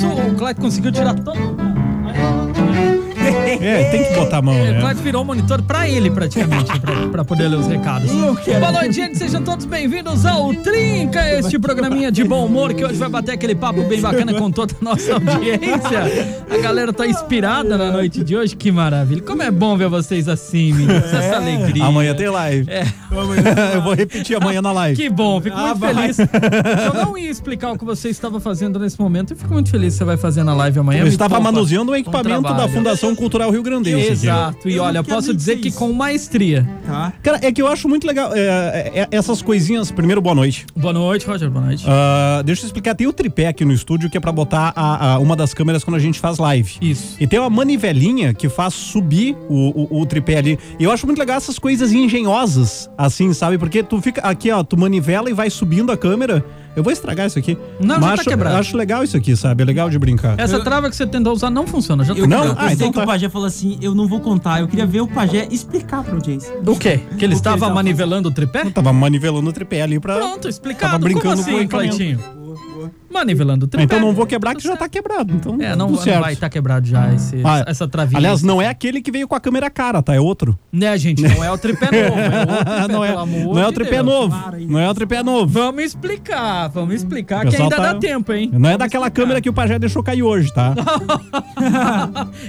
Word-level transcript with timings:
O. 0.00 0.32
O 0.32 0.34
Clyde 0.34 0.60
conseguiu 0.60 0.92
tirar 0.92 1.14
todo. 1.14 1.72
É, 3.60 3.90
tem 3.90 4.04
que 4.04 4.14
botar 4.14 4.38
a 4.38 4.42
mão, 4.42 4.54
O 4.54 4.64
né? 4.64 4.80
Clyde 4.80 5.02
virou 5.02 5.22
o 5.22 5.24
monitor 5.24 5.62
pra 5.62 5.88
ele, 5.88 6.10
praticamente, 6.10 6.78
pra, 6.80 7.08
pra 7.08 7.24
poder 7.24 7.48
ler 7.48 7.58
os 7.58 7.66
recados. 7.66 8.10
Boa 8.10 8.72
noite, 8.72 8.94
gente. 8.94 9.16
Sejam 9.18 9.42
todos 9.42 9.66
bem-vindos 9.66 10.26
ao 10.26 10.52
Trinca, 10.54 11.30
este 11.38 11.58
programinha 11.58 12.10
de 12.10 12.24
bom 12.24 12.44
humor 12.46 12.74
que 12.74 12.84
hoje 12.84 12.96
vai 12.96 13.08
bater 13.08 13.32
aquele 13.32 13.54
papo 13.54 13.82
bem 13.82 14.00
bacana 14.00 14.34
com 14.34 14.50
toda 14.50 14.74
a 14.80 14.84
nossa 14.84 15.14
audiência. 15.14 16.32
A 16.50 16.58
galera 16.58 16.92
tá 16.92 17.06
inspirada 17.06 17.78
na 17.78 17.92
noite 17.92 18.24
de 18.24 18.36
hoje. 18.36 18.56
Que 18.56 18.72
maravilha. 18.72 19.22
Como 19.22 19.42
é 19.42 19.50
bom 19.50 19.76
ver 19.76 19.88
vocês 19.88 20.28
assim, 20.28 20.72
meninos. 20.72 21.12
Essa 21.12 21.36
alegria. 21.36 21.84
Amanhã 21.84 22.14
tem 22.14 22.28
live. 22.28 22.70
É. 22.70 22.84
Eu 23.74 23.82
vou 23.82 23.94
repetir 23.94 24.36
amanhã 24.36 24.60
na 24.62 24.72
live. 24.72 24.96
Que 25.00 25.08
bom, 25.10 25.40
fico 25.40 25.56
Ah, 25.56 25.66
muito 25.68 25.78
vai. 25.78 25.94
feliz. 25.94 26.18
Eu 26.18 26.94
não 27.04 27.16
ia 27.18 27.30
explicar 27.30 27.72
o 27.72 27.78
que 27.78 27.84
você 27.84 28.08
estava 28.08 28.40
fazendo 28.40 28.78
nesse 28.78 28.98
momento 29.00 29.32
e 29.32 29.36
fico 29.36 29.52
muito 29.52 29.70
feliz 29.70 29.94
que 29.94 29.98
você 29.98 30.04
vai 30.04 30.16
fazer 30.16 30.42
na 30.44 30.54
live 30.54 30.78
amanhã. 30.78 31.00
Eu 31.00 31.06
estava 31.06 31.34
poupa 31.36 31.52
manuseando 31.52 31.90
um 31.90 31.94
um 31.94 31.96
equipamento 31.98 32.42
da. 32.42 32.68
Fundação 32.72 33.14
Cultural 33.14 33.50
Rio 33.50 33.62
Grandense. 33.62 34.10
Exato. 34.12 34.68
E 34.68 34.76
Eu 34.76 34.84
olha, 34.84 35.02
posso 35.04 35.34
dizer 35.34 35.56
que 35.58 35.70
com 35.70 35.92
maestria. 35.92 36.66
Tá. 36.86 37.12
Cara, 37.22 37.38
é 37.42 37.52
que 37.52 37.60
eu 37.60 37.66
acho 37.68 37.86
muito 37.88 38.06
legal 38.06 38.32
é, 38.34 38.90
é, 38.94 39.08
essas 39.10 39.42
coisinhas. 39.42 39.90
Primeiro, 39.90 40.22
boa 40.22 40.34
noite. 40.34 40.64
Boa 40.74 40.92
noite, 40.92 41.26
Roger. 41.26 41.50
Boa 41.50 41.66
noite. 41.66 41.84
Ah, 41.86 42.40
deixa 42.44 42.62
eu 42.62 42.66
explicar. 42.66 42.94
Tem 42.94 43.06
o 43.06 43.12
tripé 43.12 43.48
aqui 43.48 43.64
no 43.64 43.72
estúdio 43.72 44.08
que 44.08 44.16
é 44.16 44.20
pra 44.20 44.32
botar 44.32 44.72
a- 44.74 45.12
a- 45.14 45.18
uma 45.18 45.36
das 45.36 45.52
câmeras 45.52 45.84
quando 45.84 45.96
a 45.96 46.00
gente 46.00 46.18
faz 46.18 46.38
live. 46.38 46.72
Isso. 46.80 47.16
E 47.20 47.26
tem 47.26 47.38
uma 47.38 47.50
manivelinha 47.50 48.32
que 48.32 48.48
faz 48.48 48.72
subir 48.74 49.36
o, 49.48 49.96
o, 49.96 50.00
o 50.02 50.06
tripé 50.06 50.38
ali. 50.38 50.58
E 50.78 50.84
eu 50.84 50.90
acho 50.90 51.04
muito 51.06 51.18
legal 51.18 51.36
essas 51.36 51.58
coisas 51.58 51.92
engenhosas, 51.92 52.88
assim, 53.04 53.32
sabe? 53.32 53.58
Porque 53.58 53.82
tu 53.82 54.00
fica 54.00 54.20
aqui, 54.22 54.50
ó, 54.50 54.62
tu 54.62 54.76
manivela 54.78 55.28
e 55.30 55.32
vai 55.32 55.50
subindo 55.50 55.90
a 55.92 55.96
câmera. 55.96 56.44
Eu 56.74 56.82
vou 56.82 56.90
estragar 56.90 57.26
isso 57.26 57.38
aqui. 57.38 57.58
Não, 57.78 57.96
já 57.96 58.00
Mas 58.00 58.08
tá 58.08 58.14
acho, 58.22 58.30
quebrado. 58.30 58.56
acho 58.56 58.76
legal 58.78 59.04
isso 59.04 59.14
aqui, 59.14 59.36
sabe? 59.36 59.62
É 59.62 59.66
legal 59.66 59.90
de 59.90 59.98
brincar. 59.98 60.40
Essa 60.40 60.58
trava 60.60 60.88
que 60.88 60.96
você 60.96 61.06
tentou 61.06 61.30
usar 61.34 61.50
não 61.50 61.66
funciona. 61.66 62.02
Já 62.02 62.14
tô 62.14 62.20
Eu, 62.22 62.26
Não? 62.26 62.44
eu, 62.46 62.52
Ah, 62.56 62.64
sei 62.68 62.74
então 62.76 62.88
que 62.90 62.96
tá. 62.96 63.02
o 63.02 63.06
Pajé 63.06 63.28
falou 63.28 63.46
assim, 63.46 63.78
eu 63.82 63.94
não 63.94 64.08
vou 64.08 64.20
contar. 64.20 64.60
Eu 64.60 64.68
queria 64.68 64.86
ver 64.86 65.02
o 65.02 65.06
Pajé 65.06 65.46
explicar 65.50 66.02
pra 66.02 66.14
audiência. 66.14 66.50
O 66.66 66.74
quê? 66.78 66.98
Que 67.18 67.24
ele 67.26 67.26
O 67.26 67.28
que 67.28 67.34
estava 67.34 67.68
manivelando 67.68 68.30
o 68.30 68.32
tripé? 68.32 68.62
Eu 68.62 68.70
tava 68.70 68.90
manivelando 68.90 69.50
o 69.50 69.52
tripé 69.52 69.82
ali 69.82 70.00
pra. 70.00 70.16
Pronto, 70.16 70.48
explicado. 70.48 70.92
Tava 70.92 71.04
brincando 71.04 71.42
Como 71.42 71.44
com 71.44 71.50
o 71.50 71.78
assim, 71.90 71.90
equipamento. 72.14 72.42
Manivelando 73.12 73.66
o 73.66 73.68
tripé. 73.68 73.84
Então 73.84 74.00
não 74.00 74.12
vou 74.14 74.26
quebrar 74.26 74.54
que 74.54 74.62
já 74.62 74.76
tá 74.76 74.88
quebrado. 74.88 75.34
Então 75.34 75.56
É, 75.60 75.76
não, 75.76 75.86
tudo 75.86 75.96
não 75.96 76.02
certo. 76.04 76.20
vai 76.22 76.32
estar 76.32 76.48
quebrado 76.48 76.86
já 76.86 77.12
esse, 77.14 77.40
Ah, 77.44 77.64
essa 77.66 77.86
travinha. 77.86 78.18
Aliás, 78.18 78.42
não 78.42 78.60
é 78.60 78.68
aquele 78.68 79.00
que 79.02 79.10
veio 79.12 79.28
com 79.28 79.34
a 79.34 79.40
câmera 79.40 79.68
cara, 79.70 80.02
tá? 80.02 80.14
É 80.14 80.20
outro. 80.20 80.58
Né, 80.72 80.96
gente? 80.98 81.22
Não 81.22 81.44
é 81.44 81.50
o 81.50 81.58
tripé 81.58 81.86
novo. 81.90 82.18
É 82.20 82.40
outro 82.40 82.54
tripé, 82.64 82.88
não 82.92 83.04
é, 83.04 83.12
não 83.14 83.58
é 83.58 83.68
o 83.68 83.72
tripé 83.72 84.02
Deus. 84.02 84.06
novo. 84.06 84.40
Para. 84.42 84.58
Não 84.58 84.78
é 84.78 84.90
o 84.90 84.94
tripé 84.94 85.22
novo. 85.22 85.46
Vamos 85.52 85.82
explicar, 85.84 86.68
vamos 86.68 86.94
explicar 86.94 87.46
que 87.46 87.56
ainda 87.56 87.76
tá- 87.76 87.92
dá 87.92 87.98
tempo, 87.98 88.32
hein? 88.32 88.50
Não 88.52 88.70
é 88.70 88.78
daquela 88.78 89.10
câmera 89.10 89.40
que 89.40 89.48
o 89.50 89.52
Pajé 89.52 89.78
deixou 89.78 90.02
cair 90.02 90.22
hoje, 90.22 90.52
tá? 90.52 90.74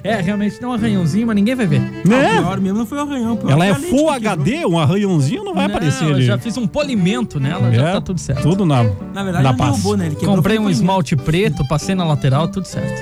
É, 0.04 0.22
realmente 0.22 0.60
dá 0.60 0.68
um 0.68 0.74
arranhãozinho, 0.74 1.28
mas 1.28 1.36
ninguém 1.36 1.56
vai 1.56 1.66
ver. 1.68 1.82
O 2.06 2.10
né? 2.10 2.38
pior 2.40 2.60
mesmo 2.60 2.80
não 2.80 2.86
foi 2.86 2.98
o 2.98 3.02
arranhão. 3.02 3.36
pior 3.38 3.52
Ela 3.52 3.66
é 3.68 3.74
Full. 3.76 4.10
HD, 4.10 4.66
um 4.66 4.78
arranhãozinho 4.80 5.44
não 5.44 5.54
vai 5.54 5.68
Não, 5.68 5.76
aparecer 5.76 6.06
eu 6.08 6.16
ali. 6.16 6.24
já 6.26 6.38
fiz 6.38 6.58
um 6.58 6.68
polimento 6.68 7.40
nela, 7.40 7.72
já 7.72 7.90
É, 7.90 7.94
tá 7.94 8.02
tudo 8.02 8.20
certo. 8.20 8.42
Tudo 8.44 8.66
na, 8.66 8.84
Na 9.14 9.24
verdade, 9.24 9.44
na 9.44 9.50
ele 9.50 9.58
paz. 9.58 9.72
derrubou, 9.72 9.98
né? 9.98 10.06
Ele 10.08 10.16
quebrou 10.16 10.36
Comprei 10.54 10.58
foi 10.58 10.66
um 10.66 10.70
esmalte 10.70 11.16
preto, 11.16 11.68
passei 11.68 11.96
na 11.96 12.04
lateral, 12.04 12.48
tudo 12.48 12.66
certo. 12.66 13.02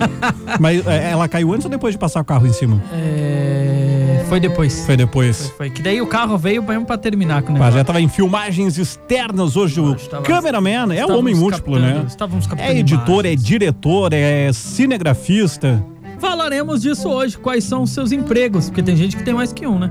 Mas 0.60 0.86
é, 0.86 1.10
ela 1.10 1.28
caiu 1.28 1.52
antes 1.52 1.64
ou 1.64 1.70
depois 1.70 1.94
de 1.94 1.98
passar 1.98 2.20
o 2.20 2.24
carro 2.24 2.46
em 2.46 2.52
cima? 2.52 2.80
É, 2.92 4.24
Foi 4.28 4.38
depois. 4.40 4.84
Foi 4.86 4.96
depois. 4.96 5.52
Foi 5.56 5.70
que 5.70 5.82
daí 5.82 6.00
o 6.00 6.06
carro 6.06 6.36
veio 6.38 6.62
mesmo 6.62 6.84
pra 6.86 6.96
terminar 6.98 7.42
com 7.42 7.50
o 7.50 7.52
negócio. 7.54 7.72
Pajé 7.72 7.84
tava 7.84 8.00
em 8.00 8.08
filmagens 8.08 8.78
externas 8.78 9.56
hoje. 9.56 9.80
O 9.80 9.94
tava- 9.94 10.22
cameraman 10.22 10.92
é 10.92 11.00
Estávamos 11.00 11.18
homem 11.18 11.34
múltiplo, 11.34 11.78
né? 11.78 12.04
Estávamos 12.06 12.48
É 12.56 12.76
editor, 12.78 13.24
é 13.24 13.28
imagens. 13.30 13.44
diretor, 13.44 14.12
é 14.12 14.52
cinegrafista. 14.52 15.84
Falaremos 16.18 16.82
disso 16.82 17.08
hoje. 17.08 17.38
Quais 17.38 17.64
são 17.64 17.82
os 17.82 17.90
seus 17.90 18.12
empregos? 18.12 18.66
Porque 18.68 18.82
tem 18.82 18.94
gente 18.94 19.16
que 19.16 19.22
tem 19.22 19.32
mais 19.32 19.52
que 19.52 19.66
um, 19.66 19.78
né? 19.78 19.90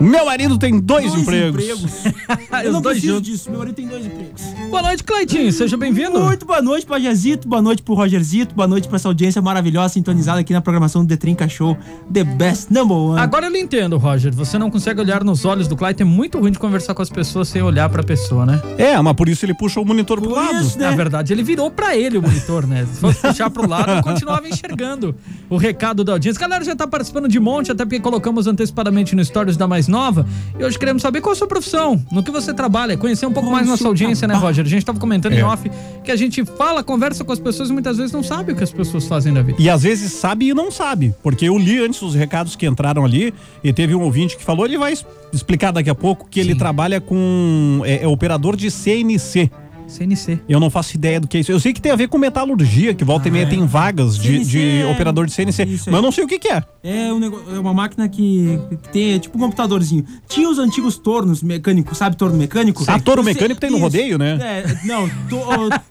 Meu 0.00 0.24
marido 0.26 0.56
tem 0.58 0.78
dois, 0.78 1.06
Dois 1.10 1.22
empregos. 1.22 1.62
empregos. 1.64 1.92
Os 2.58 2.64
Eu 2.64 2.72
não 2.72 2.80
preciso 2.82 3.06
juntos. 3.14 3.22
disso. 3.28 3.50
Meu 3.50 3.58
marido 3.58 3.74
tem 3.74 3.88
dois 3.88 4.06
empregos. 4.06 4.42
Boa 4.70 4.82
noite, 4.82 5.02
Cleitinho. 5.02 5.50
Seja 5.52 5.76
bem-vindo. 5.76 6.20
Muito 6.20 6.46
boa 6.46 6.62
noite, 6.62 6.86
Pajezito. 6.86 7.48
Boa 7.48 7.60
noite 7.60 7.82
pro 7.82 7.94
Rogerzito. 7.94 8.54
Boa 8.54 8.68
noite 8.68 8.86
pra 8.86 8.96
essa 8.96 9.08
audiência 9.08 9.42
maravilhosa 9.42 9.94
sintonizada 9.94 10.40
aqui 10.40 10.52
na 10.52 10.60
programação 10.60 11.02
do 11.04 11.08
The 11.08 11.16
Trinca 11.16 11.48
Show. 11.48 11.76
The 12.12 12.22
best 12.22 12.72
number 12.72 12.96
one. 12.96 13.18
Agora 13.20 13.46
eu 13.46 13.50
lhe 13.50 13.58
entendo, 13.58 13.96
Roger. 13.98 14.32
Você 14.34 14.56
não 14.56 14.70
consegue 14.70 15.00
olhar 15.00 15.24
nos 15.24 15.44
olhos 15.44 15.66
do 15.66 15.74
Cleiton. 15.76 16.02
É 16.04 16.06
muito 16.06 16.38
ruim 16.38 16.52
de 16.52 16.58
conversar 16.60 16.94
com 16.94 17.02
as 17.02 17.10
pessoas 17.10 17.48
sem 17.48 17.60
olhar 17.62 17.88
pra 17.88 18.02
pessoa, 18.04 18.46
né? 18.46 18.62
É, 18.78 18.96
mas 19.00 19.14
por 19.16 19.28
isso 19.28 19.44
ele 19.44 19.54
puxa 19.54 19.80
o 19.80 19.84
monitor 19.84 20.20
pro 20.20 20.30
Por 20.30 20.36
lado. 20.36 20.60
isso, 20.64 20.78
né? 20.78 20.90
Na 20.90 20.96
verdade, 20.96 21.32
ele 21.32 21.42
virou 21.42 21.70
pra 21.72 21.96
ele 21.96 22.18
o 22.18 22.22
monitor, 22.22 22.66
né? 22.66 22.86
Se 22.92 23.00
fosse 23.00 23.20
puxar 23.20 23.50
pro 23.50 23.68
lado, 23.68 23.90
eu 23.90 24.02
continuava 24.02 24.46
enxergando 24.48 25.14
o 25.50 25.56
recado 25.56 26.04
da 26.04 26.12
audiência. 26.12 26.38
Galera, 26.40 26.62
já 26.64 26.76
tá 26.76 26.86
participando 26.86 27.26
de 27.28 27.40
monte, 27.40 27.72
até 27.72 27.84
porque 27.84 27.98
colocamos 27.98 28.46
antecipadamente 28.46 29.16
no 29.16 29.24
Stories 29.24 29.56
da 29.56 29.66
Mais 29.66 29.87
Nova. 29.90 30.26
E 30.58 30.64
hoje 30.64 30.78
queremos 30.78 31.02
saber 31.02 31.20
qual 31.20 31.32
a 31.32 31.36
sua 31.36 31.46
profissão, 31.46 32.02
no 32.12 32.22
que 32.22 32.30
você 32.30 32.52
trabalha, 32.54 32.96
conhecer 32.96 33.26
um 33.26 33.32
pouco 33.32 33.50
mais 33.50 33.66
nossa 33.66 33.86
audiência, 33.86 34.28
né? 34.28 34.34
Roger? 34.34 34.64
A 34.64 34.68
gente 34.68 34.84
tava 34.84 34.98
comentando 34.98 35.32
em 35.32 35.38
É. 35.40 35.44
off 35.44 35.70
que 36.04 36.10
a 36.10 36.16
gente 36.16 36.44
fala, 36.44 36.82
conversa 36.82 37.24
com 37.24 37.32
as 37.32 37.38
pessoas 37.38 37.70
e 37.70 37.72
muitas 37.72 37.96
vezes 37.96 38.12
não 38.12 38.22
sabe 38.22 38.52
o 38.52 38.56
que 38.56 38.64
as 38.64 38.72
pessoas 38.72 39.06
fazem 39.06 39.32
da 39.32 39.42
vida. 39.42 39.60
E 39.60 39.68
às 39.68 39.82
vezes 39.82 40.12
sabe 40.12 40.48
e 40.48 40.54
não 40.54 40.70
sabe. 40.70 41.14
Porque 41.22 41.46
eu 41.48 41.58
li 41.58 41.78
antes 41.84 42.00
os 42.02 42.14
recados 42.14 42.56
que 42.56 42.66
entraram 42.66 43.04
ali 43.04 43.32
e 43.62 43.72
teve 43.72 43.94
um 43.94 44.02
ouvinte 44.02 44.36
que 44.36 44.44
falou, 44.44 44.64
ele 44.64 44.78
vai 44.78 44.94
explicar 45.32 45.70
daqui 45.72 45.90
a 45.90 45.94
pouco 45.94 46.26
que 46.30 46.40
ele 46.40 46.52
Sim. 46.52 46.58
trabalha 46.58 47.00
com. 47.00 47.82
É, 47.84 48.04
é 48.04 48.08
operador 48.08 48.56
de 48.56 48.70
CNC. 48.70 49.50
CNC. 49.88 50.40
Eu 50.48 50.60
não 50.60 50.70
faço 50.70 50.94
ideia 50.94 51.20
do 51.20 51.26
que 51.26 51.36
é 51.36 51.40
isso. 51.40 51.50
Eu 51.50 51.58
sei 51.58 51.72
que 51.72 51.80
tem 51.80 51.90
a 51.90 51.96
ver 51.96 52.08
com 52.08 52.18
metalurgia, 52.18 52.94
que 52.94 53.04
volta 53.04 53.28
e 53.28 53.30
meia 53.30 53.46
tem 53.46 53.64
vagas 53.66 54.16
de, 54.18 54.44
CNC 54.44 54.44
de 54.50 54.80
é- 54.82 54.86
operador 54.86 55.26
de 55.26 55.32
CNC. 55.32 55.64
Mas 55.66 55.86
eu 55.86 56.02
não 56.02 56.12
sei 56.12 56.24
o 56.24 56.26
que, 56.28 56.38
que 56.38 56.48
é. 56.48 56.62
É, 56.82 57.12
um 57.12 57.18
negócio, 57.18 57.54
é 57.54 57.58
uma 57.58 57.74
máquina 57.74 58.08
que, 58.08 58.58
que 58.82 58.88
tem 58.90 59.14
é 59.14 59.18
tipo 59.18 59.36
um 59.36 59.40
computadorzinho. 59.40 60.04
Tinha 60.28 60.48
os 60.48 60.58
antigos 60.58 60.98
tornos 60.98 61.42
mecânicos, 61.42 61.96
sabe 61.98 62.16
torno 62.16 62.36
mecânico? 62.36 62.84
Ah, 62.86 63.00
torno 63.00 63.22
mecânico 63.24 63.60
tem 63.60 63.70
no 63.70 63.76
isso. 63.76 63.84
rodeio, 63.84 64.18
né? 64.18 64.38
É, 64.40 64.86
não, 64.86 65.08
to, 65.28 65.38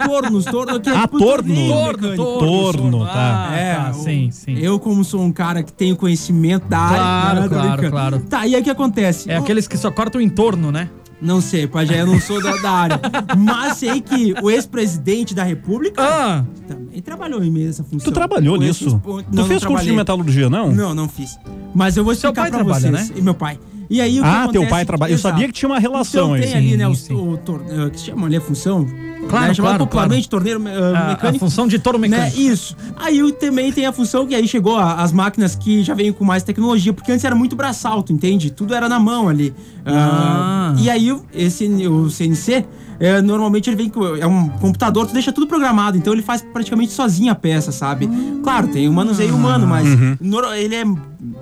tornos, 0.05 0.45
torno 0.45 0.79
que 0.79 0.89
é 0.89 0.95
Ah, 0.95 1.01
tipo 1.01 1.17
torno. 1.17 1.55
Torno, 1.67 2.09
mecânico. 2.09 2.39
Torno, 2.39 3.05
tá. 3.05 3.47
Ah, 3.49 3.55
É, 3.57 3.75
tá, 3.75 3.91
o- 3.91 4.03
sim, 4.03 4.29
sim. 4.31 4.57
Eu, 4.59 4.79
como 4.79 5.03
sou 5.03 5.21
um 5.21 5.31
cara 5.31 5.63
que 5.63 5.73
tenho 5.73 5.95
conhecimento 5.95 6.67
da 6.67 6.77
área. 6.79 6.97
Claro, 6.97 7.43
tô 7.43 7.49
claro, 7.49 7.67
brincando. 7.71 7.91
claro. 7.91 8.19
Tá, 8.29 8.47
e 8.47 8.55
aí 8.55 8.61
o 8.61 8.63
que 8.63 8.69
acontece? 8.69 9.29
É 9.31 9.37
Eu- 9.37 9.41
aqueles 9.41 9.67
que 9.67 9.77
só 9.77 9.89
cortam 9.91 10.19
o 10.19 10.23
entorno, 10.23 10.71
né? 10.71 10.89
Não 11.21 11.41
sei, 11.41 11.65
Pajé, 11.65 12.01
eu 12.01 12.05
não 12.07 12.19
sou 12.21 12.41
da, 12.41 12.55
da 12.57 12.71
área. 12.71 13.01
Mas 13.37 13.77
sei 13.77 13.99
que 14.01 14.35
o 14.41 14.51
ex-presidente 14.51 15.33
da 15.33 15.43
República 15.43 16.01
Ah, 16.01 16.45
também 16.67 17.01
trabalhou 17.01 17.43
em 17.43 17.49
meio 17.49 17.69
essa 17.69 17.83
função. 17.83 18.05
Tu 18.05 18.11
trabalhou 18.11 18.55
ex- 18.61 18.79
nisso? 18.81 19.01
Não, 19.03 19.23
tu 19.23 19.25
não 19.31 19.45
fez 19.45 19.65
curso 19.65 19.83
de 19.85 19.91
metalurgia, 19.93 20.49
não? 20.49 20.71
Não, 20.71 20.93
não 20.93 21.09
fiz. 21.09 21.37
Mas 21.73 21.97
eu 21.97 22.03
vou 22.03 22.13
Seu 22.13 22.29
explicar 22.29 22.49
pra 22.49 22.59
trabalha, 22.63 22.91
vocês. 22.91 23.09
né? 23.09 23.15
E 23.17 23.21
meu 23.21 23.33
pai. 23.33 23.59
E 23.89 24.01
aí 24.01 24.19
o 24.19 24.23
que 24.23 24.27
Ah, 24.29 24.43
acontece? 24.43 24.59
teu 24.59 24.69
pai 24.69 24.85
trabalha. 24.85 25.11
Eu 25.11 25.17
sabia 25.17 25.47
que 25.47 25.53
tinha 25.53 25.69
uma 25.69 25.79
relação 25.79 26.25
então, 26.25 26.33
aí. 26.35 26.41
tem 26.41 26.53
ali, 26.55 26.77
né, 26.77 26.93
Sim, 26.95 27.13
o 27.13 27.37
tor- 27.37 27.63
eh, 27.69 27.89
que 27.89 27.99
chama 27.99 28.27
ali 28.27 28.35
a 28.35 28.41
função. 28.41 28.85
Claro, 29.29 29.47
né, 29.47 29.55
claro, 29.55 29.77
popularmente 29.79 30.29
torneiro 30.29 30.61
eh, 30.67 30.71
a, 30.95 30.99
a 30.99 31.07
mecânico. 31.09 31.39
função 31.45 31.67
de 31.67 31.79
touro 31.79 31.97
Né, 31.97 32.07
mecânico. 32.07 32.39
isso. 32.39 32.75
Aí 32.97 33.21
o- 33.23 33.31
também 33.31 33.71
tem 33.71 33.85
a 33.85 33.91
função 33.91 34.25
que 34.27 34.33
aí 34.35 34.47
chegou 34.47 34.77
a- 34.77 34.95
as 35.01 35.11
máquinas 35.11 35.55
que 35.55 35.83
já 35.83 35.93
vêm 35.93 36.13
com 36.13 36.23
mais 36.23 36.43
tecnologia, 36.43 36.93
porque 36.93 37.11
antes 37.11 37.25
era 37.25 37.35
muito 37.35 37.55
braçalto, 37.55 38.13
entende? 38.13 38.49
Tudo 38.51 38.73
era 38.73 38.87
na 38.87 38.99
mão 38.99 39.27
ali. 39.27 39.53
Ah. 39.85 40.73
Ah, 40.75 40.81
e 40.81 40.89
aí 40.89 41.11
o- 41.11 41.23
esse 41.33 41.65
o 41.87 42.09
CNC 42.09 42.65
é, 42.99 43.21
normalmente 43.21 43.69
ele 43.69 43.77
vem 43.77 43.89
com 43.89 44.15
é 44.15 44.25
um 44.27 44.49
computador, 44.49 45.05
tu 45.07 45.13
deixa 45.13 45.31
tudo 45.31 45.47
programado, 45.47 45.97
então 45.97 46.13
ele 46.13 46.21
faz 46.21 46.41
praticamente 46.41 46.91
sozinho 46.91 47.31
a 47.31 47.35
peça, 47.35 47.71
sabe? 47.71 48.09
Claro, 48.43 48.67
tem 48.67 48.87
o 48.89 48.93
manuseio 48.93 49.35
humano, 49.35 49.65
mas 49.67 49.87
Uhum. 49.87 50.17
nor- 50.21 50.53
ele 50.55 50.75
é 50.75 50.83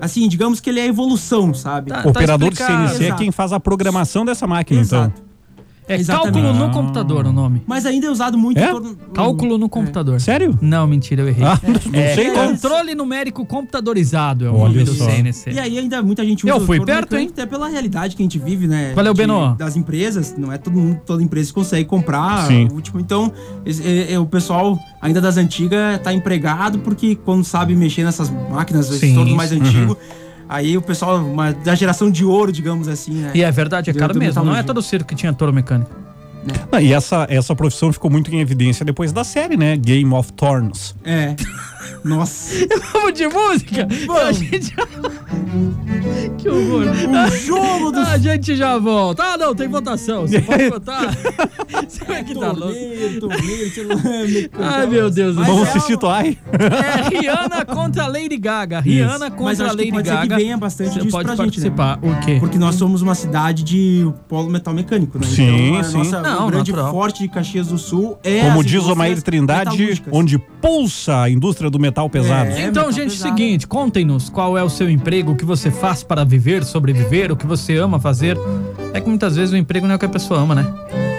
assim, 0.02 0.28
digamos 0.28 0.60
que 0.60 0.69
ele 0.69 0.80
é 0.80 0.84
a 0.84 0.88
evolução, 0.88 1.54
sabe? 1.54 1.92
Tá. 1.92 2.04
Operador 2.06 2.50
de. 2.52 2.57
CNC 2.57 3.04
é 3.04 3.07
Exato. 3.07 3.22
quem 3.22 3.31
faz 3.31 3.54
a 3.54 3.60
programação 3.60 4.25
dessa 4.25 4.46
máquina, 4.48 4.81
então. 4.81 5.13
É 5.87 5.95
Exatamente. 5.95 6.41
cálculo 6.41 6.53
no 6.67 6.71
computador 6.73 7.27
o 7.27 7.31
nome. 7.31 7.61
Mas 7.67 7.85
ainda 7.85 8.07
é 8.07 8.09
usado 8.09 8.37
muito 8.37 8.57
É? 8.59 8.71
Cálculo 9.13 9.57
no 9.57 9.69
computador. 9.69 10.19
Sério? 10.19 10.57
Não, 10.61 10.87
mentira, 10.87 11.21
eu 11.21 11.27
errei. 11.27 11.45
Ah, 11.45 11.59
não 11.63 11.99
É, 11.99 12.15
sei 12.15 12.31
qual. 12.31 12.47
controle 12.47 12.95
numérico 12.95 13.45
computadorizado 13.45 14.45
é 14.45 14.49
o 14.49 14.55
Olha 14.55 14.69
nome 14.73 14.83
do 14.83 14.93
só. 14.95 15.05
CNC. 15.05 15.51
E 15.51 15.59
aí 15.59 15.77
ainda 15.77 16.01
muita 16.01 16.25
gente 16.25 16.43
usa 16.45 16.55
Eu 16.55 16.65
fui 16.65 16.79
perto, 16.83 17.15
hein? 17.15 17.27
Até 17.31 17.45
pela 17.45 17.67
realidade 17.67 18.15
que 18.15 18.23
a 18.23 18.25
gente 18.25 18.39
vive, 18.39 18.67
né? 18.67 18.93
Valeu, 18.95 19.13
de- 19.13 19.17
Beno. 19.21 19.55
Das 19.57 19.75
empresas, 19.75 20.33
não 20.37 20.51
é 20.51 20.57
todo 20.57 20.73
mundo, 20.75 20.99
toda 21.05 21.21
empresa 21.21 21.53
consegue 21.53 21.85
comprar 21.85 22.47
Sim. 22.47 22.67
o 22.71 22.73
último. 22.73 22.99
Então, 22.99 23.31
é- 23.65 24.13
é, 24.13 24.19
o 24.19 24.25
pessoal 24.25 24.79
ainda 25.01 25.21
das 25.21 25.37
antigas 25.37 25.99
tá 26.01 26.11
empregado 26.13 26.79
porque 26.79 27.15
quando 27.15 27.43
sabe 27.43 27.75
mexer 27.75 28.03
nessas 28.03 28.29
máquinas, 28.49 28.87
Sim, 28.87 29.13
torno 29.13 29.35
mais 29.35 29.51
antigo, 29.51 29.95
aí 30.47 30.77
o 30.77 30.81
pessoal 30.81 31.18
uma, 31.18 31.51
da 31.53 31.75
geração 31.75 32.09
de 32.09 32.24
ouro, 32.24 32.51
digamos 32.51 32.88
assim, 32.88 33.13
né? 33.13 33.31
E 33.33 33.44
é 33.44 33.51
verdade, 33.51 33.89
é 33.89 33.94
caro 33.94 34.13
do 34.13 34.19
mesmo. 34.19 34.44
Não 34.44 34.56
é 34.56 34.63
todo 34.63 34.81
circo 34.81 35.07
que 35.07 35.15
tinha 35.15 35.33
touro 35.33 35.53
mecânico. 35.53 35.92
Ah, 36.71 36.81
E 36.81 36.94
essa, 36.94 37.25
essa 37.30 37.56
profissão 37.56 37.92
ficou 37.92 38.09
muito 38.12 38.33
em 38.33 38.39
evidência 38.39 38.86
depois 38.86 39.12
da 39.12 39.24
série, 39.24 39.57
né? 39.57 39.75
Game 39.75 40.13
of 40.13 40.31
Thrones. 40.33 40.95
É. 41.03 41.36
Nossa. 42.03 42.53
Vamos 42.93 43.13
de 43.13 43.27
música? 43.27 43.87
A 44.25 44.31
gente... 44.31 44.73
que 46.37 46.49
horror. 46.49 46.85
o 46.85 47.45
jogo 47.45 47.91
do 47.91 47.99
A 48.05 48.17
gente 48.17 48.55
já 48.55 48.77
volta. 48.77 49.23
Ah, 49.23 49.37
não, 49.37 49.53
tem 49.55 49.67
votação. 49.67 50.21
Você 50.21 50.39
pode 50.41 50.69
votar. 50.69 51.13
Você 51.87 52.03
vai 52.05 52.23
que 52.23 52.33
tá 52.33 52.51
louco. 52.51 52.75
Ai, 54.59 54.87
meu 54.87 55.09
Deus 55.09 55.35
do 55.35 55.41
Mas 55.41 55.47
céu. 55.47 55.55
Vamos 55.55 55.67
é 55.67 55.71
assistir 55.71 55.97
Toai? 55.97 56.37
É 56.53 57.09
Rihanna 57.09 57.65
contra 57.65 58.07
Lady 58.07 58.37
Gaga. 58.37 58.79
Rihanna 58.79 59.29
Mas 59.29 59.37
contra 59.37 59.65
acho 59.65 59.77
que 59.77 59.83
Lady 59.83 59.91
pode 59.91 60.07
ser 60.07 60.13
que 60.13 60.27
Gaga. 60.27 60.35
venha 60.37 60.57
bastante 60.57 60.93
Você 60.93 60.99
disso 60.99 61.11
pode 61.11 61.25
pra 61.25 61.35
gente, 61.35 61.59
né? 61.59 61.69
participar. 61.69 61.99
O 62.01 62.25
quê? 62.25 62.37
Porque 62.39 62.57
nós 62.57 62.75
somos 62.75 63.01
uma 63.01 63.15
cidade 63.15 63.63
de 63.63 64.07
polo 64.27 64.49
metal 64.49 64.73
mecânico, 64.73 65.17
né? 65.17 65.25
Sim, 65.27 65.67
então, 65.67 65.79
a 65.79 65.83
sim. 65.83 65.97
nossa 65.97 66.21
Não, 66.21 66.47
o 66.47 66.51
grande 66.51 66.71
natural. 66.71 66.93
forte 66.93 67.23
de 67.23 67.27
Caxias 67.27 67.67
do 67.67 67.77
Sul 67.77 68.17
é 68.23 68.41
Como 68.41 68.63
diz 68.63 68.73
o 68.73 68.77
indústrias 68.77 68.97
Maír 68.97 69.21
Trindade, 69.21 70.03
onde 70.11 70.37
pulsa 70.37 71.21
a 71.21 71.29
indústria 71.29 71.69
do 71.69 71.75
metal 71.80 72.10
pesado. 72.10 72.50
É, 72.51 72.62
Então, 72.68 72.88
metal 72.88 72.92
gente, 72.92 73.12
pesado. 73.12 73.30
seguinte, 73.38 73.68
contem-nos 73.68 74.30
qual 74.30 74.57
é 74.57 74.63
o 74.63 74.69
seu 74.69 74.89
emprego, 74.89 75.31
o 75.31 75.36
que 75.36 75.45
você 75.45 75.69
faz 75.72 76.04
para 76.04 76.24
viver, 76.24 76.63
sobreviver, 76.63 77.31
o 77.31 77.36
que 77.36 77.45
você 77.45 77.77
ama 77.77 78.00
fazer. 78.00 78.38
É 78.94 79.00
que 79.01 79.07
muitas 79.07 79.36
vezes 79.36 79.54
o 79.54 79.57
emprego 79.57 79.86
não 79.86 79.94
é 79.94 79.95
o 79.95 80.00
que 80.00 80.06
a 80.06 80.10
pessoa 80.10 80.39
ama, 80.39 80.56
né? 80.56 80.66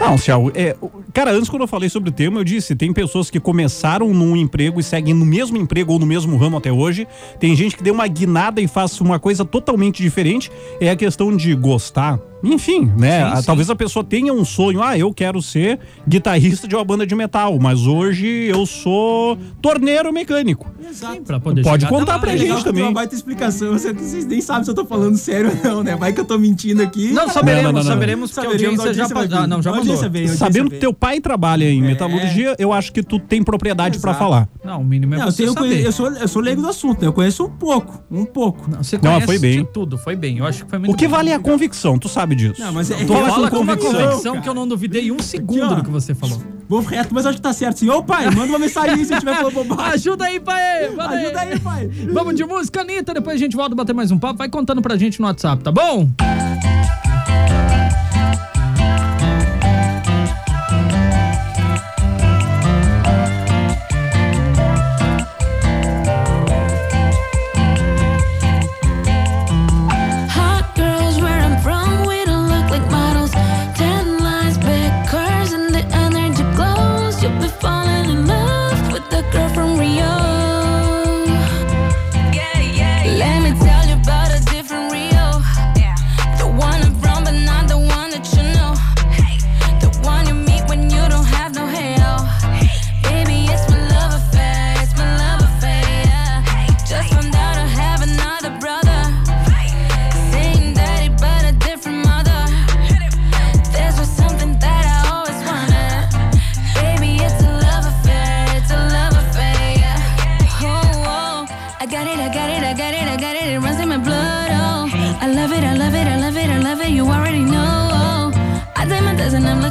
Não, 0.08 0.18
Cial, 0.18 0.50
é, 0.54 0.76
o- 0.80 0.90
cara, 1.12 1.32
antes 1.32 1.48
quando 1.48 1.62
eu 1.62 1.68
falei 1.68 1.88
sobre 1.88 2.10
o 2.10 2.12
tema, 2.12 2.40
eu 2.40 2.44
disse, 2.44 2.74
tem 2.76 2.92
pessoas 2.92 3.30
que 3.30 3.40
começaram 3.40 4.12
num 4.14 4.36
emprego 4.36 4.78
e 4.78 4.82
seguem 4.82 5.12
no 5.14 5.24
mesmo 5.26 5.56
emprego 5.56 5.92
ou 5.92 5.98
no 5.98 6.06
mesmo 6.06 6.36
ramo 6.36 6.56
até 6.56 6.70
hoje. 6.70 7.06
Tem 7.40 7.54
gente 7.56 7.76
que 7.76 7.82
deu 7.82 7.94
uma 7.94 8.06
guinada 8.06 8.60
e 8.60 8.68
faz 8.68 9.00
uma 9.00 9.18
coisa 9.18 9.44
totalmente 9.44 10.02
diferente. 10.02 10.50
É 10.80 10.90
a 10.90 10.96
questão 10.96 11.36
de 11.36 11.54
gostar. 11.54 12.18
Enfim, 12.44 12.92
né? 12.98 13.24
Sim, 13.24 13.32
A- 13.32 13.36
sim. 13.36 13.46
Talvez 13.46 13.70
a 13.70 13.74
pessoa 13.74 14.04
tenha 14.04 14.32
um 14.32 14.44
sonho, 14.44 14.80
ah, 14.82 14.96
eu 14.96 15.12
quero 15.12 15.40
ser 15.42 15.80
guitarrista 16.06 16.68
de 16.68 16.76
uma 16.76 16.84
banda 16.84 17.06
de 17.06 17.14
metal, 17.14 17.58
mas 17.58 17.86
hoje 17.86 18.26
eu 18.26 18.64
sou 18.66 19.36
torneiro 19.60 20.12
mecânico. 20.12 20.70
Exato. 20.88 21.22
Pra 21.22 21.40
poder 21.40 21.62
Pode 21.62 21.86
contar 21.86 22.12
lá, 22.12 22.18
pra? 22.20 22.34
É 22.34 22.36
gente 22.36 22.50
tenho 22.50 22.62
também. 22.62 22.82
uma 22.82 22.92
baita 22.92 23.14
explicação. 23.14 23.72
Você- 23.72 23.92
Vocês 23.92 24.26
nem 24.26 24.40
sabem 24.40 24.64
se 24.64 24.70
eu 24.70 24.74
tô 24.74 24.84
falando 24.84 25.16
sério 25.16 25.50
ou 25.50 25.70
não, 25.70 25.82
né? 25.82 25.96
Vai 25.96 26.12
que 26.12 26.20
eu 26.20 26.24
tô 26.26 26.38
mentindo 26.38 26.82
aqui. 26.82 27.10
Não, 27.10 27.28
saberemos, 27.28 27.64
Não, 27.64 27.72
não, 27.72 27.78
não, 27.80 27.84
não. 27.84 27.92
saberemos 27.92 28.30
porque 28.30 28.46
a 28.46 28.50
Saberemos, 28.50 28.80
audiência 28.80 29.08
já... 29.08 29.14
pa- 29.14 29.26
Ah, 29.42 29.46
não, 29.46 29.62
já 29.62 29.70
A 29.70 29.76
audiência 29.76 29.94
mandou. 29.94 29.95
Sabendo 30.36 30.70
que 30.70 30.76
teu 30.78 30.92
pai 30.92 31.20
trabalha 31.20 31.64
em 31.70 31.80
metalurgia, 31.82 32.54
eu 32.58 32.72
acho 32.72 32.92
que 32.92 33.02
tu 33.02 33.18
tem 33.18 33.42
propriedade 33.42 33.98
pra 33.98 34.10
Exato. 34.12 34.24
falar. 34.24 34.48
Não, 34.64 34.80
o 34.80 34.84
mínimo 34.84 35.14
é 35.14 35.18
Não, 35.18 35.26
eu, 35.26 35.32
você 35.32 35.42
tenho, 35.42 35.52
saber. 35.54 35.84
eu, 35.86 35.92
sou, 35.92 36.08
eu 36.12 36.28
sou 36.28 36.42
leigo 36.42 36.62
do 36.62 36.68
assunto, 36.68 37.00
né? 37.00 37.06
Eu 37.08 37.12
conheço 37.12 37.44
um 37.44 37.50
pouco, 37.50 38.02
um 38.10 38.24
pouco. 38.24 38.70
Não, 38.70 38.82
você 38.82 38.96
Não, 38.96 39.02
conhece 39.02 39.26
foi 39.26 39.38
bem. 39.38 39.58
de 39.64 39.72
tudo, 39.72 39.98
foi 39.98 40.16
bem. 40.16 40.38
Eu 40.38 40.46
acho 40.46 40.64
que 40.64 40.70
foi 40.70 40.78
muito 40.78 40.92
O 40.92 40.96
que 40.96 41.06
bem. 41.06 41.10
vale 41.16 41.30
é 41.30 41.34
a 41.34 41.38
convicção, 41.38 41.98
tu 41.98 42.08
sabe 42.08 42.34
disso. 42.34 42.60
Não, 42.60 42.72
mas 42.72 42.90
é- 42.90 43.04
tu 43.04 43.12
fala 43.12 43.50
com 43.50 43.58
uma 43.58 43.76
convicção. 43.76 44.32
cara. 44.32 44.42
que 44.42 44.48
eu 44.48 44.54
não 44.54 44.66
duvidei 44.68 45.10
um 45.10 45.18
segundo 45.18 45.64
ó. 45.72 45.74
do 45.74 45.84
que 45.84 45.90
você 45.90 46.14
falou. 46.14 46.40
Vou 46.68 46.80
reto, 46.80 47.14
mas 47.14 47.24
acho 47.26 47.36
que 47.36 47.42
tá 47.42 47.52
certo. 47.52 47.78
Sim, 47.78 47.88
ô 47.90 48.02
pai, 48.02 48.26
manda 48.26 48.46
uma 48.46 48.58
mensagem 48.58 48.94
aí 48.94 49.04
se 49.04 49.14
eu 49.14 49.18
tiver 49.20 49.36
falando 49.36 49.54
bobagem. 49.54 49.92
Ajuda 49.94 50.24
aí, 50.24 50.40
pai! 50.40 50.90
manda 50.90 51.10
Ajuda 51.14 51.40
aí, 51.40 51.58
pai. 51.60 51.90
Vamos 52.12 52.34
de 52.34 52.44
música, 52.44 52.80
Anitta. 52.80 53.14
Depois 53.14 53.36
a 53.36 53.38
gente 53.38 53.54
volta 53.56 53.72
a 53.72 53.76
bater 53.76 53.94
mais 53.94 54.10
um 54.10 54.18
papo. 54.18 54.38
Vai 54.38 54.48
contando 54.48 54.82
pra 54.82 54.96
gente 54.96 55.20
no 55.20 55.26
WhatsApp, 55.26 55.62
tá 55.62 55.70
bom? 55.70 56.08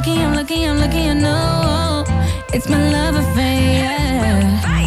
Lucky, 0.06 0.22
I'm 0.22 0.34
lucky, 0.34 0.64
I'm 0.64 0.78
lucky. 0.78 1.08
I 1.10 1.14
know 1.14 2.04
it's 2.52 2.68
my 2.68 2.90
love 2.92 3.16
affair. 3.16 4.85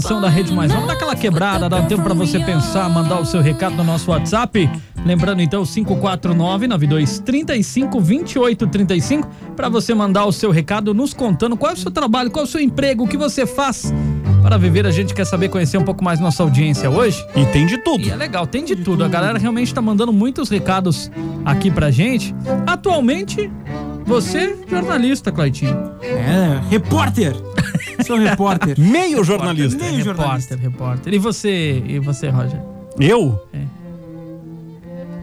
Programação 0.00 0.20
da 0.20 0.28
Rede 0.28 0.52
Mais. 0.52 0.72
Vamos 0.72 0.88
dar 0.88 0.94
aquela 0.94 1.14
quebrada, 1.14 1.68
dá 1.68 1.76
um 1.76 1.86
tempo 1.86 2.02
pra 2.02 2.14
você 2.14 2.40
pensar, 2.40 2.88
mandar 2.88 3.20
o 3.20 3.26
seu 3.26 3.40
recado 3.40 3.76
no 3.76 3.84
nosso 3.84 4.10
WhatsApp. 4.10 4.68
Lembrando 5.04 5.40
então 5.40 5.64
549 5.64 6.66
9235 6.66 8.00
2835 8.00 9.28
para 9.54 9.68
você 9.68 9.94
mandar 9.94 10.24
o 10.24 10.32
seu 10.32 10.50
recado 10.50 10.92
nos 10.92 11.14
contando 11.14 11.56
qual 11.56 11.72
é 11.72 11.74
o 11.74 11.78
seu 11.78 11.90
trabalho, 11.90 12.30
qual 12.30 12.44
é 12.44 12.48
o 12.48 12.50
seu 12.50 12.60
emprego, 12.60 13.04
o 13.04 13.08
que 13.08 13.16
você 13.16 13.46
faz 13.46 13.92
para 14.42 14.56
viver. 14.56 14.86
A 14.86 14.90
gente 14.90 15.14
quer 15.14 15.24
saber 15.24 15.48
conhecer 15.48 15.78
um 15.78 15.84
pouco 15.84 16.02
mais 16.02 16.18
nossa 16.18 16.42
audiência 16.42 16.90
hoje. 16.90 17.24
E 17.36 17.44
tem 17.46 17.66
de 17.66 17.78
tudo. 17.78 18.04
E 18.04 18.10
é 18.10 18.16
legal, 18.16 18.46
tem 18.46 18.64
de 18.64 18.76
tudo. 18.76 19.04
A 19.04 19.08
galera 19.08 19.38
realmente 19.38 19.72
tá 19.72 19.82
mandando 19.82 20.12
muitos 20.12 20.48
recados 20.48 21.10
aqui 21.44 21.70
pra 21.70 21.90
gente. 21.90 22.34
Atualmente, 22.66 23.50
você 24.04 24.56
jornalista, 24.68 25.30
Claitinho. 25.30 25.76
É, 26.02 26.60
repórter. 26.70 27.34
Sou 28.06 28.16
repórter. 28.18 28.78
Meio 28.78 29.22
jornalista. 29.24 29.82
Meio 29.82 30.02
jornalista. 30.02 30.54
Repórter, 30.56 30.58
repórter. 30.58 31.14
E 31.14 31.18
você, 31.18 31.82
e 31.86 31.98
você, 31.98 32.28
Roger? 32.28 32.60
Eu? 32.98 33.40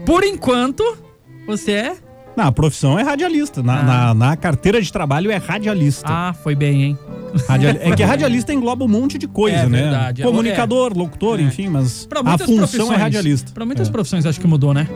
Por 0.06 0.24
enquanto, 0.24 0.96
você 1.46 1.72
é? 1.72 1.96
Na 2.36 2.46
a 2.46 2.52
profissão 2.52 2.98
é 2.98 3.02
radialista. 3.02 3.62
Na, 3.62 3.80
Ah. 3.80 3.82
na, 3.82 4.14
na 4.14 4.36
carteira 4.36 4.80
de 4.80 4.92
trabalho 4.92 5.30
é 5.30 5.36
radialista. 5.36 6.06
Ah, 6.08 6.32
foi 6.32 6.54
bem, 6.54 6.82
hein? 6.84 6.98
Radiali- 7.48 7.78
É 7.82 7.94
que 7.94 8.02
radialista 8.04 8.54
engloba 8.54 8.84
um 8.84 8.88
monte 8.88 9.18
de 9.18 9.26
coisa, 9.26 9.56
É 9.58 9.66
né? 9.68 9.82
verdade. 9.82 10.22
Comunicador, 10.22 10.96
locutor, 10.96 11.40
É. 11.40 11.42
enfim, 11.42 11.68
mas 11.68 12.08
a 12.24 12.38
função 12.38 12.56
profissões. 12.58 12.90
é 12.92 12.96
radialista. 12.96 13.52
Pra 13.52 13.66
muitas 13.66 13.88
É. 13.88 13.90
profissões 13.90 14.24
acho 14.24 14.40
que 14.40 14.46
mudou, 14.46 14.72
né? 14.72 14.88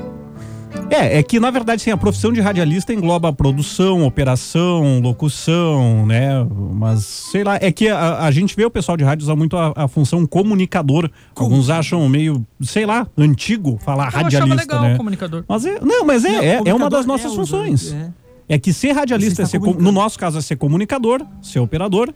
É, 0.94 1.18
é 1.18 1.22
que 1.22 1.40
na 1.40 1.50
verdade 1.50 1.80
sim, 1.82 1.90
a 1.90 1.96
profissão 1.96 2.32
de 2.32 2.40
radialista 2.40 2.92
engloba 2.92 3.32
produção, 3.32 4.04
operação, 4.04 5.00
locução, 5.00 6.06
né? 6.06 6.46
Mas 6.74 7.04
sei 7.04 7.42
lá, 7.44 7.56
é 7.60 7.72
que 7.72 7.88
a, 7.88 8.24
a 8.24 8.30
gente 8.30 8.54
vê 8.54 8.64
o 8.64 8.70
pessoal 8.70 8.96
de 8.96 9.04
rádio 9.04 9.24
usar 9.24 9.36
muito 9.36 9.56
a, 9.56 9.72
a 9.74 9.88
função 9.88 10.26
comunicador. 10.26 11.10
Alguns 11.34 11.70
acham 11.70 12.06
meio, 12.08 12.46
sei 12.60 12.84
lá, 12.86 13.06
antigo 13.16 13.78
falar 13.82 14.06
Eu 14.06 14.22
radialista, 14.22 14.54
legal 14.56 14.82
né? 14.82 14.96
comunicador. 14.96 15.44
Mas 15.48 15.64
é, 15.64 15.78
não, 15.80 16.04
mas 16.04 16.24
é, 16.24 16.30
Não, 16.32 16.42
é, 16.42 16.62
é 16.66 16.74
uma 16.74 16.90
das 16.90 17.06
nossas 17.06 17.32
é 17.32 17.34
funções. 17.34 17.92
é. 17.92 18.10
É 18.48 18.58
que 18.58 18.72
ser 18.72 18.92
radialista, 18.92 19.42
é 19.42 19.46
ser, 19.46 19.58
com- 19.60 19.72
no 19.72 19.90
nosso 19.90 20.18
caso, 20.18 20.36
é 20.36 20.42
ser 20.42 20.56
comunicador, 20.56 21.24
ser 21.40 21.58
operador 21.60 22.12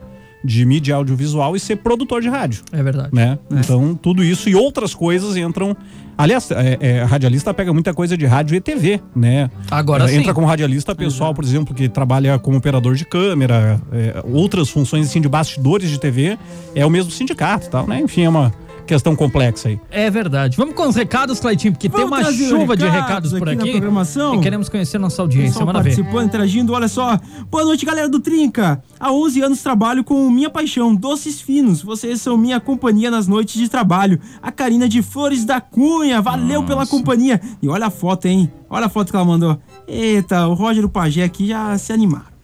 de 0.46 0.64
mídia 0.64 0.94
audiovisual 0.94 1.56
e 1.56 1.60
ser 1.60 1.76
produtor 1.76 2.22
de 2.22 2.28
rádio 2.28 2.62
É 2.72 2.82
verdade. 2.82 3.10
né? 3.12 3.38
Então, 3.50 3.94
tudo 3.94 4.22
isso 4.22 4.48
e 4.48 4.54
outras 4.54 4.94
coisas 4.94 5.36
entram. 5.36 5.76
Aliás, 6.16 6.50
é, 6.50 6.78
é, 6.80 7.02
radialista 7.02 7.52
pega 7.52 7.72
muita 7.74 7.92
coisa 7.92 8.16
de 8.16 8.24
rádio 8.24 8.54
e 8.56 8.60
TV, 8.60 9.00
né? 9.14 9.50
Agora 9.70 10.04
É, 10.04 10.08
sim. 10.08 10.18
Entra 10.18 10.32
como 10.32 10.46
radialista 10.46 10.94
pessoal, 10.94 11.34
por 11.34 11.44
exemplo, 11.44 11.74
que 11.74 11.88
trabalha 11.88 12.38
como 12.38 12.56
operador 12.56 12.94
de 12.94 13.04
câmera, 13.04 13.78
é, 13.92 14.22
outras 14.24 14.70
funções 14.70 15.06
assim 15.08 15.20
de 15.20 15.28
bastidores 15.28 15.90
de 15.90 16.00
TV, 16.00 16.38
é 16.74 16.86
o 16.86 16.90
mesmo 16.90 17.10
sindicato 17.10 17.66
e 17.66 17.70
tal, 17.70 17.86
né? 17.86 18.00
Enfim, 18.00 18.22
é 18.22 18.28
uma 18.28 18.52
questão 18.86 19.14
complexa 19.14 19.68
aí. 19.68 19.80
É 19.90 20.10
verdade. 20.10 20.56
Vamos 20.56 20.74
com 20.74 20.88
os 20.88 20.96
recados, 20.96 21.40
Claitinho, 21.40 21.72
porque 21.72 21.88
tem 21.88 22.00
Vamos 22.00 22.16
uma 22.16 22.24
trazer 22.24 22.48
chuva 22.48 22.76
de 22.76 22.86
recados 22.86 23.32
por 23.32 23.48
aqui 23.48 23.60
aqui. 23.60 23.70
programação. 23.72 24.34
E 24.36 24.40
queremos 24.40 24.68
conhecer 24.68 24.98
nossa 24.98 25.20
audiência. 25.20 25.64
Manda 25.64 25.82
ver. 25.82 25.90
participando, 25.94 26.26
interagindo, 26.26 26.72
olha 26.72 26.88
só. 26.88 27.18
Boa 27.50 27.64
noite, 27.64 27.84
galera 27.84 28.08
do 28.08 28.20
Trinca. 28.20 28.82
Há 28.98 29.12
11 29.12 29.42
anos 29.42 29.62
trabalho 29.62 30.04
com 30.04 30.30
minha 30.30 30.48
paixão, 30.48 30.94
doces 30.94 31.40
finos. 31.40 31.82
Vocês 31.82 32.20
são 32.20 32.36
minha 32.38 32.60
companhia 32.60 33.10
nas 33.10 33.26
noites 33.26 33.54
de 33.54 33.68
trabalho. 33.68 34.18
A 34.40 34.50
Karina 34.52 34.88
de 34.88 35.02
Flores 35.02 35.44
da 35.44 35.60
Cunha, 35.60 36.22
valeu 36.22 36.62
pela 36.62 36.86
companhia. 36.86 37.40
E 37.60 37.68
olha 37.68 37.86
a 37.86 37.90
foto, 37.90 38.26
hein? 38.26 38.50
Olha 38.70 38.86
a 38.86 38.88
foto 38.88 39.10
que 39.10 39.16
ela 39.16 39.24
mandou. 39.24 39.58
Eita, 39.86 40.46
o 40.46 40.54
Roger 40.54 40.82
e 40.82 40.86
o 40.86 40.88
Pajé 40.88 41.24
aqui 41.24 41.46
já 41.48 41.76
se 41.78 41.92
animaram. 41.92 42.35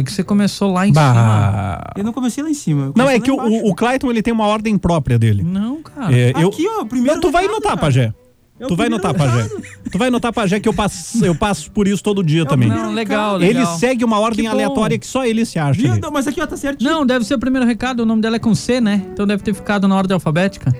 Por 0.00 0.04
que, 0.04 0.12
você 0.12 0.24
começou 0.24 0.72
lá 0.72 0.86
em 0.86 0.92
cima? 0.92 1.12
Bah. 1.12 1.92
Eu 1.96 2.04
não 2.04 2.12
comecei 2.12 2.42
lá 2.42 2.50
em 2.50 2.54
cima. 2.54 2.92
Não, 2.96 3.08
é 3.08 3.20
que 3.20 3.30
o, 3.30 3.36
o 3.68 3.74
Clayton 3.74 4.10
ele 4.10 4.22
tem 4.22 4.32
uma 4.32 4.46
ordem 4.46 4.76
própria 4.76 5.18
dele. 5.18 5.42
Não, 5.42 5.82
cara. 5.82 6.16
É, 6.16 6.32
eu, 6.36 6.48
Aqui, 6.48 6.66
ó, 6.68 6.84
primeiro 6.84 7.14
Não, 7.14 7.20
tu 7.20 7.30
vai 7.30 7.46
notar, 7.46 7.72
cara. 7.72 7.76
Pajé. 7.76 8.14
É 8.58 8.66
Tu 8.66 8.76
vai 8.76 8.88
notar, 8.88 9.12
Pajé. 9.12 9.48
Tu 9.90 9.98
vai 9.98 10.10
notar, 10.10 10.32
Pajé, 10.32 10.60
que 10.60 10.68
eu 10.68 10.72
passo, 10.72 11.24
eu 11.24 11.34
passo 11.34 11.70
por 11.72 11.88
isso 11.88 12.02
todo 12.02 12.22
dia 12.22 12.46
também. 12.46 12.68
Não, 12.68 12.92
legal, 12.92 13.36
legal. 13.36 13.62
Ele 13.62 13.66
segue 13.78 14.04
uma 14.04 14.20
ordem 14.20 14.44
Que 14.44 14.50
aleatória 14.50 14.96
que 14.96 15.06
só 15.06 15.26
ele 15.26 15.44
se 15.44 15.58
acha. 15.58 15.80
Viu? 15.80 15.96
Não, 15.96 16.10
mas 16.10 16.28
aqui, 16.28 16.40
ó, 16.40 16.46
tá 16.46 16.56
certinho. 16.56 16.88
Não, 16.88 17.04
deve 17.04 17.24
ser 17.24 17.34
o 17.34 17.38
primeiro 17.38 17.66
recado. 17.66 18.00
O 18.00 18.06
nome 18.06 18.22
dela 18.22 18.36
é 18.36 18.38
com 18.38 18.54
C, 18.54 18.80
né? 18.80 19.02
Então 19.12 19.26
deve 19.26 19.42
ter 19.42 19.54
ficado 19.54 19.88
na 19.88 19.96
ordem 19.96 20.14
alfabética. 20.14 20.72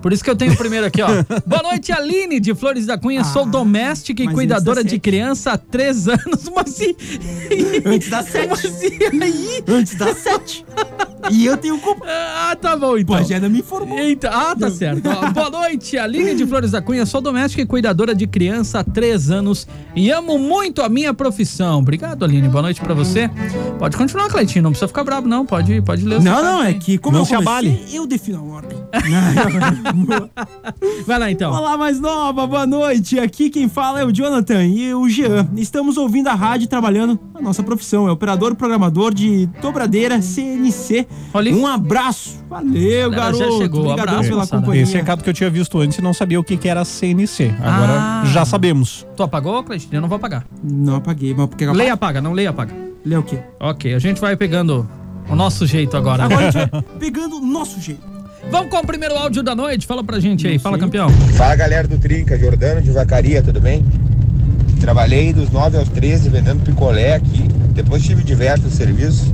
Por 0.00 0.12
isso 0.12 0.22
que 0.22 0.30
eu 0.30 0.36
tenho 0.36 0.52
o 0.52 0.56
primeiro 0.56 0.86
aqui, 0.86 1.02
ó. 1.02 1.08
Boa 1.46 1.62
noite, 1.62 1.90
Aline, 1.92 2.38
de 2.38 2.54
Flores 2.54 2.86
da 2.86 2.96
Cunha. 2.96 3.24
Sou 3.24 3.44
doméstica 3.44 4.22
e 4.22 4.26
mas 4.26 4.34
cuidadora 4.34 4.84
de 4.84 4.90
sete. 4.90 5.00
criança 5.00 5.52
há 5.52 5.58
três 5.58 6.06
anos. 6.08 6.48
Mas 6.54 6.80
e... 6.80 6.96
Antes 7.84 8.08
das 8.08 8.26
Mas 8.48 8.60
sete. 8.60 8.98
e 9.12 9.22
aí? 9.22 9.64
Antes 9.68 9.94
das 9.96 10.18
sete. 10.18 10.64
E 11.30 11.44
eu 11.44 11.56
tenho 11.56 11.78
culpa. 11.78 12.04
Ah, 12.08 12.56
tá 12.60 12.76
bom, 12.76 12.96
então. 12.96 13.16
Não 13.40 13.50
me 13.50 13.58
informou. 13.58 13.98
Eita, 13.98 14.30
ah, 14.30 14.54
tá 14.54 14.70
certo. 14.70 15.08
Ó, 15.08 15.30
boa 15.30 15.50
noite, 15.50 15.98
Aline 15.98 16.34
de 16.34 16.46
Flores 16.46 16.70
da 16.70 16.80
Cunha. 16.80 17.04
Sou 17.04 17.20
doméstica 17.20 17.62
e 17.62 17.66
cuidadora 17.66 18.14
de 18.14 18.26
criança 18.26 18.80
há 18.80 18.84
três 18.84 19.30
anos 19.30 19.66
e 19.94 20.10
amo 20.10 20.38
muito 20.38 20.82
a 20.82 20.88
minha 20.88 21.12
profissão. 21.12 21.80
Obrigado, 21.80 22.24
Aline. 22.24 22.48
Boa 22.48 22.62
noite 22.62 22.80
pra 22.80 22.94
você. 22.94 23.28
Pode 23.78 23.96
continuar, 23.96 24.28
Cleitinho. 24.28 24.62
Não 24.62 24.70
precisa 24.70 24.88
ficar 24.88 25.02
bravo, 25.04 25.26
não. 25.26 25.44
Pode, 25.44 25.80
pode 25.82 26.04
ler 26.04 26.20
Não, 26.22 26.42
não, 26.42 26.62
é 26.62 26.72
que 26.74 26.96
como 26.98 27.14
Não 27.14 27.22
eu 27.22 27.26
se 27.26 27.34
comecei, 27.34 27.88
eu 27.92 28.06
defino 28.06 28.38
a 28.38 28.54
ordem. 28.54 28.78
Vai 31.06 31.18
lá, 31.18 31.30
então. 31.30 31.52
Olá, 31.52 31.76
mais 31.76 32.00
nova, 32.00 32.46
boa 32.46 32.66
noite. 32.66 33.18
Aqui 33.18 33.48
quem 33.50 33.68
fala 33.68 34.00
é 34.00 34.04
o 34.04 34.12
Jonathan 34.12 34.64
e 34.64 34.94
o 34.94 35.08
Jean. 35.08 35.48
Estamos 35.56 35.96
ouvindo 35.96 36.28
a 36.28 36.34
rádio 36.34 36.68
trabalhando 36.68 37.18
a 37.34 37.40
nossa 37.40 37.62
profissão. 37.62 38.08
É 38.08 38.12
operador 38.12 38.54
programador 38.54 39.12
de 39.14 39.46
dobradeira 39.60 40.20
CNC. 40.20 41.06
Olha. 41.32 41.54
Um 41.54 41.66
abraço. 41.66 42.44
Valeu, 42.48 43.10
Galera, 43.10 43.32
já 43.34 43.38
garoto. 43.44 43.58
chegou. 43.62 43.80
Obrigadão 43.82 44.14
Abraço, 44.14 44.28
pela 44.28 44.40
moçada. 44.40 44.62
companhia. 44.62 44.82
Esse 44.82 44.94
recado 44.94 45.22
que 45.22 45.30
eu 45.30 45.34
tinha 45.34 45.50
visto 45.50 45.78
antes 45.78 45.98
e 45.98 46.02
não 46.02 46.12
sabia 46.14 46.38
o 46.40 46.44
que, 46.44 46.56
que 46.56 46.68
era 46.68 46.84
CNC. 46.84 47.54
Agora 47.60 47.92
Ah. 47.98 48.22
já 48.26 48.44
sabemos. 48.44 49.06
Tu 49.16 49.22
apagou, 49.22 49.62
Cleitinho? 49.64 49.94
Eu 49.94 50.00
não 50.00 50.08
vou 50.08 50.16
apagar. 50.16 50.44
Não 50.62 50.96
apaguei, 50.96 51.34
mas 51.34 51.46
porque 51.48 51.66
Leia 51.66 51.92
apaga, 51.94 52.20
não 52.20 52.32
leia 52.32 52.50
apaga. 52.50 52.74
Lê 53.04 53.16
o 53.16 53.22
quê? 53.22 53.38
Ok, 53.60 53.94
a 53.94 53.98
gente 53.98 54.20
vai 54.20 54.36
pegando 54.36 54.88
o 55.28 55.34
nosso 55.36 55.66
jeito 55.66 55.96
agora. 55.96 56.24
Agora 56.24 56.48
a 56.48 56.50
gente 56.50 56.70
vai 56.70 56.82
pegando 56.98 57.36
o 57.36 57.40
nosso 57.40 57.80
jeito. 57.80 58.15
Vamos 58.50 58.70
com 58.70 58.76
o 58.78 58.86
primeiro 58.86 59.14
áudio 59.16 59.42
da 59.42 59.54
noite. 59.54 59.86
Fala 59.86 60.02
pra 60.02 60.18
gente 60.20 60.46
aí. 60.46 60.58
Fala, 60.58 60.78
campeão. 60.78 61.08
Fala 61.36 61.54
galera 61.56 61.86
do 61.86 61.98
Trinca, 61.98 62.38
Jordano 62.38 62.80
de 62.80 62.90
Vacaria, 62.90 63.42
tudo 63.42 63.60
bem? 63.60 63.84
Trabalhei 64.80 65.32
dos 65.32 65.50
9 65.50 65.76
aos 65.78 65.88
13 65.88 66.28
vendendo 66.28 66.62
picolé 66.62 67.14
aqui, 67.14 67.48
depois 67.74 68.02
tive 68.02 68.22
diversos 68.22 68.72
serviços. 68.74 69.28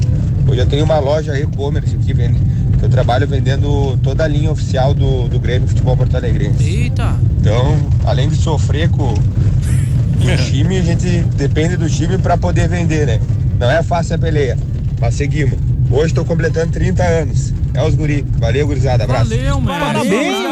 Hoje 0.49 0.61
eu 0.61 0.66
tenho 0.66 0.85
uma 0.85 0.99
loja 0.99 1.38
e-commerce 1.38 1.95
aqui, 1.95 2.12
vende- 2.14 2.38
que 2.78 2.85
eu 2.85 2.88
trabalho 2.88 3.26
vendendo 3.28 3.97
toda 4.02 4.25
a 4.25 4.28
linha 4.28 4.50
oficial 4.50 4.92
do, 4.95 5.28
do 5.28 5.38
Grêmio 5.38 5.69
Futebol 5.69 5.97
Porto 5.97 6.16
Alegrense. 6.16 6.64
Eita. 6.64 7.14
Então, 7.40 7.76
além 8.04 8.28
de 8.28 8.37
sofrer 8.37 8.88
com 8.88 9.12
o 9.12 10.37
time, 10.50 10.78
a 10.78 10.83
gente 10.83 11.07
depende 11.37 11.76
do 11.76 11.88
time 11.88 12.19
para 12.19 12.37
poder 12.37 12.69
vender, 12.69 13.07
né? 13.07 13.21
Não 13.62 13.71
é 13.71 13.81
fácil 13.81 14.16
a 14.16 14.19
peleia, 14.19 14.59
mas 15.00 15.14
seguimos. 15.14 15.57
Hoje 15.88 16.07
estou 16.07 16.25
completando 16.25 16.73
30 16.73 17.00
anos. 17.00 17.54
É 17.73 17.87
os 17.87 17.95
guri. 17.95 18.26
Valeu, 18.38 18.66
gurizada. 18.66 19.04
Abraço. 19.04 19.31
Valeu, 19.31 19.61
mano. 19.61 19.85
Parabéns. 19.85 20.42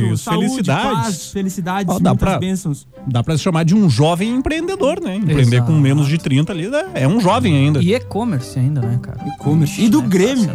garoto. 0.00 0.16
Saúde, 0.18 0.40
Felicidades. 0.48 0.92
paz, 0.92 1.30
felicidades, 1.32 1.94
Ó, 1.94 1.98
dá 2.00 2.10
muitas 2.10 2.28
pra- 2.28 2.38
bênçãos. 2.40 2.88
Dá 3.06 3.22
pra 3.22 3.36
se 3.36 3.44
chamar 3.44 3.64
de 3.64 3.76
um 3.76 3.88
jovem 3.88 4.34
empreendedor, 4.34 5.00
né? 5.00 5.14
Empreender 5.14 5.56
Exato. 5.58 5.70
com 5.72 5.78
menos 5.78 6.08
de 6.08 6.18
30 6.18 6.52
ali 6.52 6.68
né? 6.68 6.82
é 6.94 7.06
um 7.06 7.20
jovem 7.20 7.54
ainda. 7.56 7.78
E 7.80 7.94
e-commerce 7.94 8.58
ainda, 8.58 8.80
né, 8.80 8.98
cara? 9.00 9.18
E-commerce. 9.36 9.80
E 9.80 9.88
do 9.88 9.98
Não 10.00 10.06
é 10.06 10.08
Grêmio. 10.08 10.50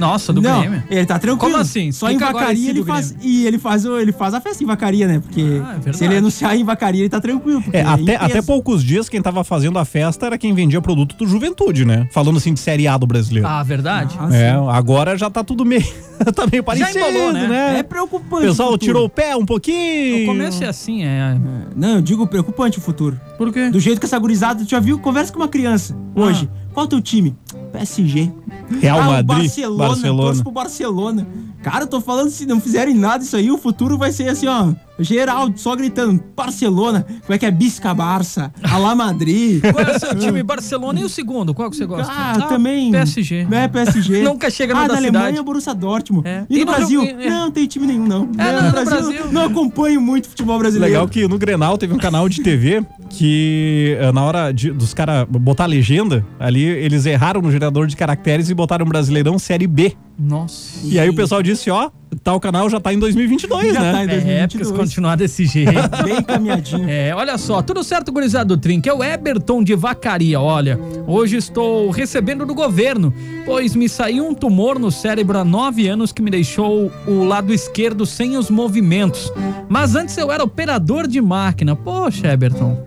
Nossa, 0.00 0.32
do 0.32 0.40
não, 0.42 0.60
Grêmio. 0.60 0.82
ele 0.90 1.06
tá 1.06 1.18
tranquilo. 1.18 1.38
Como 1.52 1.56
assim? 1.62 1.92
Só 1.92 2.08
em 2.10 2.14
Explica 2.14 2.32
vacaria 2.32 2.60
esse 2.62 2.70
ele 2.70 2.84
faz. 2.84 3.14
E 3.22 3.46
ele 3.46 3.58
faz, 3.58 3.84
o- 3.84 3.98
ele 3.98 4.12
faz 4.12 4.34
a 4.34 4.40
festa 4.40 4.64
em 4.64 4.66
vacaria, 4.66 5.06
né? 5.06 5.20
Porque 5.20 5.60
Ah, 5.64 5.76
é 5.84 5.92
se 5.92 6.04
ele 6.04 6.16
anunciar 6.16 6.56
em 6.56 6.64
vacaria, 6.64 7.02
ele 7.02 7.08
tá 7.08 7.20
tranquilo. 7.20 7.62
É, 7.72 7.82
até, 7.82 8.16
até 8.16 8.42
poucos 8.42 8.82
dias 8.82 9.08
quem 9.08 9.20
tava 9.22 9.44
fazendo 9.44 9.78
a 9.78 9.84
festa 9.84 10.26
era 10.26 10.38
quem 10.38 10.54
vendia 10.54 10.80
produto 10.80 11.14
do 11.16 11.26
Juventude, 11.26 11.84
né? 11.84 12.08
Falando 12.10 12.38
assim 12.38 12.52
de 12.54 12.60
Série 12.60 12.88
A 12.88 12.96
do 12.96 13.06
brasileiro. 13.06 13.46
Ah, 13.46 13.62
verdade? 13.62 14.16
Ah, 14.18 14.28
é, 14.34 14.52
sim. 14.52 14.68
agora 14.70 15.16
já 15.16 15.28
tá 15.30 15.44
tudo 15.44 15.64
meio, 15.64 15.84
tá 16.34 16.46
meio 16.50 16.64
parecido, 16.64 16.98
embolou, 16.98 17.32
né? 17.32 17.46
né? 17.46 17.78
É 17.78 17.80
O 17.80 17.84
preocupante. 17.84 18.46
pessoal 18.46 18.72
o 18.72 18.78
tirou 18.78 19.04
o 19.04 19.08
pé 19.08 19.36
um 19.36 19.44
pouquinho. 19.44 20.24
O 20.24 20.26
começo 20.26 20.64
é 20.64 20.68
assim, 20.68 21.04
é. 21.04 21.36
Não, 21.76 21.96
eu 21.96 22.00
digo 22.02 22.26
preocupante 22.26 22.78
o 22.78 22.80
futuro. 22.80 23.20
Por 23.36 23.52
quê? 23.52 23.70
Do 23.70 23.78
jeito 23.80 23.98
que 24.00 24.06
essa 24.06 24.18
gurizada, 24.18 24.64
tu 24.64 24.70
já 24.70 24.80
viu? 24.80 24.98
Conversa 24.98 25.32
com 25.32 25.38
uma 25.40 25.48
criança 25.48 25.96
hoje. 26.14 26.48
Qual 26.80 26.84
é 26.84 26.86
o 26.86 26.88
teu 26.88 27.02
time? 27.02 27.36
PSG. 27.72 28.32
Real 28.80 29.00
ah, 29.00 29.02
o 29.02 29.10
Madrid, 29.10 29.26
Barcelona, 29.26 29.88
Barcelona. 29.88 30.22
torço 30.22 30.42
pro 30.42 30.52
Barcelona. 30.52 31.28
Cara, 31.62 31.84
eu 31.84 31.86
tô 31.86 32.00
falando, 32.00 32.30
se 32.30 32.46
não 32.46 32.58
fizerem 32.58 32.94
nada 32.94 33.22
isso 33.22 33.36
aí, 33.36 33.50
o 33.50 33.58
futuro 33.58 33.98
vai 33.98 34.12
ser 34.12 34.30
assim, 34.30 34.46
ó. 34.46 34.72
Geral, 35.00 35.50
só 35.56 35.74
gritando, 35.74 36.22
Barcelona, 36.36 37.04
como 37.22 37.34
é 37.34 37.38
que 37.38 37.46
é 37.46 37.50
Bisca 37.50 37.92
Barça, 37.94 38.52
Alá 38.62 38.94
Madrid. 38.94 39.60
Qual 39.72 39.84
é 39.84 39.96
o 39.96 39.98
seu 40.00 40.14
time? 40.16 40.42
Barcelona 40.42 41.00
e 41.00 41.04
o 41.04 41.08
segundo? 41.08 41.52
Qual 41.54 41.70
que 41.70 41.76
você 41.76 41.86
gosta? 41.86 42.12
Ah, 42.14 42.46
também. 42.48 42.90
PSG. 42.92 43.46
É, 43.50 43.68
PSG. 43.68 44.22
Nunca 44.24 44.50
chega 44.50 44.74
no 44.74 44.80
Ah, 44.80 44.82
da 44.86 44.94
da 44.94 44.98
Alemanha, 44.98 45.26
cidade. 45.28 45.42
Borussia 45.44 45.74
Dortmund. 45.74 46.28
É. 46.28 46.44
E, 46.48 46.56
E 46.56 46.64
no 46.64 46.66
no 46.66 46.76
Brasil? 46.76 47.00
jogo- 47.06 47.20
é. 47.22 47.30
Não, 47.30 47.50
tem 47.50 47.66
time 47.66 47.86
nenhum, 47.86 48.06
não. 48.06 48.28
É, 48.38 48.48
É, 48.48 48.52
não, 48.52 48.62
no 48.62 48.84
Brasil. 48.84 49.26
Não 49.32 49.44
acompanho 49.44 50.00
muito 50.00 50.28
futebol 50.28 50.58
brasileiro. 50.58 50.92
Legal 50.94 51.08
que 51.08 51.26
no 51.26 51.38
Grenal 51.38 51.78
teve 51.78 51.94
um 51.94 51.98
canal 51.98 52.28
de 52.28 52.42
TV 52.42 52.84
que 53.08 53.96
eh, 54.00 54.12
na 54.12 54.22
hora 54.22 54.52
de- 54.52 54.70
dos 54.70 54.94
caras 54.94 55.26
botar 55.28 55.64
a 55.64 55.66
legenda, 55.66 56.24
ali 56.38 56.62
eles 56.64 57.06
erraram 57.06 57.40
no 57.42 57.50
gerador 57.50 57.86
de 57.86 57.96
caracteres 57.96 58.48
e 58.50 58.54
botaram 58.54 58.84
Brasileirão 58.86 59.38
Série 59.38 59.66
B. 59.66 59.94
Nossa. 60.20 60.80
E 60.84 60.98
aí 61.00 61.08
o 61.08 61.14
pessoal 61.14 61.42
disse, 61.42 61.70
ó, 61.70 61.90
tal 62.22 62.38
canal 62.38 62.68
já 62.68 62.78
tá 62.78 62.92
em 62.92 62.98
2022, 62.98 63.72
Já 63.72 63.80
né? 63.80 63.92
tá 63.92 63.98
em 64.00 64.02
É, 64.02 64.06
porque 64.46 64.58
2022. 64.58 64.68
se 64.68 64.74
continuar 64.74 65.16
desse 65.16 65.46
jeito. 65.46 65.72
Bem 66.04 66.18
encaminhadinho. 66.18 66.88
É, 66.90 67.14
olha 67.14 67.38
só, 67.38 67.62
tudo 67.62 67.82
certo, 67.82 68.12
gurizada 68.12 68.44
do 68.44 68.56
Trinca? 68.58 68.90
É 68.90 68.92
o 68.92 69.02
Eberton 69.02 69.62
de 69.64 69.74
Vacaria, 69.74 70.38
olha. 70.40 70.78
Hoje 71.06 71.36
estou 71.36 71.90
recebendo 71.90 72.44
do 72.44 72.54
governo, 72.54 73.14
pois 73.46 73.74
me 73.74 73.88
saiu 73.88 74.26
um 74.28 74.34
tumor 74.34 74.78
no 74.78 74.90
cérebro 74.90 75.38
há 75.38 75.44
nove 75.44 75.88
anos 75.88 76.12
que 76.12 76.20
me 76.20 76.30
deixou 76.30 76.92
o 77.06 77.24
lado 77.24 77.52
esquerdo 77.54 78.04
sem 78.04 78.36
os 78.36 78.50
movimentos. 78.50 79.32
Mas 79.68 79.94
antes 79.94 80.16
eu 80.18 80.30
era 80.30 80.44
operador 80.44 81.06
de 81.06 81.20
máquina. 81.20 81.74
Poxa, 81.74 82.28
Eberton. 82.32 82.86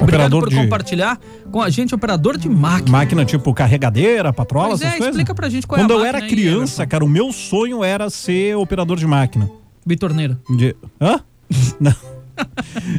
Obrigado 0.00 0.02
Operador 0.02 0.40
por 0.44 0.50
de 0.50 0.56
compartilhar 0.56 1.20
com 1.50 1.60
a 1.60 1.68
gente, 1.68 1.94
operador 1.94 2.38
de 2.38 2.48
máquina. 2.48 2.90
máquina 2.96 3.24
tipo 3.24 3.52
carregadeira, 3.52 4.32
patrola, 4.32 4.68
Pois 4.68 4.80
essas 4.80 4.94
é, 4.94 4.96
coisas. 4.96 5.14
explica 5.14 5.34
pra 5.34 5.48
gente 5.50 5.66
qual 5.66 5.78
é 5.78 5.82
Quando 5.82 5.90
a 5.90 5.94
eu 5.94 5.98
máquina 5.98 6.16
era 6.18 6.24
aí, 6.24 6.30
criança, 6.50 6.86
cara, 6.86 7.04
o 7.04 7.08
meu 7.08 7.32
sonho 7.32 7.82
era 7.84 8.10
ser 8.10 8.56
operador 8.56 8.96
de 8.96 9.06
máquina. 9.06 9.50
Bitorneira. 9.86 10.38
De... 10.56 10.74
Hã? 11.00 11.20
Não. 11.80 11.94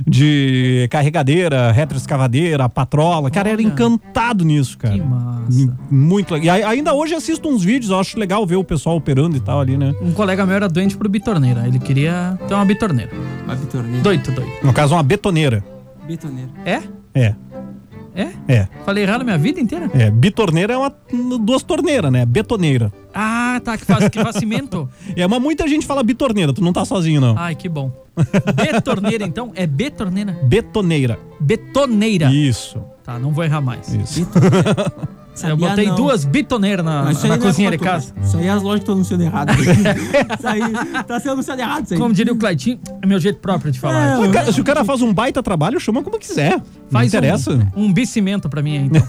De 0.05 0.87
carregadeira, 0.91 1.71
retroescavadeira, 1.71 2.69
patrola. 2.69 3.31
Cara, 3.31 3.49
era 3.49 3.57
Olha. 3.57 3.67
encantado 3.67 4.45
nisso, 4.45 4.77
cara. 4.77 4.93
Que 4.93 5.01
massa. 5.01 5.77
Muito 5.89 6.33
legal. 6.33 6.57
E 6.57 6.63
ainda 6.63 6.93
hoje 6.93 7.15
assisto 7.15 7.49
uns 7.49 7.63
vídeos, 7.63 7.91
eu 7.91 7.99
acho 7.99 8.19
legal 8.19 8.45
ver 8.45 8.57
o 8.57 8.63
pessoal 8.63 8.97
operando 8.97 9.35
e 9.35 9.39
tal 9.39 9.59
ali, 9.59 9.77
né? 9.77 9.93
Um 10.01 10.11
colega 10.11 10.45
meu 10.45 10.55
era 10.55 10.67
doente 10.67 10.95
por 10.95 11.07
bitorneira. 11.07 11.67
Ele 11.67 11.79
queria 11.79 12.37
ter 12.47 12.53
uma 12.53 12.65
bitorneira. 12.65 13.11
A 13.47 13.55
Bitorneira. 13.55 14.01
Doido, 14.01 14.31
doido. 14.31 14.51
No 14.63 14.73
caso, 14.73 14.93
uma 14.93 15.03
betoneira. 15.03 15.63
Bitoneira. 16.07 16.49
É? 16.65 16.81
É, 17.13 17.35
É? 18.47 18.53
é, 18.53 18.67
Falei 18.85 19.03
errado 19.03 19.23
minha 19.23 19.37
vida 19.37 19.59
inteira? 19.59 19.89
é. 19.93 20.09
Bitorneira 20.11 20.73
é 20.73 20.77
uma 20.77 20.93
duas 21.39 21.63
torneiras, 21.63 22.11
né? 22.11 22.25
Betoneira. 22.25 22.91
Ah, 23.13 23.59
tá, 23.63 23.77
que 23.77 23.85
faz, 23.85 24.07
que 24.09 24.21
faz 24.21 24.35
cimento. 24.37 24.89
É, 25.15 25.27
mas 25.27 25.41
muita 25.41 25.67
gente 25.67 25.85
fala 25.85 26.01
bitorneira, 26.03 26.53
tu 26.53 26.63
não 26.63 26.71
tá 26.73 26.85
sozinho, 26.85 27.19
não. 27.19 27.35
Ai, 27.37 27.55
que 27.55 27.67
bom. 27.67 27.91
Betorneira, 28.55 29.25
então? 29.25 29.51
É 29.55 29.65
betorneira? 29.67 30.33
Betoneira. 30.43 31.19
Betoneira. 31.39 32.31
Isso, 32.31 32.81
Tá, 33.03 33.17
não 33.17 33.31
vou 33.31 33.43
errar 33.43 33.61
mais. 33.61 33.91
isso. 33.93 34.27
Eu 35.33 35.37
Sabia 35.37 35.69
botei 35.69 35.87
não. 35.87 35.95
duas 35.95 36.25
bitoneiras 36.25 36.85
na, 36.85 37.03
na 37.03 37.11
não 37.13 37.33
é 37.35 37.37
cozinha 37.37 37.71
de 37.71 37.77
casa. 37.77 38.13
Isso 38.21 38.37
aí 38.37 38.49
as 38.49 38.61
lojas 38.61 38.81
estão 38.81 38.95
anunciando 38.95 39.23
errado. 39.23 39.51
isso 39.57 40.47
aí 40.47 40.61
tá 41.07 41.19
sendo 41.19 41.31
anunciado 41.33 41.61
errado 41.61 41.85
isso 41.85 41.93
aí. 41.93 41.99
Como 41.99 42.13
diria 42.13 42.33
o 42.33 42.35
Claitinho, 42.35 42.79
é 43.01 43.05
meu 43.07 43.19
jeito 43.19 43.39
próprio 43.39 43.71
de 43.71 43.79
falar. 43.79 44.23
É, 44.23 44.31
cara, 44.31 44.51
se 44.51 44.59
o 44.59 44.63
cara 44.63 44.83
faz 44.83 45.01
um 45.01 45.13
baita 45.13 45.41
trabalho, 45.41 45.79
chama 45.79 46.03
como 46.03 46.19
quiser. 46.19 46.57
não 46.57 46.63
Faz 46.91 47.07
interessa. 47.07 47.51
um, 47.75 47.85
um 47.85 47.93
bicimento 47.93 48.49
pra 48.49 48.61
mim 48.61 48.77
aí, 48.77 48.85
então. 48.85 49.01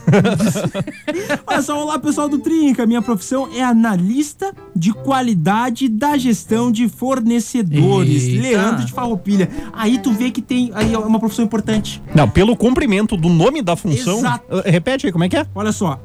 Olha 1.46 1.62
só, 1.62 1.82
olá 1.82 1.98
pessoal 1.98 2.28
do 2.28 2.38
Trinca. 2.38 2.86
Minha 2.86 3.02
profissão 3.02 3.48
é 3.54 3.62
analista 3.62 4.52
de 4.74 4.92
qualidade 4.92 5.88
da 5.88 6.16
gestão 6.16 6.70
de 6.70 6.88
fornecedores. 6.88 8.24
Eita. 8.24 8.42
Leandro 8.42 8.84
de 8.84 8.92
Farroupilha. 8.92 9.48
Aí 9.72 9.98
tu 9.98 10.12
vê 10.12 10.30
que 10.30 10.40
tem 10.40 10.70
aí 10.74 10.94
é 10.94 10.98
uma 10.98 11.18
profissão 11.18 11.44
importante. 11.44 12.02
Não, 12.14 12.28
pelo 12.28 12.56
comprimento 12.56 13.16
do 13.16 13.28
nome 13.28 13.60
da 13.60 13.76
função. 13.76 14.18
Exato. 14.18 14.62
Repete 14.64 15.06
aí, 15.06 15.12
como 15.12 15.24
é 15.24 15.28
que 15.28 15.36
é? 15.36 15.46
Olha 15.54 15.72
só. 15.72 16.00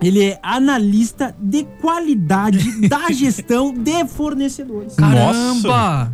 Ele 0.00 0.22
é 0.24 0.38
analista 0.42 1.34
de 1.40 1.64
qualidade 1.80 2.86
da 2.88 3.10
gestão 3.10 3.72
de 3.74 4.04
fornecedores. 4.06 4.94
Caramba! 4.94 6.12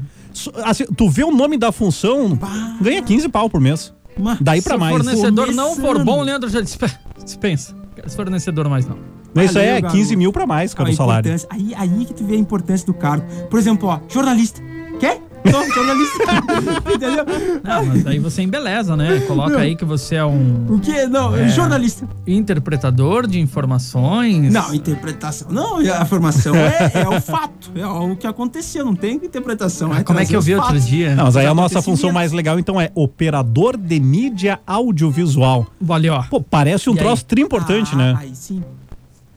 Assim, 0.64 0.84
tu 0.96 1.08
vê 1.08 1.22
o 1.22 1.30
nome 1.30 1.56
da 1.56 1.70
função, 1.70 2.38
ganha 2.80 3.02
15 3.02 3.28
pau 3.28 3.48
por 3.48 3.60
mês. 3.60 3.92
Mas- 4.18 4.38
Daí 4.40 4.60
Se 4.60 4.68
pra 4.68 4.76
o 4.76 4.80
mais. 4.80 4.96
fornecedor 4.96 5.52
não 5.52 5.74
for 5.74 5.82
Começando. 5.96 6.04
bom, 6.04 6.22
Leandro 6.22 6.48
já 6.48 6.60
dispe- 6.60 6.90
dispensa. 7.24 7.74
Esse 8.04 8.16
fornecedor 8.16 8.68
mais 8.68 8.86
não. 8.86 8.96
Isso 9.42 9.58
aí 9.58 9.66
é 9.66 9.74
Valeu, 9.80 9.90
15 9.90 10.02
garoto. 10.04 10.18
mil 10.18 10.32
pra 10.32 10.46
mais, 10.46 10.72
cara, 10.74 10.90
o 10.90 10.94
salário. 10.94 11.34
Aí, 11.50 11.74
aí 11.76 12.04
que 12.04 12.14
tu 12.14 12.24
vê 12.24 12.34
a 12.34 12.38
importância 12.38 12.86
do 12.86 12.94
cargo. 12.94 13.26
Por 13.50 13.58
exemplo, 13.58 13.88
ó, 13.88 13.98
jornalista. 14.08 14.60
Quer? 15.00 15.20
Sou 15.50 15.74
jornalista. 15.74 16.24
Entendeu? 16.94 17.24
Não, 17.62 17.84
mas 17.86 18.06
aí 18.06 18.18
você 18.18 18.42
embeleza, 18.42 18.96
né? 18.96 19.20
Coloca 19.26 19.58
aí 19.58 19.76
que 19.76 19.84
você 19.84 20.16
é 20.16 20.24
um 20.24 20.66
O 20.68 20.78
quê? 20.78 21.06
Não, 21.06 21.36
É. 21.36 21.48
jornalista. 21.48 22.08
interpretador 22.26 23.26
de 23.26 23.38
informações. 23.40 24.52
Não, 24.52 24.74
interpretação. 24.74 25.48
Não, 25.50 25.78
a 25.78 26.04
formação 26.04 26.54
é, 26.56 26.90
é 26.94 27.08
o 27.08 27.20
fato. 27.20 27.70
É 27.74 27.86
o 27.86 28.16
que 28.16 28.26
aconteceu. 28.26 28.84
Não 28.84 28.94
tem 28.94 29.16
interpretação. 29.16 29.92
Ah, 29.92 30.02
como 30.02 30.18
é 30.20 30.26
que 30.26 30.34
eu 30.34 30.40
vi 30.40 30.54
outro 30.54 30.78
dia? 30.80 31.14
Não, 31.14 31.24
mas 31.24 31.36
aí 31.36 31.44
Os 31.44 31.50
a 31.50 31.54
nossa 31.54 31.82
função 31.82 32.12
mais 32.12 32.32
legal, 32.32 32.58
então, 32.58 32.80
é 32.80 32.90
operador 32.94 33.76
de 33.76 34.00
mídia 34.00 34.60
audiovisual. 34.66 35.66
Ó. 35.86 36.22
Pô, 36.30 36.40
parece 36.40 36.88
um 36.90 36.94
E 36.94 36.98
troço 36.98 37.24
tri 37.24 37.42
importante, 37.42 37.90
Ah, 37.94 37.96
né? 37.98 38.14
Aí 38.18 38.34
sim. 38.34 38.62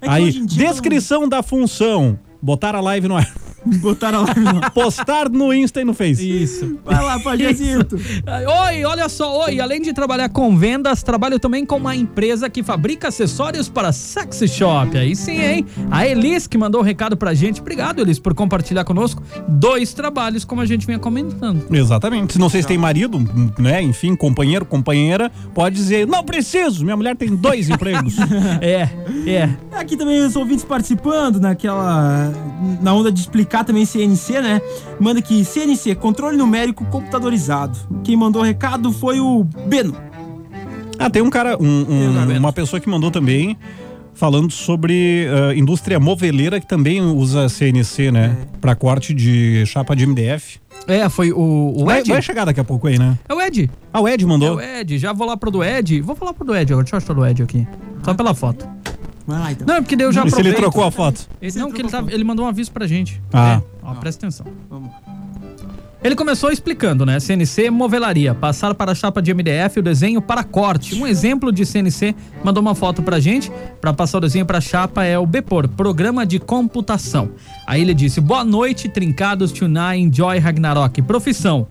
É 0.02 0.10
Aí, 0.10 0.32
descrição 0.46 1.28
da 1.28 1.42
função. 1.42 2.20
Botar 2.42 2.76
a 2.76 2.82
live 2.82 3.08
no 3.08 3.18
ar. 3.18 3.28
Botaram 3.80 4.24
lá. 4.24 4.70
Postar 4.72 5.30
no 5.30 5.54
Insta 5.54 5.82
e 5.82 5.86
no 5.86 5.94
Face. 5.94 6.44
Isso. 6.44 6.80
Vai 6.86 7.04
lá, 7.04 7.20
Pajezito. 7.22 7.96
Oi, 7.96 8.86
olha 8.86 9.10
só, 9.10 9.46
oi, 9.46 9.60
além 9.60 9.82
de 9.82 9.94
trabalhar 9.94 10.30
com 10.30 10.58
vendas, 10.58 11.04
trabalho 11.04 11.40
também 11.40 11.66
com 11.66 11.78
uma 11.78 11.96
empresa 11.96 12.50
que 12.50 12.64
fabrica 12.64 13.08
acessórios 13.10 13.70
para 13.70 13.92
sexy 13.92 14.48
shop. 14.48 14.98
Aí 14.98 15.16
sim, 15.16 15.40
hein? 15.40 15.66
A 15.92 16.08
Elis 16.08 16.48
que 16.48 16.58
mandou 16.58 16.82
o 16.82 16.84
recado 16.84 17.16
pra 17.18 17.34
gente. 17.34 17.62
Obrigado, 17.62 18.02
Elis, 18.02 18.20
por 18.20 18.34
compartilhar 18.34 18.84
conosco 18.84 19.22
dois 19.48 19.94
trabalhos, 19.94 20.46
como 20.46 20.62
a 20.62 20.66
gente 20.66 20.86
vinha 20.86 21.00
comentando. 21.00 21.66
Exatamente. 21.74 22.34
Se 22.34 22.40
não 22.40 22.50
sei 22.50 22.62
se 22.62 22.68
tem 22.68 22.78
marido, 22.78 23.20
né? 23.58 23.82
Enfim, 23.82 24.16
companheiro, 24.16 24.66
companheira, 24.66 25.32
pode 25.54 25.76
dizer, 25.76 26.08
não 26.08 26.24
preciso, 26.24 26.84
minha 26.84 26.96
mulher 26.98 27.16
tem 27.16 27.36
dois 27.36 27.70
empregos. 27.70 28.16
É, 28.62 28.90
é. 29.30 29.50
Aqui 29.72 29.96
também 29.96 30.22
os 30.22 30.36
ouvintes 30.36 30.64
participando 30.66 31.40
naquela. 31.40 32.32
Na 32.82 32.94
onda 32.94 33.12
de 33.12 33.20
explicar 33.20 33.57
também 33.64 33.86
CNC, 33.86 34.42
né? 34.42 34.62
Manda 35.00 35.20
aqui, 35.20 35.44
CNC, 35.46 35.96
controle 35.96 36.38
numérico 36.38 36.86
computadorizado. 36.86 37.78
Quem 38.04 38.16
mandou 38.16 38.42
o 38.42 38.46
recado 38.46 38.92
foi 38.92 39.20
o 39.20 39.44
Beno. 39.68 39.96
Ah, 41.00 41.10
tem 41.10 41.22
um 41.22 41.30
cara, 41.30 41.58
um- 41.62 41.86
um- 41.90 42.38
uma 42.38 42.52
pessoa 42.54 42.80
que 42.80 42.90
mandou 42.90 43.12
também 43.12 43.56
falando 44.14 44.52
sobre 44.52 45.28
ah, 45.30 45.54
indústria 45.56 46.00
moveleira 46.00 46.60
que 46.60 46.68
também 46.68 47.02
usa 47.02 47.48
CNC, 47.50 48.12
né? 48.12 48.36
Pra 48.60 48.74
corte 48.76 49.14
de 49.14 49.64
chapa 49.68 49.96
de 49.96 50.06
MDF. 50.08 50.60
É, 50.88 51.08
foi 51.10 51.32
o, 51.32 51.74
o 51.76 51.86
Vai, 51.86 52.00
Ed. 52.00 52.10
vai 52.10 52.22
chegar 52.22 52.46
daqui 52.46 52.60
a 52.60 52.64
pouco 52.64 52.88
aí, 52.88 52.98
né? 52.98 53.18
É 53.28 53.34
o 53.34 53.42
Ed. 53.42 53.70
Ah, 53.94 54.00
o 54.02 54.08
Ed 54.08 54.24
É 54.24 54.28
mandou. 54.28 54.56
o 54.56 54.62
Ed. 54.62 54.98
Já 54.98 55.12
vou 55.14 55.28
lá 55.28 55.36
pro 55.38 55.52
do 55.52 55.64
Ed. 55.64 56.02
Vou 56.02 56.16
falar 56.16 56.34
pro 56.34 56.46
do 56.46 56.56
Ed 56.56 56.72
agora. 56.72 56.84
Deixa 56.84 56.96
eu 56.96 56.98
achar 56.98 57.12
o 57.14 57.16
do 57.16 57.26
Ed 57.26 57.44
aqui. 57.44 57.68
Só 58.04 58.14
pela 58.14 58.34
foto. 58.34 58.68
Vai 59.28 59.40
lá 59.40 59.52
então. 59.52 59.68
Não, 59.68 59.76
é 59.76 59.82
porque 59.82 59.96
daí 59.96 60.08
eu 60.08 60.12
já 60.14 60.22
E 60.26 60.30
se 60.32 60.36
ele 60.40 60.50
aproveito. 60.50 60.58
trocou 60.58 60.84
a 60.86 60.92
foto? 60.92 61.28
Ele- 61.42 61.60
não, 61.60 61.70
que 61.72 61.82
ele, 61.82 61.90
tá- 61.90 62.04
ele 62.08 62.24
mandou 62.24 62.46
um 62.46 62.48
aviso 62.50 62.72
pra 62.72 62.88
gente. 62.88 63.22
Ah. 63.34 63.62
É, 63.62 63.64
ó, 63.84 63.94
presta 63.96 64.26
atenção. 64.26 64.46
Vamos. 64.70 64.90
Ele 66.04 66.16
começou 66.16 66.52
explicando, 66.52 67.06
né? 67.06 67.20
CNC 67.20 67.70
movelaria, 67.72 68.34
passar 68.34 68.74
para 68.76 68.92
a 68.92 68.96
chapa 68.96 69.20
de 69.22 69.32
MDF 69.34 69.80
o 69.80 69.84
desenho 69.84 70.22
para 70.22 70.44
corte. 70.44 70.96
Um 70.96 71.08
exemplo 71.08 71.52
de 71.52 71.66
CNC 71.66 72.16
mandou 72.44 72.62
uma 72.62 72.76
foto 72.76 73.02
pra 73.02 73.20
gente. 73.20 73.52
Para 73.82 73.92
passar 73.92 74.20
o 74.20 74.22
desenho 74.22 74.46
para 74.46 74.60
a 74.60 74.62
chapa 74.62 75.04
é 75.04 75.18
o 75.18 75.26
BPOR, 75.26 75.68
Programa 75.68 76.24
de 76.26 76.40
Computação. 76.40 77.32
Aí 77.66 77.82
ele 77.82 77.96
disse: 77.96 78.22
Boa 78.22 78.44
noite, 78.46 78.88
trincados, 78.88 79.52
Tunai, 79.52 79.98
Enjoy 79.98 80.38
Ragnarok. 80.38 81.02
Profissão: 81.02 81.68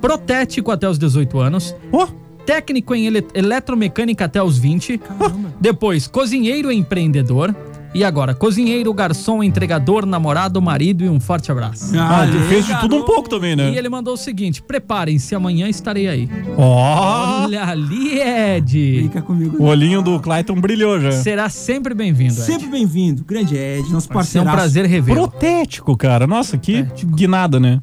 protético 0.00 0.70
até 0.70 0.88
os 0.88 0.96
18 0.98 1.38
anos. 1.40 1.74
Ó, 1.92 2.06
Técnico 2.46 2.94
em 2.94 3.06
ele- 3.06 3.26
eletromecânica 3.34 4.24
até 4.24 4.42
os 4.42 4.56
20. 4.56 5.00
Depois, 5.60 6.06
cozinheiro 6.06 6.70
e 6.72 6.76
empreendedor. 6.76 7.54
E 7.94 8.04
agora, 8.04 8.34
cozinheiro, 8.34 8.92
garçom, 8.92 9.42
entregador, 9.42 10.04
namorado, 10.04 10.60
marido 10.60 11.02
e 11.02 11.08
um 11.08 11.18
forte 11.18 11.50
abraço. 11.50 11.98
ah, 11.98 12.20
Aê, 12.22 12.30
fez 12.46 12.66
de 12.66 12.78
tudo 12.78 12.94
um 12.96 13.02
pouco 13.04 13.26
também, 13.26 13.56
né? 13.56 13.70
E 13.72 13.78
ele 13.78 13.88
mandou 13.88 14.12
o 14.12 14.16
seguinte: 14.18 14.60
preparem-se, 14.62 15.34
amanhã 15.34 15.66
estarei 15.66 16.06
aí. 16.06 16.28
Ó, 16.58 17.44
Olha 17.44 17.64
ali, 17.64 18.18
Ed. 18.20 19.00
Fica 19.04 19.22
comigo. 19.22 19.56
o 19.58 19.64
olhinho 19.64 20.02
do 20.02 20.20
Clayton 20.20 20.60
brilhou 20.60 21.00
já. 21.00 21.10
Será 21.12 21.48
sempre 21.48 21.94
bem-vindo. 21.94 22.34
Sempre 22.34 22.66
bem-vindo. 22.66 23.24
Grande 23.24 23.56
Ed, 23.56 23.90
nosso 23.90 24.08
Vai 24.12 24.24
ser 24.24 24.40
um 24.40 24.44
parceiro. 24.44 24.50
prazer 24.50 24.84
revê-lo. 24.84 25.28
Protético, 25.28 25.96
cara. 25.96 26.26
Nossa, 26.26 26.58
que 26.58 26.82
Protético. 26.82 27.16
guinada, 27.16 27.58
né? 27.58 27.80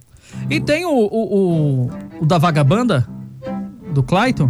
E 0.48 0.60
tem 0.60 0.86
o, 0.86 0.90
o, 0.92 1.06
o, 1.88 1.92
o 2.22 2.26
da 2.26 2.38
vagabanda, 2.38 3.08
do 3.94 4.04
Clayton, 4.04 4.50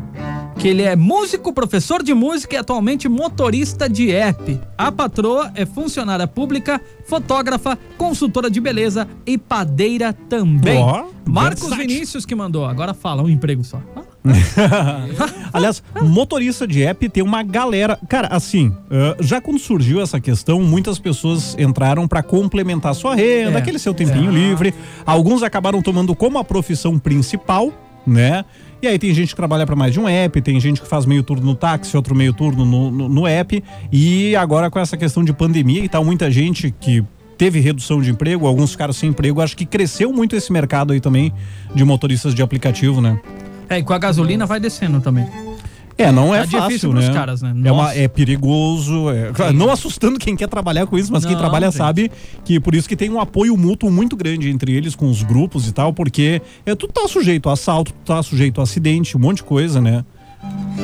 que 0.58 0.68
ele 0.68 0.82
é 0.84 0.96
músico, 0.96 1.52
professor 1.54 2.02
de 2.02 2.14
música 2.14 2.56
e 2.56 2.58
atualmente 2.58 3.08
motorista 3.10 3.90
de 3.90 4.12
app. 4.12 4.60
A 4.78 4.92
patroa 4.92 5.52
é 5.56 5.66
funcionária 5.66 6.26
pública, 6.28 6.82
fotógrafa, 7.06 7.78
consultora 7.98 8.50
de 8.50 8.60
beleza 8.62 9.08
e 9.26 9.38
padeira 9.38 10.14
também. 10.14 10.80
Ó, 10.80 11.06
Marcos. 11.26 11.76
Vinícius 11.76 12.26
que 12.26 12.34
mandou. 12.36 12.66
Agora 12.66 12.94
fala, 12.94 13.22
um 13.24 13.30
emprego 13.30 13.64
só. 13.64 13.80
Aliás, 15.52 15.84
motorista 16.02 16.66
de 16.68 16.82
app 16.84 17.10
tem 17.10 17.22
uma 17.24 17.44
galera. 17.44 18.00
Cara, 18.08 18.28
assim, 18.30 18.74
eh, 18.90 19.18
já 19.20 19.42
quando 19.42 19.60
surgiu 19.60 20.02
essa 20.02 20.20
questão, 20.20 20.62
muitas 20.62 20.98
pessoas 20.98 21.56
entraram 21.60 22.08
pra 22.08 22.24
complementar 22.24 22.96
sua 22.96 23.16
renda, 23.16 23.58
É. 23.58 23.62
aquele 23.62 23.78
seu 23.80 23.94
tempinho 23.94 24.32
livre. 24.32 24.74
Alguns 25.06 25.44
acabaram 25.44 25.82
tomando 25.82 26.16
como 26.16 26.38
a 26.38 26.44
profissão 26.44 26.98
principal, 26.98 27.72
né? 28.08 28.46
E 28.84 28.88
aí 28.88 29.00
tem 29.00 29.14
gente 29.14 29.30
que 29.30 29.36
trabalha 29.38 29.66
pra 29.66 29.78
mais 29.78 29.94
de 29.94 30.00
um 30.02 30.10
app, 30.10 30.42
tem 30.42 30.60
gente 30.60 30.82
que 30.82 30.88
faz 30.90 31.06
meio 31.06 31.24
turno 31.24 31.46
no 31.46 31.56
táxi, 31.56 31.96
outro 31.96 32.14
meio 32.14 32.34
turno 32.34 32.66
no, 32.66 32.92
no, 32.92 33.08
no 33.08 33.26
app. 33.26 33.64
E 33.90 34.36
agora 34.36 34.70
com 34.70 34.78
essa 34.78 34.98
questão 34.98 35.24
de 35.24 35.32
pandemia 35.32 35.86
e 35.86 35.88
tal, 35.88 36.04
muita 36.04 36.30
gente 36.30 36.70
que 36.82 37.02
teve 37.38 37.62
redução 37.62 38.02
de 38.02 38.12
emprego, 38.12 38.46
alguns 38.46 38.72
ficaram 38.72 38.92
sem 38.92 39.12
emprego. 39.12 39.40
Acho 39.40 39.56
que 39.56 39.66
cresceu 39.66 40.12
muito 40.12 40.36
esse 40.36 40.52
mercado 40.52 40.92
aí 40.92 41.00
também 41.00 41.32
de 41.74 41.86
motoristas 41.86 42.36
de 42.36 42.42
aplicativo, 42.42 43.00
né? 43.00 43.18
É, 43.70 43.80
e 43.80 43.84
com 43.84 43.94
a 43.94 43.98
gasolina 43.98 44.46
vai 44.46 44.60
descendo 44.60 45.00
também. 45.00 45.26
É, 45.98 46.12
não 46.12 46.34
é 46.34 46.40
Tá 46.42 46.48
fácil, 46.48 46.68
difícil 46.68 46.94
né? 46.94 47.14
caras, 47.14 47.42
né? 47.42 47.54
É, 47.64 47.72
uma, 47.72 47.94
é 47.94 48.08
perigoso, 48.08 49.10
é, 49.10 49.32
claro, 49.32 49.54
não 49.54 49.70
assustando 49.70 50.18
quem 50.20 50.36
quer 50.36 50.48
trabalhar 50.48 50.88
com 50.88 50.98
isso, 50.98 51.12
mas 51.12 51.24
quem 51.24 51.34
Não, 51.34 51.40
trabalha 51.40 51.68
gente. 51.68 51.78
sabe 51.78 52.12
que 52.44 52.60
por 52.60 52.74
isso 52.74 52.88
que 52.90 52.96
tem 52.96 53.10
um 53.10 53.20
apoio 53.20 53.56
mútuo 53.56 53.92
muito 53.92 54.16
grande 54.16 54.50
entre 54.50 54.74
eles, 54.74 54.96
com 54.96 55.10
os 55.10 55.22
grupos 55.24 55.68
e 55.68 55.72
tal, 55.72 55.94
porque 55.94 56.42
é, 56.66 56.74
tu 56.76 56.88
tá 56.88 57.08
sujeito 57.08 57.50
a 57.50 57.54
assalto, 57.54 57.92
tu 57.94 58.06
tá 58.06 58.24
sujeito 58.24 58.60
a 58.60 58.64
acidente, 58.64 59.16
um 59.16 59.20
monte 59.20 59.38
de 59.38 59.44
coisa, 59.44 59.80
né? 59.80 60.04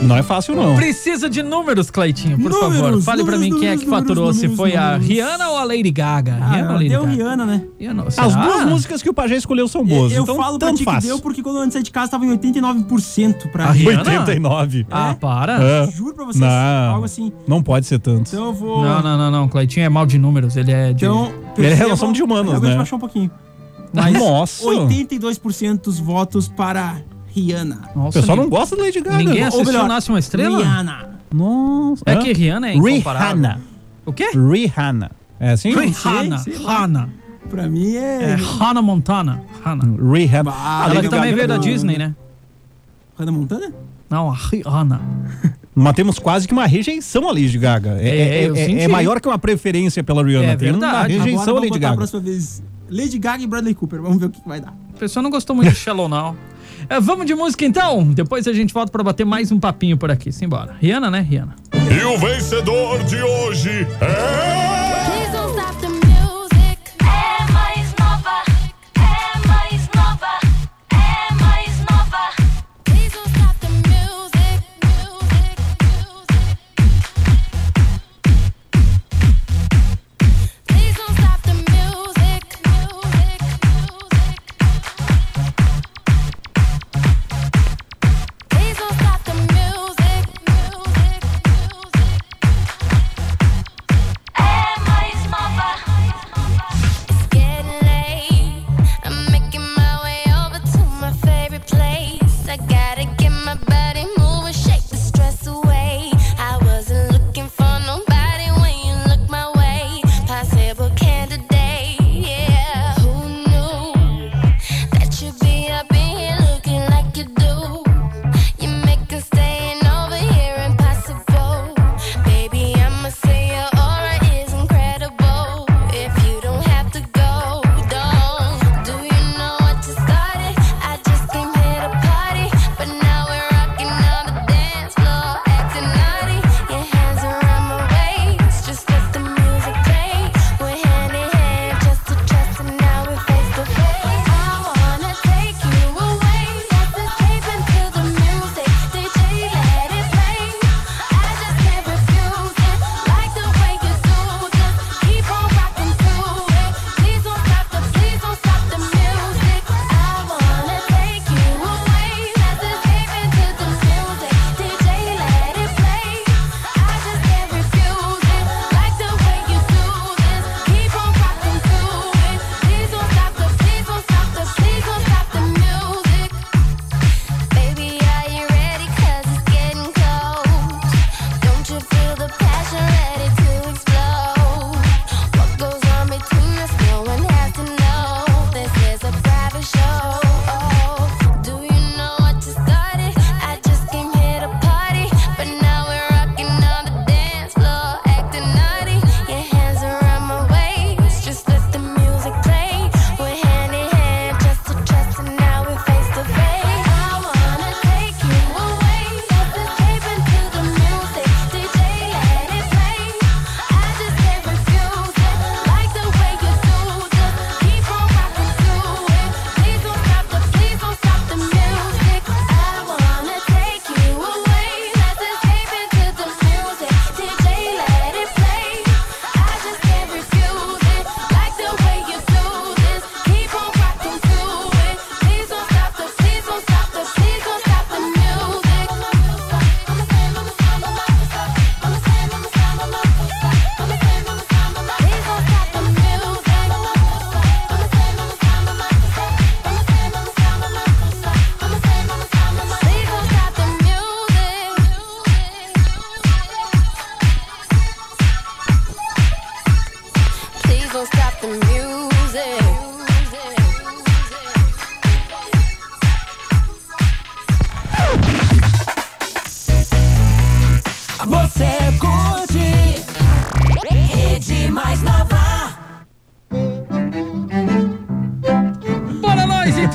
Não 0.03 0.15
é 0.15 0.23
fácil, 0.23 0.55
não. 0.55 0.75
Precisa 0.75 1.29
de 1.29 1.41
números, 1.43 1.89
Cleitinho, 1.91 2.37
por 2.39 2.51
Números, 2.51 2.77
favor. 2.79 3.01
Fale 3.01 3.23
pra 3.25 3.37
mim 3.37 3.49
números, 3.49 3.59
quem 3.59 3.69
é 3.69 3.77
que 3.77 3.85
números, 3.85 4.07
faturou, 4.07 4.33
se 4.33 4.41
números, 4.43 4.57
foi 4.57 4.75
a 4.77 4.91
números. 4.91 5.07
Rihanna 5.07 5.49
ou 5.49 5.57
a 5.57 5.63
Lady 5.65 5.91
Gaga? 5.91 6.37
Ah, 6.41 6.49
Rihanna 6.51 6.67
ou 6.69 6.73
Lady 6.75 6.89
deu 6.89 7.01
Gaga? 7.01 7.13
Rihanna, 7.15 7.45
né? 7.45 7.61
Rihanna, 7.79 8.03
As 8.07 8.35
duas 8.35 8.65
músicas 8.65 9.01
que 9.01 9.09
o 9.09 9.13
Pajé 9.13 9.35
escolheu 9.35 9.67
são 9.67 9.83
boas, 9.83 10.13
eu 10.13 10.23
então 10.23 10.35
falo 10.37 10.57
pra 10.59 10.67
tanto 10.69 10.77
ti 10.77 10.85
que 10.85 10.91
faz. 10.91 11.03
deu 11.03 11.19
porque 11.19 11.41
quando 11.43 11.57
eu 11.57 11.63
antes 11.63 11.83
de 11.83 11.91
casa 11.91 12.11
tava 12.11 12.25
em 12.25 12.29
89% 12.37 13.51
pra 13.51 13.65
A 13.65 13.71
Rihanna? 13.71 13.99
89. 14.19 14.85
Ah, 14.89 15.15
para. 15.19 15.61
É. 15.61 15.91
Juro 15.91 16.13
pra 16.13 16.25
vocês, 16.25 16.39
Não. 16.39 16.93
algo 16.93 17.05
assim. 17.05 17.33
Não 17.47 17.61
pode 17.61 17.85
ser 17.85 17.99
tanto. 17.99 18.29
Então 18.33 18.45
eu 18.45 18.53
vou... 18.53 18.81
Não, 18.83 19.01
não, 19.01 19.17
não, 19.17 19.31
não. 19.31 19.47
Cleitinho 19.49 19.85
é 19.85 19.89
mal 19.89 20.05
de 20.05 20.17
números, 20.17 20.55
ele 20.55 20.71
é 20.71 20.93
de... 20.93 21.03
Então, 21.05 21.31
Ele 21.57 21.67
é 21.67 21.73
relação 21.73 22.13
de 22.13 22.23
humanos, 22.23 22.53
Eu 22.53 22.61
vou 22.61 22.69
né? 22.69 22.77
baixar 22.77 22.95
um 22.95 22.99
pouquinho. 22.99 23.29
Mas 23.91 24.13
Nossa. 24.13 24.63
82% 24.65 25.81
dos 25.81 25.99
votos 25.99 26.47
para 26.47 26.97
Rihanna. 27.39 27.81
O 27.95 27.99
Nossa, 27.99 28.19
pessoal 28.19 28.37
não 28.37 28.43
ninguém- 28.45 28.59
gosta 28.59 28.75
da 28.75 28.83
Lady 28.83 29.01
Gaga. 29.01 29.17
Ninguém 29.17 29.41
Ou 29.41 29.47
assistiu 29.47 29.65
melhor, 29.71 29.87
Nasce 29.87 30.09
uma 30.09 30.19
Estrela? 30.19 30.57
Rihanna. 30.57 31.09
Nossa. 31.33 32.03
É 32.05 32.13
Hã? 32.13 32.19
que 32.19 32.33
Rihanna 32.33 32.69
é 32.69 32.73
incomparável. 32.75 33.27
Rihanna. 33.37 33.61
O 34.05 34.13
quê? 34.13 34.29
Rihanna. 34.33 35.11
É 35.39 35.51
assim? 35.51 35.69
Rihanna. 35.73 36.43
Rihanna. 36.45 37.09
Pra 37.49 37.67
mim 37.67 37.95
É 37.95 38.31
é... 38.31 38.35
Hannah 38.35 38.81
Montana. 38.81 39.41
Hannah. 39.63 39.85
Rihanna. 40.13 40.51
Ah, 40.51 40.85
A 40.85 40.89
Ela 40.91 41.01
que 41.01 41.09
também 41.09 41.25
Gaga 41.31 41.35
veio 41.35 41.47
da 41.47 41.55
não. 41.55 41.61
Disney, 41.63 41.97
né? 41.97 42.13
Hannah 43.17 43.31
Montana? 43.31 43.71
Não, 44.09 44.29
a 44.31 44.35
Rihanna. 44.35 45.01
Mas 45.75 45.93
temos 45.93 46.19
quase 46.19 46.47
que 46.47 46.53
uma 46.53 46.65
rejeição 46.65 47.27
à 47.29 47.31
Lady 47.31 47.57
Gaga. 47.57 47.97
É, 48.01 48.07
É, 48.07 48.43
é- 48.45 48.47
é- 48.47 48.83
é 48.83 48.87
maior 48.87 49.21
que 49.21 49.27
uma 49.27 49.39
preferência 49.39 50.03
pela 50.03 50.23
Rihanna. 50.23 50.47
É 50.51 50.55
Tem 50.55 50.71
uma 50.71 50.79
verdade. 50.79 51.13
rejeição 51.13 51.41
Agora 51.41 51.41
à 51.41 51.45
vamos 51.53 51.61
Lady 51.61 51.69
botar 51.69 51.77
a 51.77 51.89
Gaga. 51.89 51.97
próxima 51.97 52.19
vez 52.21 52.63
Lady 52.89 53.17
Gaga 53.19 53.43
e 53.43 53.47
Bradley 53.47 53.75
Cooper. 53.75 54.01
Vamos 54.01 54.17
ver 54.19 54.25
o 54.25 54.29
que, 54.29 54.41
vai 54.45 54.59
dar. 54.59 54.73
A 54.95 54.97
pessoa 54.99 55.23
não 55.23 55.29
gostou 55.29 55.55
muito 55.55 55.69
de 55.69 55.75
Shallow 55.77 56.09
Now. 56.09 56.35
É, 56.89 56.99
vamos 56.99 57.27
de 57.27 57.35
música 57.35 57.63
então? 57.63 58.03
Depois 58.03 58.47
a 58.47 58.53
gente 58.53 58.73
volta 58.73 58.91
pra 58.91 59.03
bater 59.03 59.25
mais 59.25 59.51
um 59.51 59.59
papinho 59.59 59.95
por 59.95 60.09
aqui. 60.09 60.31
Simbora. 60.31 60.75
Rihanna, 60.81 61.11
né, 61.11 61.19
Rihanna? 61.19 61.55
E 61.73 62.03
o 62.03 62.17
vencedor 62.17 63.03
de 63.03 63.21
hoje 63.21 63.87
é. 64.01 64.88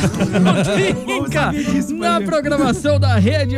Trinca, 0.09 1.51
disso, 1.53 1.95
na 1.95 2.21
programação 2.21 2.99
da 2.99 3.17
rede. 3.17 3.57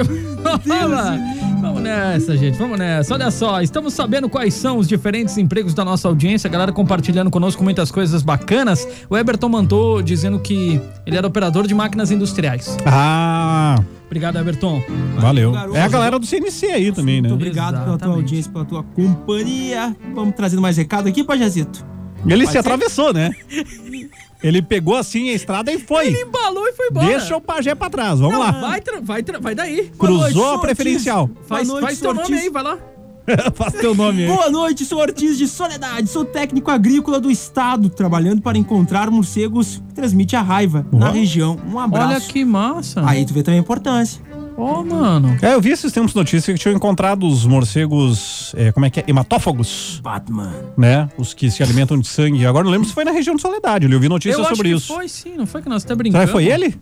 Fala. 0.66 1.18
Vamos 1.60 1.82
nessa, 1.82 2.36
gente, 2.36 2.56
vamos 2.58 2.78
nessa. 2.78 3.12
Olha 3.14 3.30
só, 3.30 3.60
estamos 3.60 3.92
sabendo 3.94 4.28
quais 4.28 4.54
são 4.54 4.78
os 4.78 4.86
diferentes 4.86 5.36
empregos 5.36 5.74
da 5.74 5.84
nossa 5.84 6.06
audiência, 6.06 6.46
a 6.46 6.50
galera 6.50 6.70
compartilhando 6.72 7.30
conosco 7.30 7.64
muitas 7.64 7.90
coisas 7.90 8.22
bacanas. 8.22 8.86
O 9.10 9.16
Eberton 9.16 9.48
mandou 9.48 10.00
dizendo 10.00 10.38
que 10.38 10.80
ele 11.04 11.16
era 11.16 11.26
operador 11.26 11.66
de 11.66 11.74
máquinas 11.74 12.10
industriais. 12.10 12.76
Ah, 12.86 13.76
Obrigado, 14.06 14.38
Eberton. 14.38 14.80
valeu. 15.18 15.52
É 15.74 15.82
a 15.82 15.88
galera 15.88 16.18
do 16.18 16.24
CNC 16.26 16.66
aí 16.66 16.92
também, 16.92 17.20
né? 17.20 17.28
Muito 17.28 17.40
obrigado 17.42 17.72
pela 17.72 17.84
tua 17.84 17.94
Exatamente. 17.94 18.16
audiência, 18.20 18.52
pela 18.52 18.64
tua 18.64 18.82
companhia. 18.84 19.96
Vamos 20.14 20.34
trazendo 20.36 20.62
mais 20.62 20.76
recado 20.76 21.08
aqui, 21.08 21.24
Pajazito. 21.24 21.84
Ele 22.24 22.34
Pode 22.36 22.46
se 22.46 22.52
ser? 22.52 22.58
atravessou, 22.58 23.12
né? 23.12 23.30
Ele 24.42 24.60
pegou 24.62 24.96
assim 24.96 25.30
a 25.30 25.32
estrada 25.32 25.72
e 25.72 25.78
foi. 25.78 26.08
Ele 26.08 26.22
embalou 26.22 26.66
e 26.66 26.72
foi 26.72 26.88
embora. 26.88 27.06
Deixa 27.06 27.36
o 27.36 27.40
pajé 27.40 27.74
pra 27.74 27.90
trás, 27.90 28.20
vamos 28.20 28.38
lá. 28.38 28.50
Vai, 28.52 28.82
vai, 29.02 29.24
vai 29.40 29.54
daí. 29.54 29.90
Boa 29.96 30.10
noite, 30.10 30.34
Cruzou 30.34 30.54
a 30.54 30.58
preferencial. 30.58 31.30
Faz, 31.46 31.66
Boa 31.66 31.80
noite, 31.80 31.84
faz 31.86 32.00
teu 32.00 32.14
nome 32.14 32.38
aí, 32.38 32.50
vai 32.50 32.62
lá. 32.62 32.78
Faz 33.54 33.72
teu 33.72 33.92
nome 33.92 34.22
aí. 34.22 34.28
Boa 34.28 34.48
noite, 34.48 34.84
sou 34.84 35.00
Ortiz 35.00 35.36
de 35.36 35.48
Soledade, 35.48 36.08
sou 36.08 36.24
técnico 36.24 36.70
agrícola 36.70 37.18
do 37.18 37.28
estado, 37.28 37.90
trabalhando 37.90 38.40
para 38.40 38.56
encontrar 38.56 39.10
morcegos 39.10 39.82
que 39.88 39.94
transmite 39.94 40.36
a 40.36 40.42
raiva 40.42 40.86
na 40.92 41.08
Ó. 41.08 41.12
região. 41.12 41.58
Um 41.68 41.78
abraço. 41.78 42.08
Olha 42.08 42.20
que 42.20 42.44
massa. 42.44 43.02
Aí 43.04 43.26
tu 43.26 43.34
vê 43.34 43.42
também 43.42 43.58
a 43.58 43.62
importância. 43.62 44.22
Ó, 44.56 44.82
mano. 44.82 45.36
É, 45.42 45.54
eu 45.54 45.60
vi 45.60 45.70
esses 45.70 45.92
tempos 45.92 46.14
notícias 46.14 46.56
que 46.56 46.62
tinham 46.62 46.74
encontrado 46.74 47.26
os 47.26 47.44
morcegos, 47.44 48.54
é, 48.56 48.72
como 48.72 48.86
é 48.86 48.90
que 48.90 49.00
é? 49.00 49.04
Hematófagos, 49.06 50.00
Batman. 50.02 50.52
né? 50.76 51.08
Os 51.18 51.34
que 51.34 51.50
se 51.50 51.62
alimentam 51.62 51.98
de 51.98 52.06
sangue. 52.08 52.46
Agora 52.46 52.64
não 52.64 52.70
lembro 52.70 52.88
se 52.88 52.94
foi 52.94 53.04
na 53.04 53.10
região 53.10 53.36
de 53.36 53.42
Soledade, 53.42 53.90
eu 53.90 54.00
vi 54.00 54.08
notícias 54.08 54.38
Eu 54.38 54.44
acho 54.44 54.56
sobre 54.56 54.70
que 54.70 54.76
isso. 54.76 54.94
foi 54.94 55.08
sim, 55.08 55.36
não 55.36 55.46
foi 55.46 55.60
que 55.62 55.68
nós 55.68 55.84
até 55.84 55.94
brincamos. 55.94 56.28
Será 56.28 56.38
que 56.40 56.44
foi 56.44 56.52
ele? 56.52 56.74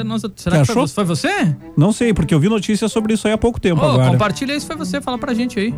Até 0.00 0.04
nós- 0.08 0.22
será 0.36 0.58
Você 0.64 0.66
que 0.72 0.78
foi, 0.78 0.88
foi 0.88 1.04
você? 1.04 1.56
Não 1.76 1.92
sei, 1.92 2.14
porque 2.14 2.32
eu 2.34 2.38
vi 2.40 2.48
notícias 2.48 2.90
sobre 2.92 3.14
isso 3.14 3.26
aí 3.26 3.32
há 3.34 3.38
pouco 3.38 3.60
tempo 3.60 3.82
Ô, 3.82 3.84
agora. 3.90 4.10
compartilha 4.10 4.54
aí 4.54 4.60
se 4.60 4.66
foi 4.66 4.76
você, 4.76 5.00
fala 5.00 5.18
pra 5.18 5.34
gente 5.34 5.58
aí. 5.58 5.74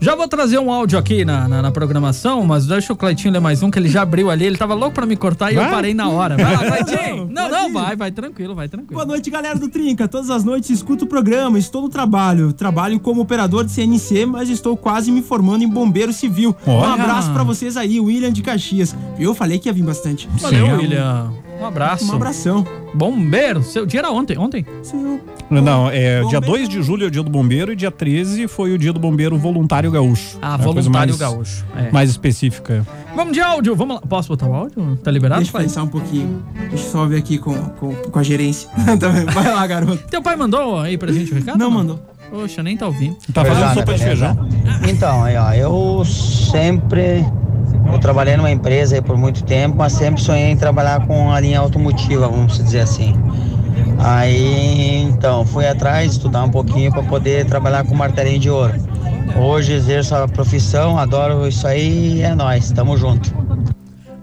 Já 0.00 0.14
vou 0.14 0.28
trazer 0.28 0.58
um 0.60 0.72
áudio 0.72 0.96
aqui 0.96 1.24
na, 1.24 1.48
na, 1.48 1.60
na 1.60 1.70
programação, 1.72 2.46
mas 2.46 2.66
deixa 2.66 2.92
o 2.92 2.96
Cleitinho 2.96 3.32
ler 3.34 3.40
mais 3.40 3.64
um, 3.64 3.70
que 3.70 3.78
ele 3.80 3.88
já 3.88 4.02
abriu 4.02 4.30
ali, 4.30 4.44
ele 4.46 4.56
tava 4.56 4.72
louco 4.74 4.94
pra 4.94 5.04
me 5.04 5.16
cortar 5.16 5.50
e 5.50 5.56
eu 5.56 5.62
Vai. 5.62 5.70
parei 5.72 5.92
na 5.92 6.08
hora. 6.08 6.36
Vai 6.36 6.54
lá, 6.54 6.64
Cleitinho! 6.84 7.28
Não, 7.28 7.48
Não, 7.48 7.50
não, 7.50 7.72
vai, 7.72 7.96
vai 7.96 8.12
tranquilo, 8.12 8.54
vai 8.54 8.68
tranquilo. 8.68 8.94
Boa 8.94 9.04
noite, 9.04 9.28
galera 9.28 9.58
do 9.58 9.68
Trinca. 9.68 10.06
Todas 10.06 10.30
as 10.30 10.44
noites 10.44 10.70
escuto 10.70 11.04
o 11.04 11.08
programa, 11.08 11.58
estou 11.58 11.82
no 11.82 11.88
trabalho. 11.88 12.52
Trabalho 12.52 13.00
como 13.00 13.20
operador 13.22 13.64
de 13.64 13.72
CNC, 13.72 14.24
mas 14.24 14.48
estou 14.48 14.76
quase 14.76 15.10
me 15.10 15.20
formando 15.20 15.64
em 15.64 15.68
bombeiro 15.68 16.12
civil. 16.12 16.54
Um 16.64 16.70
Olha. 16.74 16.92
abraço 17.02 17.32
pra 17.32 17.42
vocês 17.42 17.76
aí, 17.76 17.98
William 17.98 18.32
de 18.32 18.40
Caxias. 18.42 18.94
Eu 19.18 19.34
falei 19.34 19.58
que 19.58 19.68
ia 19.68 19.72
vir 19.72 19.82
bastante. 19.82 20.28
Valeu, 20.40 20.64
Sim. 20.66 20.72
William. 20.74 21.32
Um 21.60 21.66
abraço. 21.66 22.10
Um 22.10 22.14
abração. 22.16 22.66
Bombeiro, 22.94 23.62
seu 23.62 23.84
dia 23.84 24.00
era 24.00 24.10
ontem, 24.10 24.38
ontem? 24.38 24.64
Seu- 24.82 25.20
Não, 25.50 25.90
é 25.90 26.20
Bombeiro. 26.22 26.28
dia 26.28 26.40
2 26.40 26.68
de 26.68 26.82
julho 26.82 27.04
é 27.04 27.08
o 27.08 27.10
dia 27.10 27.22
do 27.22 27.30
bombeiro 27.30 27.72
e 27.72 27.76
dia 27.76 27.90
13 27.90 28.46
foi 28.48 28.72
o 28.72 28.78
dia 28.78 28.92
do 28.92 29.00
bombeiro 29.00 29.36
voluntário 29.36 29.90
gaúcho. 29.90 30.38
Ah, 30.40 30.54
É 30.54 30.58
voluntário 30.58 30.92
mais, 30.92 31.16
gaúcho. 31.16 31.64
É. 31.76 31.90
Mais 31.90 32.10
específica. 32.10 32.86
Vamos 33.14 33.32
de 33.32 33.40
áudio, 33.40 33.74
vamos 33.74 33.96
lá. 33.96 34.02
Posso 34.02 34.28
botar 34.28 34.46
o 34.46 34.54
áudio? 34.54 34.96
Tá 35.02 35.10
liberado? 35.10 35.42
Deixa 35.42 35.56
eu 35.56 35.60
pensar 35.62 35.82
um 35.82 35.88
pouquinho. 35.88 36.42
Deixa 36.70 36.86
eu 36.86 36.90
só 36.90 37.06
ver 37.06 37.16
aqui 37.18 37.38
com, 37.38 37.54
com, 37.54 37.92
com 37.94 38.18
a 38.18 38.22
gerência. 38.22 38.68
Vai 39.34 39.52
lá, 39.52 39.66
garoto. 39.66 40.02
Teu 40.08 40.22
pai 40.22 40.36
mandou 40.36 40.78
aí 40.78 40.96
pra 40.96 41.10
gente 41.12 41.32
o 41.32 41.34
recado? 41.34 41.58
Não 41.58 41.66
ou 41.66 41.72
mandou. 41.72 42.00
Poxa, 42.30 42.62
nem 42.62 42.76
tá 42.76 42.86
ouvindo. 42.86 43.16
Tá 43.32 43.44
fazendo 43.44 43.74
sopa 43.74 43.92
de 43.94 43.98
beleza? 44.04 44.34
feijão. 44.34 44.48
Então, 44.88 45.24
aí, 45.24 45.36
ó, 45.36 45.52
eu 45.54 46.04
sempre. 46.04 47.24
Eu 47.90 47.98
trabalhei 47.98 48.36
numa 48.36 48.50
empresa 48.50 48.94
aí 48.94 49.02
por 49.02 49.16
muito 49.16 49.42
tempo, 49.44 49.76
mas 49.78 49.92
sempre 49.92 50.20
sonhei 50.20 50.50
em 50.50 50.56
trabalhar 50.56 51.06
com 51.06 51.32
a 51.32 51.40
linha 51.40 51.58
automotiva, 51.58 52.28
vamos 52.28 52.56
dizer 52.58 52.80
assim. 52.80 53.14
Aí, 53.98 55.02
então, 55.02 55.44
fui 55.44 55.66
atrás, 55.66 56.12
estudar 56.12 56.44
um 56.44 56.50
pouquinho 56.50 56.92
para 56.92 57.02
poder 57.02 57.46
trabalhar 57.46 57.84
com 57.84 57.94
martelinho 57.94 58.38
de 58.38 58.50
ouro. 58.50 58.74
Hoje 59.36 59.72
exerço 59.72 60.14
a 60.14 60.28
profissão, 60.28 60.98
adoro 60.98 61.46
isso 61.48 61.66
aí 61.66 62.18
e 62.18 62.22
é 62.22 62.34
nóis, 62.34 62.70
tamo 62.70 62.96
junto. 62.96 63.47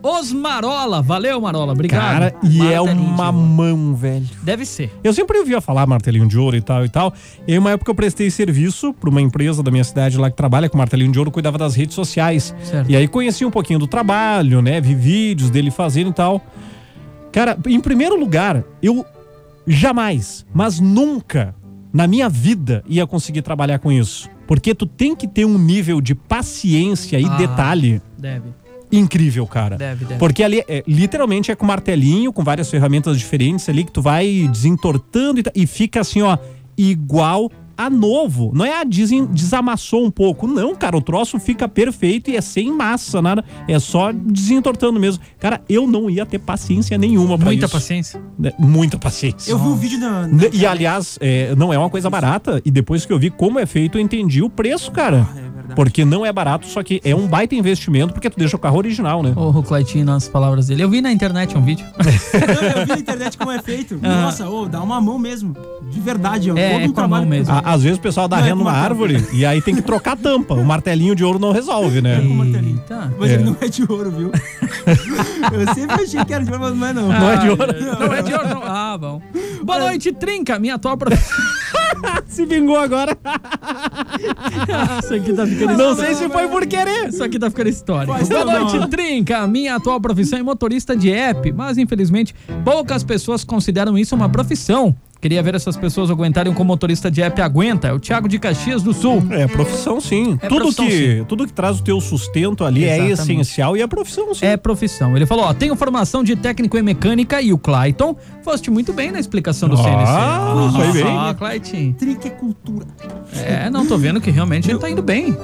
Os 0.07 0.31
Marola, 0.31 1.01
valeu 1.01 1.41
Marola, 1.41 1.73
obrigado. 1.73 1.99
Cara, 1.99 2.35
e 2.43 2.61
é 2.61 2.79
Martelinho 2.79 3.09
uma 3.09 3.31
mão, 3.31 3.95
velho. 3.95 4.27
Deve 4.43 4.63
ser. 4.63 4.93
Eu 5.03 5.11
sempre 5.13 5.39
ouvia 5.39 5.59
falar 5.59 5.87
martelinho 5.87 6.27
de 6.27 6.37
ouro 6.37 6.55
e 6.55 6.61
tal 6.61 6.85
e 6.85 6.89
tal. 6.89 7.11
E 7.47 7.53
aí, 7.53 7.57
uma 7.57 7.71
época 7.71 7.89
eu 7.89 7.95
prestei 7.95 8.29
serviço 8.29 8.93
pra 8.93 9.09
uma 9.09 9.19
empresa 9.19 9.63
da 9.63 9.71
minha 9.71 9.83
cidade 9.83 10.15
lá 10.19 10.29
que 10.29 10.37
trabalha 10.37 10.69
com 10.69 10.77
martelinho 10.77 11.11
de 11.11 11.17
ouro, 11.17 11.31
cuidava 11.31 11.57
das 11.57 11.73
redes 11.73 11.95
sociais. 11.95 12.53
Certo. 12.63 12.87
E 12.87 12.95
aí 12.95 13.07
conheci 13.07 13.43
um 13.43 13.49
pouquinho 13.49 13.79
do 13.79 13.87
trabalho, 13.87 14.61
né? 14.61 14.79
Vi 14.79 14.93
vídeos 14.93 15.49
dele 15.49 15.71
fazendo 15.71 16.11
e 16.11 16.13
tal. 16.13 16.39
Cara, 17.31 17.57
em 17.65 17.79
primeiro 17.79 18.15
lugar, 18.15 18.63
eu 18.83 19.03
jamais, 19.65 20.45
mas 20.53 20.79
nunca 20.79 21.55
na 21.91 22.05
minha 22.05 22.29
vida 22.29 22.83
ia 22.87 23.07
conseguir 23.07 23.41
trabalhar 23.41 23.79
com 23.79 23.91
isso. 23.91 24.29
Porque 24.45 24.75
tu 24.75 24.85
tem 24.85 25.15
que 25.15 25.27
ter 25.27 25.45
um 25.45 25.57
nível 25.57 25.99
de 25.99 26.13
paciência 26.13 27.19
e 27.19 27.25
Ah. 27.25 27.35
detalhe 27.37 27.99
Deve, 28.17 28.49
incrível, 28.91 29.45
cara. 29.47 29.75
deve, 29.77 30.05
deve. 30.05 30.19
Porque 30.19 30.43
ali, 30.43 30.63
é, 30.67 30.83
literalmente, 30.87 31.51
é 31.51 31.55
com 31.55 31.65
martelinho, 31.65 32.31
com 32.33 32.43
várias 32.43 32.69
ferramentas 32.69 33.17
diferentes 33.17 33.67
ali, 33.69 33.83
que 33.83 33.91
tu 33.91 34.01
vai 34.01 34.47
desentortando 34.51 35.39
e, 35.39 35.43
ta- 35.43 35.51
e 35.55 35.65
fica 35.67 36.01
assim, 36.01 36.21
ó, 36.21 36.37
igual 36.77 37.51
a 37.77 37.89
novo. 37.89 38.51
Não 38.55 38.63
é 38.63 38.79
a 38.79 38.85
desen- 38.85 39.25
desamassou 39.25 40.05
um 40.05 40.09
pouco. 40.09 40.47
Não, 40.47 40.73
cara, 40.73 40.95
o 40.95 41.01
troço 41.01 41.37
fica 41.37 41.67
perfeito 41.67 42.29
e 42.29 42.37
é 42.37 42.41
sem 42.41 42.71
massa, 42.71 43.21
nada. 43.21 43.43
É 43.67 43.77
só 43.79 44.13
desentortando 44.13 44.97
mesmo. 44.97 45.21
Cara, 45.37 45.59
eu 45.67 45.85
não 45.85 46.09
ia 46.09 46.25
ter 46.25 46.39
paciência 46.39 46.97
nenhuma 46.97 47.37
pra 47.37 47.47
Muita 47.47 47.65
isso. 47.65 47.73
paciência. 47.73 48.21
Né? 48.39 48.53
Muita 48.57 48.97
paciência. 48.97 49.51
Eu 49.51 49.57
vi 49.59 49.67
um 49.67 49.75
vídeo 49.75 49.99
na. 49.99 50.21
na- 50.21 50.27
Ne- 50.27 50.49
E 50.53 50.65
aliás, 50.65 51.17
é, 51.19 51.53
não 51.55 51.73
é 51.73 51.77
uma 51.77 51.89
coisa 51.89 52.09
barata. 52.09 52.61
E 52.63 52.71
depois 52.71 53.05
que 53.05 53.11
eu 53.11 53.19
vi 53.19 53.29
como 53.29 53.59
é 53.59 53.65
feito, 53.65 53.97
eu 53.97 54.01
entendi 54.01 54.41
o 54.41 54.49
preço, 54.49 54.89
cara. 54.93 55.17
É 55.17 55.33
verdade. 55.33 55.44
Porque 55.75 56.03
não 56.05 56.25
é 56.25 56.31
barato, 56.31 56.67
só 56.67 56.83
que 56.83 57.01
é 57.03 57.15
um 57.15 57.27
baita 57.27 57.55
investimento, 57.55 58.13
porque 58.13 58.29
tu 58.29 58.37
deixa 58.37 58.55
o 58.55 58.59
carro 58.59 58.77
original, 58.77 59.23
né? 59.23 59.33
Ô, 59.35 59.49
o 59.49 59.63
Cleitinho 59.63 60.05
nas 60.05 60.27
palavras 60.27 60.67
dele. 60.67 60.83
Eu 60.83 60.89
vi 60.89 61.01
na 61.01 61.11
internet 61.11 61.57
um 61.57 61.61
vídeo. 61.61 61.85
Não, 61.97 62.67
eu 62.69 62.81
vi 62.85 62.85
na 62.93 62.97
internet 62.99 63.37
como 63.37 63.51
é 63.51 63.61
feito. 63.61 63.97
Nossa, 64.01 64.47
ô, 64.49 64.65
dá 64.67 64.81
uma 64.81 64.99
mão 65.01 65.17
mesmo. 65.17 65.55
De 65.91 65.99
verdade, 65.99 66.49
É, 66.49 66.53
todo 66.53 66.81
é 66.83 66.87
um 66.87 66.91
com 66.91 66.99
a 66.99 67.07
mão 67.07 67.19
trabalho. 67.19 67.27
mesmo. 67.27 67.53
À- 67.53 67.61
Às 67.73 67.83
vezes 67.83 67.97
o 67.97 68.01
pessoal 68.01 68.27
dá 68.27 68.37
Não 68.37 68.43
é 68.43 68.47
ré 68.49 68.53
numa 68.55 68.71
árvore 68.71 69.25
e 69.33 69.45
aí 69.45 69.61
tem 69.61 69.75
que 69.75 69.81
trocar 69.81 70.13
a 70.13 70.15
tampa. 70.15 70.53
O 70.53 70.63
martelinho 70.65 71.15
de 71.15 71.23
ouro 71.23 71.39
não 71.39 71.51
resolve, 71.51 72.01
né? 72.01 72.19
martelinho. 72.19 72.75
Eita. 72.77 73.13
Mas 73.17 73.31
É. 73.31 73.33
ele 73.35 73.43
não 73.43 73.55
é 73.61 73.67
de 73.67 73.83
ouro, 73.89 74.11
viu? 74.11 74.31
eu 75.53 75.73
sempre 75.73 76.03
achei 76.03 76.25
que 76.25 76.33
era 76.33 76.43
de 76.43 76.51
ouro, 76.51 76.61
mas 76.63 76.75
não 76.77 76.87
é 76.87 76.93
não. 76.93 77.07
Não 77.07 77.29
é 77.31 77.37
de 77.37 77.47
Ah, 77.47 77.51
ouro. 77.51 77.99
Não 77.99 78.13
é 78.13 78.21
de 78.21 78.33
ouro, 78.33 78.49
não. 78.49 78.61
Ah, 78.63 78.97
bom. 78.97 79.21
Boa 79.63 79.79
noite, 79.79 80.11
Trinca, 80.11 80.59
minha 80.59 80.77
profissão. 80.77 81.54
Se 82.27 82.45
vingou 82.45 82.77
agora. 82.77 83.17
Isso 85.03 85.13
aqui 85.13 85.33
tá 85.33 85.45
ficando 85.45 85.77
Não 85.77 85.95
sei 85.95 86.15
se 86.15 86.29
foi 86.29 86.47
por 86.47 86.65
querer. 86.65 87.09
Isso 87.09 87.23
aqui 87.23 87.39
tá 87.39 87.49
ficando 87.49 87.69
histórico. 87.69 88.13
Boa 88.25 88.45
não, 88.45 88.69
noite. 88.69 88.89
Trinca. 88.89 89.47
Minha 89.47 89.75
atual 89.75 89.99
profissão 89.99 90.39
é 90.39 90.43
motorista 90.43 90.95
de 90.95 91.11
app, 91.11 91.51
mas 91.51 91.77
infelizmente 91.77 92.35
poucas 92.63 93.03
pessoas 93.03 93.43
consideram 93.43 93.97
isso 93.97 94.15
uma 94.15 94.29
profissão. 94.29 94.95
Queria 95.19 95.41
ver 95.41 95.55
essas 95.55 95.75
pessoas 95.75 96.11
aguentarem 96.11 96.53
como 96.53 96.67
motorista 96.67 97.09
de 97.09 97.21
app 97.21 97.41
aguenta. 97.41 97.87
É 97.87 97.93
o 97.93 97.99
Thiago 97.99 98.27
de 98.27 98.37
Caxias 98.37 98.83
do 98.83 98.93
Sul. 98.93 99.23
É 99.31 99.47
profissão 99.47 99.99
sim. 99.99 100.37
É 100.41 100.47
tudo, 100.47 100.61
profissão, 100.61 100.87
que, 100.87 101.25
tudo 101.27 101.47
que 101.47 101.53
traz 101.53 101.79
o 101.79 101.83
teu 101.83 101.99
sustento 101.99 102.63
ali 102.63 102.83
é 102.85 102.97
Exatamente. 102.97 103.13
essencial 103.21 103.75
e 103.77 103.81
é 103.81 103.87
profissão 103.87 104.33
sim. 104.33 104.45
É 104.45 104.55
profissão. 104.57 105.15
Ele 105.15 105.25
falou, 105.25 105.45
ó, 105.45 105.53
tenho 105.53 105.75
formação 105.75 106.23
de 106.23 106.35
técnico 106.35 106.77
em 106.77 106.83
mecânica 106.83 107.41
e 107.41 107.51
o 107.51 107.57
Clayton 107.57 108.15
foste 108.43 108.69
muito 108.69 108.93
bem 108.93 109.11
na 109.11 109.19
explicação 109.19 109.67
do 109.67 109.75
Ah, 109.79 110.71
CNC. 110.71 110.91
foi 110.91 111.03
bem. 111.03 111.17
Ah, 111.17 111.33
Clayton. 111.37 111.95
É 112.25 112.29
cultura. 112.29 112.85
É, 113.43 113.69
não, 113.69 113.85
tô 113.85 113.97
vendo 113.97 114.21
que 114.21 114.29
realmente 114.29 114.69
ele 114.69 114.79
tá 114.79 114.89
indo 114.89 115.01
bem. 115.01 115.35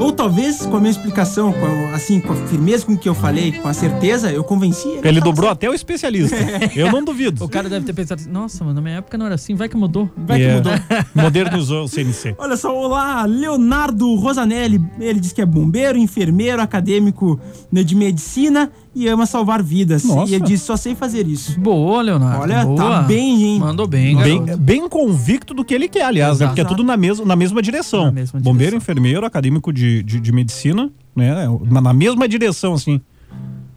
Ou 0.00 0.10
talvez, 0.12 0.64
com 0.66 0.76
a 0.76 0.80
minha 0.80 0.90
explicação, 0.90 1.52
com 1.52 1.66
a- 1.66 1.94
assim, 1.94 2.20
com 2.20 2.32
a 2.32 2.36
firmeza 2.46 2.86
com 2.86 2.96
que 2.96 3.08
eu 3.08 3.14
falei, 3.14 3.52
com 3.52 3.68
a 3.68 3.74
certeza, 3.74 4.32
eu 4.32 4.42
convenci 4.42 4.88
ele. 4.88 5.06
Ele 5.08 5.20
dobrou 5.20 5.50
até 5.50 5.68
o 5.68 5.74
especialista. 5.74 6.36
Eu 6.74 6.90
não 6.90 7.04
duvido. 7.04 7.44
O 7.44 7.48
cara 7.48 7.68
deve 7.68 7.84
ter 7.84 7.92
pensado 7.92 8.20
assim, 8.20 8.30
nossa, 8.30 8.64
mano, 8.64 8.76
na 8.76 8.80
minha 8.80 8.96
época 8.96 9.18
não 9.18 9.26
era 9.26 9.34
assim, 9.34 9.54
vai 9.54 9.68
que 9.68 9.76
mudou. 9.76 10.10
Vai 10.16 10.38
que 10.38 10.44
É, 10.44 10.54
mudou. 10.56 10.72
Modernizou 11.14 11.84
o 11.84 11.88
CNC. 11.88 12.34
Olha 12.38 12.56
só, 12.56 12.74
olá, 12.76 13.24
Leonardo 13.26 14.14
Rosanelli. 14.16 14.80
Ele 14.98 15.20
diz 15.20 15.32
que 15.32 15.42
é 15.42 15.46
bombeiro, 15.46 15.98
enfermeiro, 15.98 16.62
acadêmico 16.62 17.38
de 17.70 17.94
medicina 17.94 18.70
e 18.94 19.06
ama 19.08 19.24
salvar 19.26 19.62
vidas. 19.62 20.04
Nossa. 20.04 20.30
E 20.30 20.34
ele 20.34 20.44
diz: 20.44 20.62
só 20.62 20.76
sei 20.76 20.94
fazer 20.94 21.26
isso. 21.26 21.58
Boa, 21.60 22.02
Leonardo. 22.02 22.42
Olha, 22.42 22.64
boa. 22.64 22.76
tá 22.76 23.02
bem, 23.02 23.42
hein? 23.44 23.58
Mandou 23.60 23.86
bem, 23.86 24.16
Bem, 24.16 24.44
garoto. 24.44 24.62
bem 24.62 24.88
convicto 24.88 25.54
do 25.54 25.64
que 25.64 25.74
ele 25.74 25.88
quer, 25.88 26.02
aliás, 26.04 26.40
né? 26.40 26.46
Porque 26.46 26.60
é 26.60 26.64
tudo 26.64 26.82
na, 26.82 26.96
mes 26.96 27.20
na 27.20 27.36
mesma 27.36 27.62
direção. 27.62 28.06
Na 28.06 28.12
mesma 28.12 28.40
Bombeiro, 28.40 28.72
direção. 28.72 28.78
enfermeiro, 28.78 29.24
acadêmico 29.26 29.72
de, 29.72 30.02
de, 30.02 30.18
de 30.20 30.32
medicina, 30.32 30.90
né? 31.14 31.34
Na, 31.70 31.80
na 31.80 31.92
mesma 31.92 32.28
direção, 32.28 32.74
assim. 32.74 33.00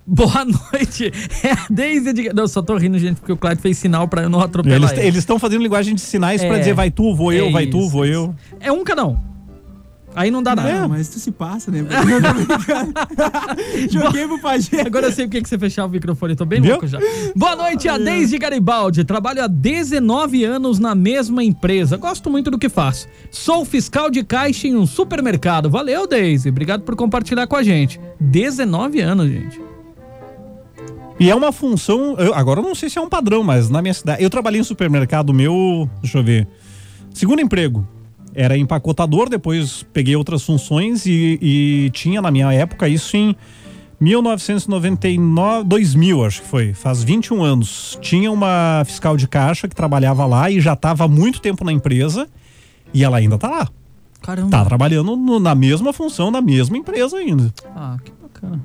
Boa 0.05 0.43
noite. 0.43 1.11
É 1.43 1.51
a 1.53 1.65
Deise 1.69 2.11
de... 2.11 2.33
Não, 2.33 2.45
só 2.45 2.61
tô 2.61 2.75
rindo, 2.75 2.99
gente, 2.99 3.21
porque 3.21 3.31
o 3.31 3.37
Clyde 3.37 3.61
fez 3.61 3.77
sinal 3.77 4.05
pra 4.07 4.23
eu 4.23 4.29
não 4.29 4.41
atropelar 4.41 4.77
Eles 4.77 4.91
ele. 5.05 5.17
estão 5.17 5.39
fazendo 5.39 5.61
linguagem 5.63 5.95
de 5.95 6.01
sinais 6.01 6.43
pra 6.43 6.57
É, 6.57 6.59
dizer 6.59 6.73
vai 6.73 6.91
tu, 6.91 7.15
vou 7.15 7.31
eu, 7.31 7.45
é 7.47 7.51
vai 7.51 7.67
tu, 7.67 7.79
isso, 7.79 7.89
vou 7.89 8.03
isso. 8.05 8.13
eu. 8.13 8.35
É 8.59 8.69
um 8.71 8.83
cada 8.83 9.05
um. 9.05 9.17
Aí 10.15 10.29
não 10.29 10.43
dá 10.43 10.55
Não, 10.55 10.63
nada. 10.63 10.87
mas 10.87 11.09
tu 11.09 11.19
se 11.19 11.31
passa, 11.31 11.71
né? 11.71 11.81
Não. 11.81 11.89
Joguei 13.89 14.27
pro 14.27 14.39
Pajé. 14.39 14.81
Agora 14.81 15.07
eu 15.07 15.11
sei 15.11 15.25
porque 15.25 15.41
que 15.41 15.49
você 15.49 15.57
fechava 15.57 15.87
o 15.87 15.91
microfone, 15.91 16.35
tô 16.35 16.45
bem 16.45 16.61
Viu? 16.61 16.71
louco 16.71 16.87
já. 16.87 16.99
Boa 17.35 17.55
noite, 17.55 17.87
a 17.89 17.97
Deise 17.97 18.37
Garibaldi. 18.37 19.03
Trabalho 19.03 19.43
há 19.43 19.47
19 19.47 20.43
anos 20.43 20.79
na 20.79 20.93
mesma 20.95 21.43
empresa. 21.43 21.97
Gosto 21.97 22.29
muito 22.29 22.51
do 22.51 22.57
que 22.59 22.69
faço. 22.69 23.07
Sou 23.31 23.65
fiscal 23.65 24.09
de 24.09 24.23
caixa 24.23 24.67
em 24.67 24.75
um 24.75 24.85
supermercado. 24.85 25.69
Valeu, 25.69 26.07
Deise. 26.07 26.49
Obrigado 26.49 26.81
por 26.83 26.95
compartilhar 26.95 27.47
com 27.47 27.55
a 27.55 27.63
gente. 27.63 27.99
19 28.19 28.99
anos, 29.01 29.29
gente. 29.29 29.61
E 31.19 31.29
é 31.29 31.35
uma 31.35 31.51
função. 31.51 32.15
eu- 32.17 32.33
agora 32.33 32.59
eu 32.59 32.63
não 32.63 32.75
sei 32.75 32.89
se 32.89 32.97
é 32.97 33.01
um 33.01 33.09
padrão, 33.09 33.43
mas 33.43 33.69
na 33.69 33.81
minha 33.81 33.93
cidade. 33.93 34.23
Eu 34.23 34.29
trabalhei 34.29 34.59
em 34.59 34.63
supermercado 34.63 35.33
meu. 35.33 35.89
Deixa 36.01 36.17
eu 36.19 36.23
ver. 36.23 36.47
Segundo 37.13 37.41
emprego. 37.41 37.87
Era 38.35 38.57
empacotador, 38.57 39.29
depois 39.29 39.85
peguei 39.93 40.15
outras 40.15 40.43
funções 40.43 41.05
e, 41.05 41.37
e 41.41 41.89
tinha 41.91 42.21
na 42.21 42.31
minha 42.31 42.51
época 42.51 42.87
isso 42.89 43.15
em 43.15 43.35
1999, 44.01 45.63
2000, 45.65 46.25
acho 46.25 46.41
que 46.41 46.47
foi, 46.47 46.73
faz 46.73 47.03
21 47.03 47.43
anos. 47.43 47.97
Tinha 48.01 48.31
uma 48.31 48.83
fiscal 48.85 49.15
de 49.17 49.27
caixa 49.27 49.67
que 49.67 49.75
trabalhava 49.75 50.25
lá 50.25 50.49
e 50.49 50.59
já 50.59 50.73
estava 50.73 51.05
há 51.05 51.07
muito 51.07 51.39
tempo 51.41 51.63
na 51.63 51.71
empresa 51.71 52.27
e 52.93 53.03
ela 53.03 53.17
ainda 53.17 53.37
tá 53.37 53.49
lá. 53.49 53.67
Caramba. 54.21 54.49
Tá 54.51 54.63
trabalhando 54.65 55.15
no- 55.15 55.39
na 55.39 55.53
mesma 55.53 55.91
função, 55.91 56.31
na 56.31 56.41
mesma 56.41 56.77
empresa 56.77 57.17
ainda. 57.17 57.53
Ah, 57.75 57.97
que 58.03 58.11
bacana. 58.21 58.59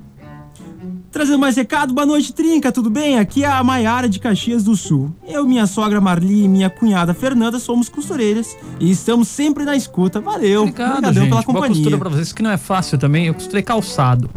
Trazendo 1.10 1.38
mais 1.38 1.56
recado, 1.56 1.92
boa 1.94 2.06
noite, 2.06 2.32
Trinca, 2.32 2.70
tudo 2.70 2.90
bem? 2.90 3.18
Aqui 3.18 3.42
é 3.44 3.48
a 3.48 3.64
Maiara 3.64 4.08
de 4.08 4.18
Caxias 4.20 4.62
do 4.62 4.76
Sul. 4.76 5.10
Eu, 5.26 5.46
minha 5.46 5.66
sogra 5.66 6.00
Marli 6.00 6.44
e 6.44 6.48
minha 6.48 6.68
cunhada 6.70 7.14
Fernanda 7.14 7.58
somos 7.58 7.88
costureiras 7.88 8.56
e 8.78 8.90
estamos 8.90 9.28
sempre 9.28 9.64
na 9.64 9.74
escuta. 9.76 10.20
Valeu, 10.20 10.62
Obrigado, 10.62 10.90
obrigadão 10.90 11.22
gente. 11.22 11.28
pela 11.30 11.42
Boa 11.42 11.68
costura 11.68 11.76
companhia. 11.76 11.98
pra 11.98 12.08
vocês. 12.10 12.32
Que 12.32 12.42
não 12.42 12.50
é 12.50 12.56
fácil 12.56 12.98
também. 12.98 13.26
Eu 13.26 13.34
costurei 13.34 13.62
calçado. 13.62 14.30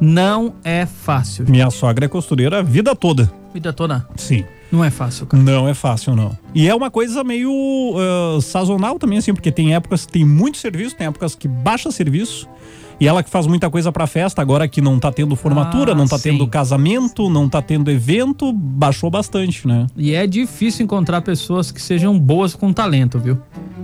Não 0.00 0.54
é 0.62 0.86
fácil. 0.86 1.44
Minha 1.48 1.70
sogra 1.70 2.04
é 2.04 2.08
costureira 2.08 2.58
a 2.60 2.62
vida 2.62 2.94
toda. 2.94 3.32
Vida 3.52 3.72
toda. 3.72 4.06
Sim. 4.16 4.44
Não 4.70 4.84
é 4.84 4.90
fácil, 4.90 5.26
cara. 5.26 5.42
Não 5.42 5.68
é 5.68 5.74
fácil, 5.74 6.14
não. 6.14 6.36
E 6.54 6.68
é 6.68 6.74
uma 6.74 6.90
coisa 6.90 7.24
meio 7.24 7.50
ah, 7.96 8.40
sazonal 8.40 8.98
também, 8.98 9.18
assim, 9.18 9.34
porque 9.34 9.50
tem 9.50 9.74
épocas 9.74 10.06
que 10.06 10.12
tem 10.12 10.24
muito 10.24 10.58
serviço, 10.58 10.94
tem 10.94 11.08
épocas 11.08 11.34
que 11.34 11.48
baixa 11.48 11.90
serviço. 11.90 12.48
E 13.00 13.08
ela 13.08 13.22
que 13.22 13.30
faz 13.30 13.46
muita 13.46 13.70
coisa 13.70 13.90
pra 13.90 14.06
festa, 14.06 14.42
agora 14.42 14.68
que 14.68 14.80
não 14.82 14.98
tá 14.98 15.10
tendo 15.10 15.34
formatura, 15.34 15.92
Ah, 15.92 15.94
não 15.94 16.06
tá 16.06 16.18
sim. 16.18 16.32
tendo 16.32 16.46
casamento, 16.46 17.30
não 17.30 17.48
tá 17.48 17.62
tendo 17.62 17.90
evento, 17.90 18.52
baixou 18.52 19.10
bastante, 19.10 19.66
né? 19.66 19.86
E 19.96 20.14
é 20.14 20.26
difícil 20.26 20.84
encontrar 20.84 21.22
pessoas 21.22 21.70
que 21.72 21.80
sejam 21.80 22.18
boas 22.18 22.54
com 22.54 22.72
talento, 22.74 23.18
viu? 23.18 23.38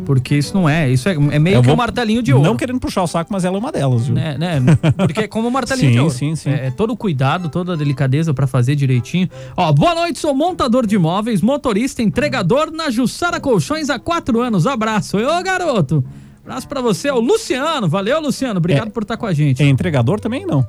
Porque 0.05 0.37
isso 0.37 0.55
não 0.55 0.69
é. 0.69 0.89
Isso 0.91 1.09
é, 1.09 1.15
é 1.15 1.39
meio 1.39 1.57
Eu 1.57 1.63
que 1.63 1.71
um 1.71 1.75
martelinho 1.75 2.23
de 2.23 2.33
ouro. 2.33 2.45
Não 2.47 2.57
querendo 2.57 2.79
puxar 2.79 3.03
o 3.03 3.07
saco, 3.09 3.33
mas 3.33 3.45
ela 3.45 3.57
é 3.57 3.59
uma 3.59 3.73
delas, 3.73 4.07
viu? 4.07 4.15
né, 4.15 4.37
né? 4.39 4.61
Porque 4.97 5.21
é 5.21 5.27
como 5.29 5.49
um 5.49 5.51
martelinho 5.51 5.89
Sim, 5.89 5.93
de 5.95 6.01
ouro. 6.01 6.15
sim, 6.15 6.37
sim. 6.37 6.51
É, 6.51 6.67
é 6.67 6.71
todo 6.71 6.93
o 6.93 6.97
cuidado, 6.97 7.49
toda 7.49 7.73
a 7.73 7.77
delicadeza 7.77 8.33
pra 8.35 8.47
fazer 8.47 8.77
direitinho. 8.77 9.29
Ó, 9.57 9.73
boa 9.73 9.95
noite, 9.95 10.19
sou 10.21 10.33
montador 10.35 10.87
de 10.87 10.95
imóveis, 10.95 11.41
motorista, 11.41 12.03
entregador 12.03 12.71
na 12.71 12.91
Jussara 12.91 13.41
Colchões 13.41 13.89
há 13.91 13.99
quatro 13.99 14.41
anos. 14.41 14.67
Abraço. 14.67 15.17
Ô, 15.17 15.43
garoto. 15.43 16.05
Abraço 16.47 16.69
pra 16.69 16.81
você, 16.81 17.11
o 17.11 17.19
Luciano. 17.19 17.89
Valeu, 17.89 18.21
Luciano. 18.21 18.59
Obrigado 18.59 18.87
É. 18.87 18.91
por 18.91 19.03
estar 19.03 19.17
com 19.17 19.27
a 19.27 19.33
gente. 19.33 19.61
É 19.61 19.67
entregador 19.67 20.21
também, 20.21 20.47
não. 20.47 20.65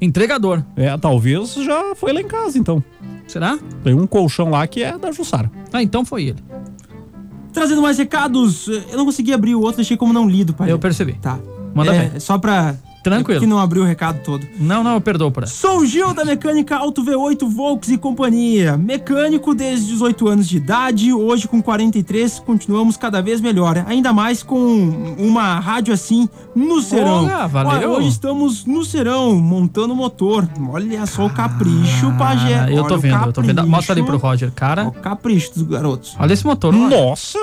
Entregador. 0.00 0.62
É, 0.76 0.96
talvez 0.96 1.54
já 1.54 1.92
foi 1.96 2.12
lá 2.12 2.20
em 2.20 2.28
casa, 2.28 2.56
então. 2.56 2.82
Será? 3.26 3.58
Tem 3.82 3.92
um 3.94 4.06
colchão 4.06 4.50
lá 4.50 4.64
que 4.68 4.80
é 4.80 4.96
da 4.96 5.10
Jussara. 5.10 5.50
Ah, 5.72 5.82
então 5.82 6.04
foi 6.04 6.26
ele. 6.26 6.38
Trazendo 7.52 7.82
mais 7.82 7.98
recados, 7.98 8.68
eu 8.68 8.96
não 8.96 9.04
consegui 9.04 9.32
abrir 9.32 9.56
o 9.56 9.60
outro, 9.60 9.78
deixei 9.78 9.96
como 9.96 10.12
não 10.12 10.28
lido, 10.28 10.54
Pajé. 10.54 10.70
Eu 10.70 10.78
percebi. 10.78 11.14
Tá. 11.14 11.36
Manda 11.74 11.92
é, 11.94 12.08
bem. 12.10 12.20
Só 12.20 12.38
pra... 12.38 12.76
Tranquilo. 13.10 13.40
Que 13.40 13.46
não 13.46 13.58
abriu 13.58 13.82
o 13.82 13.86
recado 13.86 14.20
todo. 14.22 14.46
Não, 14.58 14.82
não, 14.84 14.94
eu 14.94 15.00
perdoo 15.00 15.30
por. 15.30 15.46
Sou 15.46 15.78
o 15.78 15.86
Gil 15.86 16.12
da 16.14 16.24
Mecânica 16.24 16.76
Auto 16.76 17.02
V8 17.04 17.48
Volks 17.48 17.90
e 17.90 17.98
Companhia. 17.98 18.76
Mecânico 18.76 19.54
desde 19.54 19.86
18 19.92 20.28
anos 20.28 20.48
de 20.48 20.56
idade, 20.56 21.12
hoje 21.12 21.48
com 21.48 21.62
43, 21.62 22.38
continuamos 22.40 22.96
cada 22.96 23.20
vez 23.22 23.40
melhor. 23.40 23.84
Ainda 23.86 24.12
mais 24.12 24.42
com 24.42 25.14
uma 25.18 25.58
rádio 25.60 25.92
assim 25.94 26.28
no 26.54 26.80
Serão. 26.80 27.26
Porra, 27.28 27.48
valeu. 27.48 27.70
Olha, 27.72 27.88
hoje 27.88 28.08
estamos 28.08 28.64
no 28.64 28.84
Serão, 28.84 29.36
montando 29.36 29.92
o 29.92 29.96
motor. 29.96 30.48
Olha 30.70 31.06
só 31.06 31.26
o 31.26 31.30
capricho, 31.30 32.12
Pajé. 32.18 32.60
Ah, 32.60 32.70
eu 32.70 32.84
tô 32.84 32.94
Olha 32.94 32.98
vendo, 32.98 33.26
eu 33.26 33.32
tô 33.32 33.42
vendo. 33.42 33.66
Mostra 33.66 33.94
ali 33.94 34.02
pro 34.02 34.18
Roger. 34.18 34.50
Cara, 34.52 34.82
Olha 34.82 34.90
o 34.90 34.92
capricho 34.92 35.54
dos 35.54 35.62
garotos. 35.62 36.16
olha 36.18 36.32
esse 36.32 36.44
motor. 36.46 36.72
Nossa! 36.72 37.38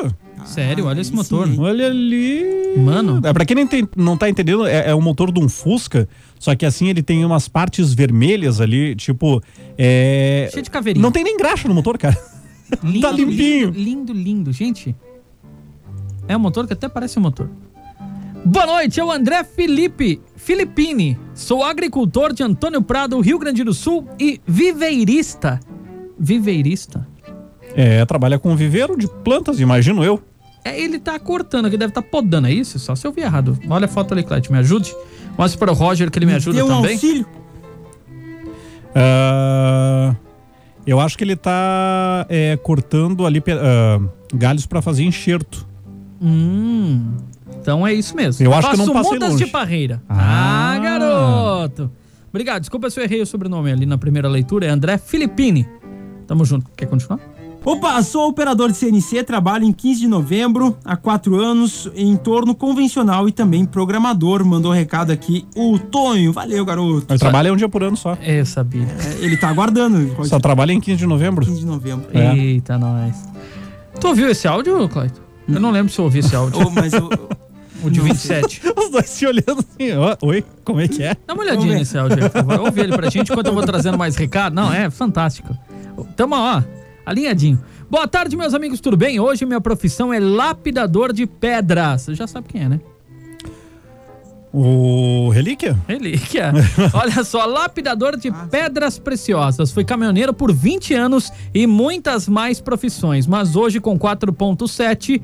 Sério, 0.46 0.86
olha 0.86 1.02
esse 1.02 1.14
motor. 1.14 1.48
sim. 1.48 1.60
Olha 1.60 1.88
ali. 1.88 2.78
Mano. 2.78 3.20
É, 3.24 3.34
pra 3.34 3.46
quem 3.46 3.56
não, 3.56 3.68
tem, 3.68 3.88
não 3.96 4.18
tá 4.18 4.30
entendendo, 4.30 4.66
é, 4.66 4.90
é 4.90 4.96
o 4.96 5.02
motor 5.02 5.32
de 5.32 5.40
um 5.40 5.50
Fusca, 5.50 6.08
só 6.40 6.56
que 6.56 6.66
assim 6.66 6.88
ele 6.88 7.02
tem 7.02 7.26
umas 7.26 7.48
partes 7.48 7.94
vermelhas 7.94 8.62
ali, 8.62 8.96
tipo. 8.96 9.42
É... 9.78 10.48
Cheio 10.52 10.64
de 10.64 10.70
caveirinha. 10.70 11.02
Não 11.02 11.12
tem 11.12 11.24
nem 11.24 11.36
graxa 11.36 11.68
no 11.68 11.74
motor, 11.74 11.98
cara. 11.98 12.18
Lindo, 12.84 13.02
tá 13.08 13.12
limpinho. 13.12 13.72
Lindo, 13.72 13.80
lindo, 13.80 14.14
lindo. 14.14 14.54
Gente, 14.54 14.96
é 16.28 16.38
um 16.38 16.40
motor 16.40 16.68
que 16.68 16.74
até 16.74 16.88
parece 16.88 17.18
um 17.18 17.22
motor. 17.22 17.50
Boa 18.46 18.68
noite, 18.68 19.00
é 19.00 19.04
o 19.04 19.12
André 19.12 19.44
Felipe 19.44 20.22
Filipini. 20.36 21.18
Sou 21.34 21.64
agricultor 21.64 22.32
de 22.32 22.44
Antônio 22.44 22.82
Prado, 22.82 23.20
Rio 23.20 23.40
Grande 23.40 23.64
do 23.64 23.74
Sul 23.74 24.08
e 24.20 24.40
viveirista. 24.46 25.60
Viveirista? 26.20 27.08
É, 27.76 28.06
trabalha 28.06 28.38
com 28.38 28.56
viveiro 28.56 28.96
de 28.96 29.08
plantas, 29.08 29.60
imagino 29.60 30.04
eu. 30.04 30.22
É, 30.66 30.82
ele 30.82 30.98
tá 31.00 31.20
cortando 31.20 31.68
aqui, 31.68 31.78
deve 31.78 31.92
estar 31.92 32.02
tá 32.02 32.08
podando, 32.10 32.48
é 32.48 32.52
isso? 32.52 32.80
Só 32.80 32.96
se 32.96 33.06
eu 33.06 33.12
vi 33.12 33.22
errado. 33.22 33.58
Olha 33.70 33.86
a 33.86 33.88
foto 33.88 34.14
ali, 34.16 34.24
Clédio, 34.24 34.52
me 34.52 34.58
ajude. 34.58 34.94
Mostre 35.38 35.60
para 35.60 35.72
o 35.72 35.76
Roger 35.76 36.10
que 36.10 36.18
ele 36.18 36.26
me 36.26 36.34
ajuda 36.34 36.58
Dê 36.58 36.64
um 36.64 36.68
também. 36.68 36.94
auxílio. 36.94 37.26
Ah, 38.96 40.16
eu 40.88 41.00
acho 41.00 41.18
que 41.18 41.24
ele 41.24 41.36
tá 41.36 42.26
é, 42.30 42.58
cortando 42.58 43.26
ali 43.26 43.44
ah, 43.50 44.00
galhos 44.34 44.66
pra 44.66 44.82
fazer 44.82 45.04
enxerto. 45.04 45.66
Hum, 46.22 47.14
então 47.62 47.86
é 47.86 47.94
isso 47.94 48.16
mesmo. 48.16 48.44
Eu 48.46 48.54
acho 48.54 48.70
que 48.70 48.74
eu 48.76 48.78
Faço 48.80 48.88
não 48.94 48.94
passei 49.02 49.14
mudas 49.14 49.32
longe. 49.34 49.46
de 49.46 49.52
parreira. 49.52 50.02
Ah, 50.10 50.74
Ah. 50.76 50.80
garoto. 50.80 51.92
Obrigado, 52.30 52.62
desculpa 52.62 52.90
se 52.90 53.00
eu 53.00 53.04
errei 53.04 53.22
o 53.22 53.26
sobrenome 53.26 53.72
ali 53.72 53.86
na 53.86 53.98
primeira 53.98 54.28
leitura. 54.28 54.66
É 54.66 54.70
André 54.70 54.98
Filippini. 54.98 55.68
Tamo 56.28 56.44
junto. 56.44 56.70
Quer 56.76 56.88
continuar? 56.88 57.20
Opa, 57.66 58.02
sou 58.04 58.30
operador 58.30 58.72
de 58.72 58.78
CNC, 58.78 59.24
trabalho 59.24 59.64
em 59.66 59.74
15 59.74 60.02
de 60.02 60.08
novembro, 60.08 60.78
há 60.86 60.96
quatro 60.96 61.42
anos, 61.42 61.90
em 61.96 62.16
torno 62.16 62.54
convencional 62.54 63.28
e 63.28 63.32
também 63.32 63.66
programador. 63.66 64.46
Mandou 64.46 64.72
recado 64.72 65.10
aqui 65.12 65.48
o 65.56 65.80
Tonho. 65.80 66.32
Valeu, 66.32 66.64
garoto. 66.64 67.08
Mas 67.10 67.20
trabalha 67.20 67.52
um 67.52 67.56
dia 67.56 67.68
por 67.68 67.82
ano 67.84 67.98
só. 67.98 68.16
É, 68.22 68.40
Eu 68.40 68.46
sabia. 68.46 68.84
É, 68.84 69.26
ele 69.26 69.36
tá 69.36 69.50
aguardando. 69.50 70.14
Pode 70.16 70.30
Só 70.30 70.40
trabalha 70.40 70.74
em 70.74 70.80
15 70.80 70.98
de 70.98 71.08
novembro. 71.08 71.44
15 71.44 71.60
de 71.60 71.66
novembro. 71.66 72.06
É. 72.14 72.38
Eita, 72.38 72.78
nós. 72.78 73.16
Tu 74.00 74.08
ouviu 74.08 74.30
esse 74.30 74.48
áudio, 74.48 74.88
Clayton? 74.88 75.22
Eu 75.50 75.60
não 75.60 75.72
lembro 75.72 75.92
se 75.92 75.98
eu 75.98 76.06
ouvi 76.06 76.20
esse 76.20 76.36
áudio. 76.36 76.68
Ô, 76.68 76.70
mas 76.70 76.94
eu, 76.94 77.10
O 77.84 77.90
de 77.90 78.00
27. 78.00 78.62
Os 78.78 78.92
dois 78.92 79.10
se 79.10 79.26
olhando 79.26 79.60
assim, 79.60 79.90
oi, 80.22 80.46
como 80.64 80.80
é 80.82 80.88
que 80.88 81.02
é? 81.02 81.16
Dá 81.26 81.34
uma 81.34 81.42
olhadinha 81.42 81.78
nesse 81.78 81.98
áudio 81.98 82.24
aí, 82.24 82.30
por 82.30 82.44
favor. 82.44 82.60
Ouve 82.68 82.82
ele 82.82 82.96
pra 82.96 83.10
gente 83.10 83.32
enquanto 83.32 83.48
eu 83.48 83.54
vou 83.56 83.64
trazendo 83.64 83.98
mais 83.98 84.16
recado. 84.16 84.54
Não, 84.54 84.72
é 84.72 84.88
fantástico. 84.92 85.58
Tamo, 86.16 86.36
ó, 86.36 86.62
alinhadinho. 87.06 87.60
Boa 87.90 88.08
tarde, 88.08 88.36
meus 88.36 88.54
amigos, 88.54 88.80
tudo 88.80 88.98
bem? 88.98 89.20
Hoje 89.20 89.46
minha 89.46 89.62
profissão 89.62 90.14
é 90.14 90.20
lapidador 90.20 91.14
de 91.14 91.26
pedras. 91.26 92.04
Você 92.04 92.16
já 92.16 92.28
sabe 92.28 92.48
quem 92.48 92.64
é, 92.64 92.70
né? 92.70 92.80
O 94.58 95.28
Relíquia? 95.30 95.78
Relíquia. 95.86 96.54
Olha 96.96 97.26
só, 97.26 97.46
lapidador 97.46 98.16
de 98.18 98.32
pedras 98.50 98.98
preciosas. 98.98 99.70
Fui 99.70 99.84
caminhoneiro 99.84 100.34
por 100.34 100.54
20 100.54 100.94
anos 100.94 101.30
e 101.54 101.68
muitas 101.68 102.30
mais 102.30 102.62
profissões, 102.62 103.28
mas 103.28 103.58
hoje 103.58 103.82
com 103.82 104.00
4.7 104.00 105.22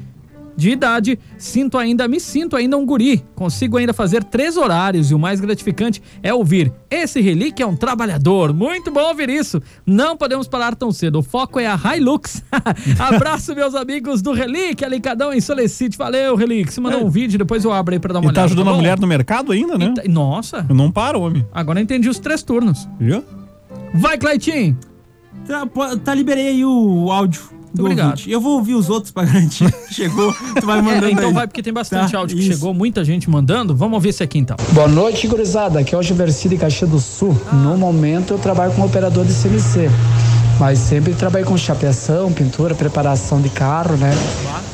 de 0.56 0.70
idade, 0.72 1.18
sinto 1.38 1.78
ainda, 1.78 2.08
me 2.08 2.20
sinto 2.20 2.56
ainda 2.56 2.78
um 2.78 2.86
guri. 2.86 3.24
Consigo 3.36 3.78
ainda 3.78 3.94
fazer 3.94 4.24
três 4.24 4.58
horários 4.58 5.10
e 5.12 5.14
o 5.16 5.20
mais 5.20 5.40
gratificante 5.40 6.02
é 6.22 6.34
ouvir. 6.34 6.72
Esse 6.90 7.22
relíquia 7.22 7.64
é 7.64 7.68
um 7.68 7.76
trabalhador. 7.76 8.54
Muito 8.54 8.92
bom 8.92 9.02
ouvir 9.08 9.30
isso. 9.30 9.62
Não 9.86 10.16
podemos 10.18 10.48
parar 10.48 10.76
tão 10.76 10.92
cedo. 10.92 11.20
O 11.20 11.24
foco 11.24 11.60
é 11.60 11.66
a 11.68 11.80
Hilux. 11.96 12.44
Abraço, 13.00 13.56
meus 13.56 13.74
amigos 13.76 14.22
do 14.22 14.34
Relíquia, 14.34 14.88
Lincadão 14.88 15.34
em 15.34 15.40
Solicite. 15.42 15.98
Valeu, 15.98 16.36
Relíquia. 16.36 16.72
Se 16.72 16.82
mandar 16.82 16.98
um 16.98 17.10
vídeo, 17.10 17.38
depois 17.40 17.64
eu 17.64 17.72
abro 17.72 17.94
aí 17.94 18.00
pra 18.00 18.14
dar 18.14 18.20
uma 18.20 18.26
E 18.26 18.28
olhada. 18.28 18.42
tá 18.42 18.46
ajudando 18.46 18.68
a 18.68 18.72
bom? 18.72 18.78
mulher 18.78 19.00
no 19.00 19.08
mercado 19.08 19.52
ainda, 19.52 19.78
né? 19.78 19.86
E 19.86 19.94
tá- 19.94 20.04
Nossa, 20.08 20.66
Eu 20.68 20.76
não 20.76 20.92
paro, 20.92 21.22
homem. 21.22 21.46
agora 21.54 21.80
eu 21.80 21.84
entendi 21.84 22.10
os 22.10 22.20
três 22.20 22.44
turnos. 22.44 22.88
Viu? 23.00 23.24
Vai, 23.94 24.18
Cleitinho! 24.18 24.78
tá, 25.48 25.66
tá, 26.04 26.14
liberei 26.14 26.48
aí 26.50 26.66
o 26.66 27.12
áudio 27.12 27.42
do 27.74 27.82
obrigado. 27.84 28.10
ouvinte. 28.12 28.30
Eu 28.32 28.42
vou 28.42 28.54
ouvir 28.54 28.76
os 28.76 28.90
outros 28.90 29.12
pra 29.12 29.24
garantir. 29.24 29.74
Chegou, 29.92 30.34
tu 30.60 30.66
vai 30.66 30.82
mandando 30.84 31.06
É, 31.08 31.12
então 31.12 31.28
aí. 31.30 31.34
vai, 31.34 31.48
porque 31.48 31.64
tem 31.64 31.72
bastante 31.74 32.12
Tá, 32.12 32.18
áudio 32.18 32.36
que 32.38 32.44
isso. 32.44 32.54
chegou, 32.54 32.74
muita 32.74 33.04
gente 33.04 33.30
mandando. 33.30 33.76
Vamos 33.76 33.96
ouvir 33.96 34.10
esse 34.10 34.22
aqui 34.24 34.38
então. 34.40 34.58
Boa 34.74 34.88
noite, 34.88 35.28
gurizada. 35.28 35.80
Aqui 35.80 35.96
é 35.96 35.98
o 35.98 36.02
Giverci 36.04 36.50
de 36.50 36.58
Caxias 36.58 36.90
do 36.90 37.00
Sul. 37.00 37.36
No 37.54 37.78
momento 37.78 38.34
eu 38.34 38.40
trabalho 38.40 38.72
como 38.74 38.86
operador 38.86 39.26
de 39.26 39.34
CNC. 39.34 39.90
Mas 40.62 40.78
sempre 40.78 41.16
trabalhei 41.16 41.44
com 41.44 41.58
chapeação, 41.58 42.32
pintura, 42.32 42.76
preparação 42.76 43.42
de 43.42 43.50
carro, 43.50 43.98
né? 43.98 44.12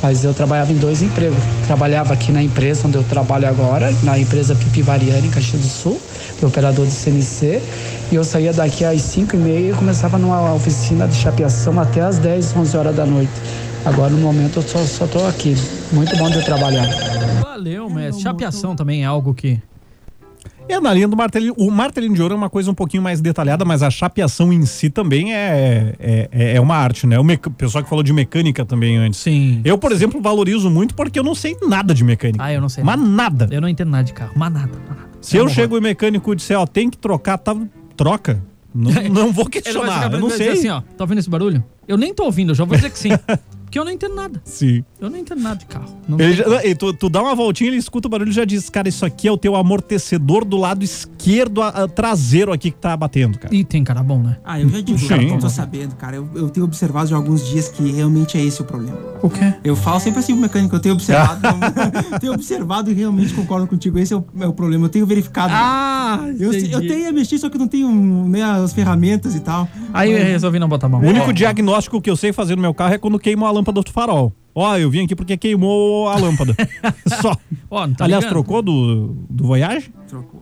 Mas 0.03 0.21
eu 0.21 0.33
trabalhava 0.33 0.73
em 0.73 0.75
dois 0.75 1.01
empregos. 1.01 1.37
Trabalhava 1.65 2.13
aqui 2.13 2.29
na 2.29 2.43
empresa 2.43 2.85
onde 2.85 2.97
eu 2.97 3.03
trabalho 3.05 3.47
agora, 3.47 3.89
na 4.03 4.19
empresa 4.19 4.53
Pipi 4.53 4.81
Variani, 4.81 5.29
em 5.29 5.31
Caxias 5.31 5.61
do 5.61 5.67
Sul, 5.69 6.01
operador 6.43 6.85
de 6.85 6.91
CNC. 6.91 7.61
E 8.11 8.15
eu 8.15 8.25
saía 8.25 8.51
daqui 8.51 8.83
às 8.83 9.01
5 9.01 9.37
e 9.37 9.39
meia 9.39 9.71
e 9.71 9.73
começava 9.73 10.17
numa 10.17 10.53
oficina 10.53 11.07
de 11.07 11.15
chapeação 11.15 11.79
até 11.79 12.01
às 12.01 12.17
10, 12.17 12.57
11 12.57 12.77
horas 12.77 12.93
da 12.93 13.05
noite. 13.05 13.31
Agora, 13.85 14.09
no 14.09 14.17
momento, 14.17 14.57
eu 14.57 14.85
só, 14.85 15.07
tô 15.07 15.25
aqui. 15.25 15.55
Muito 15.93 16.17
bom 16.17 16.29
de 16.29 16.43
trabalhar. 16.43 16.85
Valeu, 17.41 17.89
mestre. 17.89 18.23
Chapeação 18.23 18.75
também 18.75 19.03
é 19.03 19.05
algo 19.05 19.33
que. 19.33 19.57
É, 20.69 20.79
na 20.79 20.93
linha 20.93 21.07
do 21.07 21.15
martelinho. 21.15 21.53
O 21.57 21.71
martelinho 21.71 22.13
de 22.13 22.21
ouro 22.21 22.33
é 22.33 22.37
uma 22.37 22.49
coisa 22.49 22.69
um 22.69 22.73
pouquinho 22.73 23.01
mais 23.01 23.21
detalhada, 23.21 23.63
mas 23.63 23.81
a 23.81 23.89
chapeação 23.89 24.51
em 24.51 24.65
si 24.65 24.89
também 24.89 25.33
é, 25.33 25.95
é, 25.99 26.29
é- 26.31 26.55
é 26.55 26.61
uma 26.61 26.75
arte, 26.75 27.07
né? 27.07 27.17
O 27.19 27.23
meca- 27.23 27.49
pessoal 27.49 27.83
que 27.83 27.89
falou 27.89 28.03
de 28.03 28.11
mecânica 28.11 28.65
também 28.65 28.97
antes. 28.97 29.19
Sim. 29.19 29.61
Eu, 29.63 29.77
por 29.77 29.91
exemplo, 29.91 30.21
valorizo 30.21 30.69
muito 30.69 30.93
porque 30.93 31.17
eu 31.17 31.23
não 31.23 31.33
sei 31.35 31.55
nada 31.67 31.93
de 31.93 32.03
mecânica. 32.03 32.43
Ah, 32.43 32.51
eu 32.53 32.59
não 32.61 32.69
sei. 32.69 32.83
Mas 32.83 32.99
nada. 32.99 33.47
Eu 33.51 33.61
não 33.61 33.69
entendo 33.69 33.89
nada 33.91 34.03
de 34.03 34.13
carro. 34.13 34.33
Mas 34.35 34.51
nada. 34.51 34.71
mas 34.87 34.97
nada. 34.97 35.09
Se 35.21 35.37
É 35.37 35.39
eu 35.39 35.47
chego 35.49 35.75
e 35.75 35.79
o 35.79 35.81
mecânico 35.81 36.35
disser, 36.35 36.59
ó, 36.59 36.65
tem 36.65 36.89
que 36.89 36.97
trocar, 36.97 37.37
tá, 37.37 37.55
troca. 37.95 38.41
Não, 38.75 38.91
não 39.09 39.31
vou 39.31 39.45
questionar, 39.47 40.11
eu 40.11 40.19
não 40.19 40.27
e 40.27 40.31
sei. 40.31 40.49
assim, 40.49 40.69
ó. 40.69 40.81
Tá 40.81 41.03
ouvindo 41.03 41.19
esse 41.19 41.29
barulho? 41.29 41.63
Eu 41.87 41.97
nem 41.97 42.13
tô 42.13 42.23
ouvindo, 42.25 42.51
eu 42.51 42.55
já 42.55 42.63
vou 42.65 42.75
dizer 42.75 42.89
que 42.91 42.99
sim. 42.99 43.09
Porque 43.67 43.77
eu 43.77 43.83
não 43.83 43.91
entendo 43.91 44.15
nada. 44.15 44.41
Sim. 44.45 44.81
Eu 44.99 45.09
não 45.09 45.17
entendo 45.17 45.41
nada 45.41 45.57
de 45.57 45.65
carro. 45.65 45.93
Não 46.07 46.17
Ele 46.17 46.33
já- 46.33 46.63
e 46.65 46.73
tu, 46.73 46.93
tu 46.93 47.09
dá 47.09 47.21
uma 47.21 47.35
voltinha, 47.35 47.69
ele 47.69 47.75
escuta 47.75 48.07
o 48.07 48.09
barulho 48.09 48.29
e 48.29 48.33
já 48.33 48.45
diz, 48.45 48.69
cara, 48.69 48.87
isso 48.87 49.05
aqui 49.05 49.27
é 49.27 49.31
o 49.31 49.37
teu 49.37 49.57
amortecedor 49.57 50.45
do 50.45 50.55
lado 50.55 50.85
esquerdo 50.85 51.61
a- 51.61 51.67
a- 51.83 51.87
traseiro 51.87 52.53
aqui 52.53 52.71
que 52.71 52.77
tá 52.77 52.95
batendo, 52.95 53.37
cara. 53.37 53.53
E 53.53 53.65
tem 53.65 53.83
cara 53.83 54.01
bom, 54.01 54.21
né? 54.23 54.37
Ah, 54.45 54.57
eu 54.59 54.69
já 54.69 54.79
digo, 54.79 54.97
Sim. 54.97 55.07
cara, 55.09 55.21
eu 55.23 55.37
tô 55.37 55.49
sabendo, 55.49 55.95
cara. 55.95 56.15
Eu, 56.15 56.29
eu 56.33 56.49
tenho 56.49 56.65
observado 56.65 57.09
já 57.09 57.17
alguns 57.17 57.45
dias 57.45 57.67
que 57.67 57.91
realmente 57.91 58.37
é 58.37 58.41
esse 58.41 58.61
o 58.61 58.65
problema. 58.65 58.97
O 59.21 59.29
quê? 59.29 59.53
Eu 59.65 59.75
falo 59.75 59.99
sempre 59.99 60.19
assim 60.21 60.31
pro 60.31 60.41
mecânico, 60.43 60.73
eu 60.73 60.79
tenho 60.79 60.95
observado, 60.95 61.41
eu 62.13 62.19
tenho 62.19 62.33
observado 62.33 62.89
e 62.89 62.93
realmente 62.93 63.33
concordo 63.33 63.67
contigo. 63.67 63.99
Esse 63.99 64.13
é 64.13 64.17
o, 64.17 64.23
é 64.39 64.47
o 64.47 64.53
problema, 64.53 64.85
eu 64.85 64.89
tenho 64.89 65.05
verificado. 65.05 65.51
Ah, 65.53 66.21
eu, 66.39 66.53
eu 66.53 66.79
tenho 66.87 67.09
a 67.09 67.11
mexer, 67.11 67.37
só 67.37 67.49
que 67.49 67.57
eu 67.57 67.59
não 67.59 67.67
tenho 67.67 67.89
né, 68.29 68.41
as 68.43 68.71
ferramentas 68.71 69.35
e 69.35 69.41
tal. 69.41 69.67
Aí 69.93 70.11
eu 70.11 70.17
Mas- 70.19 70.27
resolvi 70.29 70.57
não 70.57 70.69
botar 70.69 70.87
mão. 70.87 71.01
O 71.01 71.05
único 71.05 71.33
diagnóstico 71.33 72.01
que 72.01 72.09
eu 72.09 72.15
sei 72.15 72.31
fazer 72.31 72.55
no 72.55 72.61
meu 72.61 72.73
carro 72.73 72.93
é 72.93 72.97
quando 72.97 73.19
queima 73.19 73.45
a 73.47 73.56
lâmpada 73.57 73.81
do 73.81 73.91
farol. 73.91 74.31
Ó, 74.55 74.75
eu 74.77 74.89
vim 74.89 75.05
aqui 75.05 75.15
porque 75.15 75.37
queimou 75.37 76.07
a 76.07 76.17
lâmpada. 76.17 76.55
Só. 77.21 77.35
Ó, 77.69 77.85
não 77.85 77.93
tá 77.93 78.05
Aliás, 78.05 78.23
ligando? 78.23 78.43
trocou 78.43 78.61
do, 78.61 79.15
do 79.29 79.45
Voyage? 79.45 79.91
Trocou. 80.07 80.41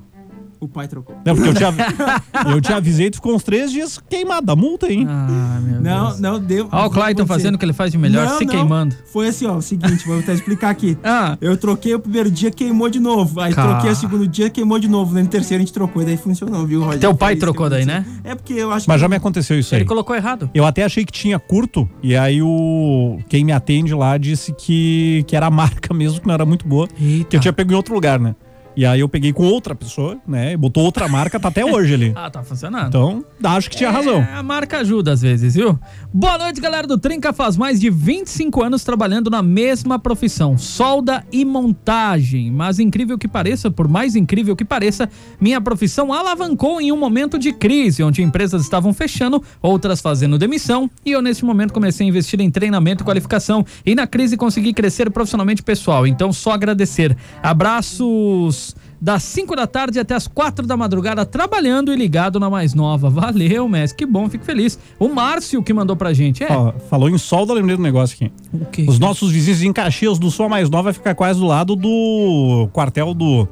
O 0.65 0.67
pai 0.67 0.87
trocou. 0.87 1.15
É, 1.23 1.31
porque 1.33 1.49
eu 1.49 1.53
te, 1.53 1.63
av- 1.63 1.77
eu 2.49 2.59
te 2.59 2.73
avisei, 2.73 3.11
tu 3.11 3.15
ficou 3.17 3.35
uns 3.35 3.43
três 3.43 3.71
dias 3.71 3.99
queimado, 4.09 4.51
a 4.51 4.55
multa, 4.55 4.91
hein? 4.91 5.05
Ah, 5.07 5.59
meu 5.61 5.79
Não, 5.81 6.07
Deus. 6.07 6.19
não 6.19 6.39
deu. 6.39 6.67
Ó, 6.71 6.87
o 6.87 6.89
Clayton 6.89 7.25
fazendo 7.27 7.53
o 7.53 7.57
que 7.59 7.65
ele 7.65 7.71
faz 7.73 7.91
de 7.91 7.97
melhor, 7.99 8.25
Não, 8.25 8.37
se 8.39 8.45
não. 8.45 8.51
queimando. 8.53 8.95
Foi 9.13 9.27
assim, 9.27 9.45
ó, 9.45 9.55
o 9.57 9.61
seguinte, 9.61 10.07
vou 10.07 10.17
até 10.19 10.33
explicar 10.33 10.69
aqui. 10.71 10.97
Ah. 11.05 11.37
Eu 11.39 11.55
troquei 11.55 11.93
o 11.93 11.99
primeiro 11.99 12.31
dia, 12.31 12.49
queimou 12.49 12.89
de 12.89 12.99
novo. 12.99 13.39
Aí 13.39 13.53
Cara. 13.53 13.73
troquei 13.73 13.91
o 13.91 13.95
segundo 13.95 14.27
dia, 14.27 14.49
queimou 14.49 14.79
de 14.79 14.87
novo. 14.87 15.13
No 15.13 15.27
terceiro 15.27 15.61
a 15.61 15.65
gente 15.65 15.71
trocou 15.73 16.01
e 16.01 16.05
daí 16.05 16.17
funcionou, 16.17 16.65
viu, 16.65 16.81
Roger? 16.83 16.99
Teu 16.99 17.13
pai 17.13 17.35
que 17.35 17.41
trocou 17.41 17.69
daí, 17.69 17.85
né? 17.85 18.03
É 18.23 18.33
porque 18.33 18.53
eu 18.53 18.71
acho 18.71 18.85
Mas 18.87 18.95
que... 18.97 19.01
já 19.01 19.07
me 19.07 19.15
aconteceu 19.15 19.59
isso 19.59 19.75
aí. 19.75 19.81
Ele 19.81 19.87
colocou 19.87 20.15
errado. 20.15 20.49
Eu 20.53 20.65
até 20.65 20.83
achei 20.83 21.05
que 21.05 21.11
tinha 21.11 21.37
curto, 21.37 21.87
e 22.01 22.15
aí 22.15 22.41
o 22.41 23.19
quem 23.29 23.43
me 23.45 23.51
atende 23.51 23.93
lá 23.93 24.17
disse 24.17 24.51
que, 24.53 25.23
que 25.27 25.35
era 25.35 25.45
a 25.45 25.51
marca 25.51 25.93
mesmo, 25.93 26.19
que 26.19 26.27
não 26.27 26.33
era 26.33 26.45
muito 26.45 26.67
boa. 26.67 26.87
Eita. 26.99 27.25
Que 27.29 27.35
eu 27.37 27.39
tinha 27.39 27.53
pego 27.53 27.71
em 27.71 27.75
outro 27.75 27.93
lugar, 27.93 28.19
né? 28.19 28.35
E 28.75 28.85
aí 28.85 28.99
eu 28.99 29.07
peguei 29.07 29.31
com 29.31 29.43
outra 29.43 29.73
pessoa, 29.73 30.17
né? 30.27 30.51
E 30.51 30.57
botou 30.57 30.83
outra 30.83 31.07
marca, 31.07 31.39
tá 31.39 31.47
até 31.47 31.63
hoje 31.63 31.93
ali. 31.93 32.13
Ah, 32.25 32.29
tá 32.29 32.41
funcionando. 32.43 32.87
Então, 32.87 33.23
acho 33.43 33.69
que 33.69 33.75
tinha 33.75 33.91
razão. 33.91 34.17
É, 34.17 34.33
a 34.33 34.41
marca 34.41 34.79
ajuda 34.79 35.11
às 35.11 35.21
vezes, 35.21 35.53
viu? 35.53 35.77
Boa 36.11 36.37
noite, 36.37 36.59
galera 36.59 36.87
do 36.87 36.97
Trinca. 36.97 37.33
Faz 37.33 37.55
mais 37.55 37.79
de 37.79 37.89
25 37.89 38.63
anos 38.63 38.83
trabalhando 38.83 39.29
na 39.29 39.43
mesma 39.43 39.99
profissão, 39.99 40.57
solda 40.57 41.23
e 41.31 41.45
montagem. 41.45 42.49
Mas 42.49 42.79
incrível 42.79 43.17
que 43.17 43.27
pareça, 43.27 43.69
por 43.69 43.87
mais 43.87 44.15
incrível 44.15 44.55
que 44.55 44.65
pareça, 44.65 45.09
minha 45.39 45.61
profissão 45.61 46.11
alavancou 46.11 46.81
em 46.81 46.91
um 46.91 46.97
momento 46.97 47.37
de 47.37 47.51
crise, 47.51 48.01
onde 48.01 48.23
empresas 48.23 48.63
estavam 48.63 48.93
fechando, 48.93 49.43
outras 49.61 50.01
fazendo 50.01 50.37
demissão, 50.39 50.89
e 51.05 51.11
eu 51.11 51.21
nesse 51.21 51.45
momento 51.45 51.73
comecei 51.73 52.07
a 52.07 52.09
investir 52.09 52.41
em 52.41 52.49
treinamento 52.49 53.03
e 53.03 53.05
qualificação, 53.05 53.63
e 53.85 53.93
na 53.93 54.07
crise 54.07 54.35
consegui 54.37 54.73
crescer 54.73 55.11
profissionalmente 55.11 55.61
pessoal. 55.61 56.07
Então, 56.07 56.33
só 56.33 56.51
agradecer. 56.53 57.15
Abraços 57.43 58.64
das 59.05 59.21
5 59.21 59.55
da 59.55 59.67
tarde 59.67 59.99
até 59.99 60.15
as 60.15 60.27
4 60.27 60.65
da 60.65 60.75
madrugada, 60.75 61.23
trabalhando 61.27 61.93
e 61.93 61.95
ligado 61.95 62.39
na 62.39 62.49
mais 62.49 62.73
nova. 62.73 63.07
Valeu, 63.07 63.69
mestre, 63.69 63.99
que 63.99 64.03
bom, 64.11 64.27
fico 64.27 64.43
feliz. 64.43 64.79
O 64.97 65.07
Márcio 65.09 65.61
que 65.61 65.71
mandou 65.71 65.95
pra 65.95 66.11
gente, 66.11 66.43
é. 66.43 66.51
Ó, 66.51 66.71
falou 66.89 67.07
em 67.07 67.17
solda, 67.19 67.53
lembrei 67.53 67.77
do 67.77 67.83
negócio 67.83 68.15
aqui. 68.15 68.33
O 68.51 68.65
quê? 68.65 68.83
Os 68.87 68.97
nossos 68.97 69.31
vizinhos 69.31 69.61
em 69.61 69.71
Caxias 69.71 70.17
do 70.17 70.31
Sul, 70.31 70.47
a 70.47 70.49
mais 70.49 70.71
nova, 70.71 70.91
fica 70.91 71.13
quase 71.13 71.39
do 71.39 71.45
lado 71.45 71.75
do 71.75 72.67
quartel 72.73 73.13
do. 73.13 73.47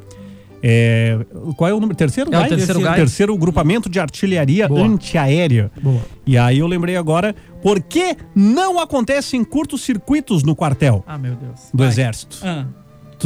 é, 0.63 1.19
qual 1.55 1.69
é 1.69 1.73
o 1.73 1.79
número? 1.79 1.95
Terceiro 1.95 2.33
É 2.33 2.47
terceiro 2.47 2.81
GAI. 2.81 2.95
Terceiro 2.95 3.37
grupamento 3.37 3.87
de 3.89 3.99
artilharia 3.99 4.67
Boa. 4.67 4.81
antiaérea. 4.83 5.71
Boa. 5.79 6.01
E 6.25 6.35
aí 6.35 6.57
eu 6.57 6.65
lembrei 6.67 6.97
agora, 6.97 7.35
por 7.61 7.79
que 7.79 8.17
não 8.33 8.79
acontecem 8.79 9.43
curtos-circuitos 9.43 10.41
no 10.41 10.55
quartel 10.55 11.03
Ah, 11.05 11.15
meu 11.17 11.35
Deus. 11.35 11.59
do 11.71 11.83
Exército? 11.85 12.37
Ah, 12.41 12.65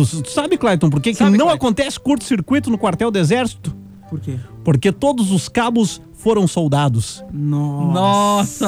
Tu, 0.05 0.21
tu 0.23 0.29
sabe, 0.31 0.57
Clayton, 0.57 0.89
por 0.89 0.99
que, 1.01 1.11
que 1.11 1.17
Sabe, 1.17 1.31
não 1.37 1.45
Clayton. 1.47 1.55
acontece 1.65 1.99
curto-circuito 1.99 2.69
no 2.69 2.77
quartel 2.77 3.09
do 3.11 3.17
Exército? 3.17 3.75
Por 4.09 4.19
quê? 4.19 4.37
Porque 4.63 4.91
todos 4.91 5.31
os 5.31 5.49
cabos 5.49 6.01
foram 6.13 6.47
soldados. 6.47 7.23
Nossa. 7.33 7.93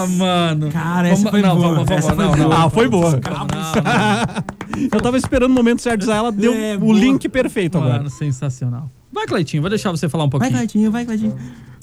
Nossa, 0.02 0.08
mano. 0.08 0.70
Cara, 0.72 1.08
essa 1.08 1.18
Vamos- 1.24 1.32
foi 1.32 1.42
não, 1.42 1.56
boa. 1.56 1.68
vamos, 1.70 1.86
vamos, 1.90 1.92
essa 2.06 2.16
foi 2.16 2.26
não, 2.26 2.32
boa. 2.36 2.48
não. 2.50 2.52
Ah, 2.66 2.70
foi 2.70 2.88
boa. 2.90 3.12
Não, 3.12 4.90
Eu 4.92 5.02
tava 5.02 5.18
esperando 5.18 5.52
o 5.52 5.56
momento 5.56 5.82
certo 5.82 6.00
de 6.00 6.06
usar 6.06 6.18
ela, 6.18 6.32
deu 6.32 6.54
É, 6.54 6.76
o 6.76 6.80
boa. 6.80 6.94
link 7.00 7.28
perfeito 7.30 7.78
agora. 7.78 7.98
Mano, 7.98 8.10
sensacional. 8.10 8.90
Vai, 9.12 9.26
Cleitinho, 9.26 9.62
vou 9.62 9.70
deixar 9.70 9.92
você 9.92 10.08
falar 10.10 10.26
um 10.26 10.28
Vai, 10.30 10.32
pouquinho. 10.40 10.54
Cleitinho, 10.54 10.92
vai, 10.92 11.06
Cleitinho. 11.06 11.36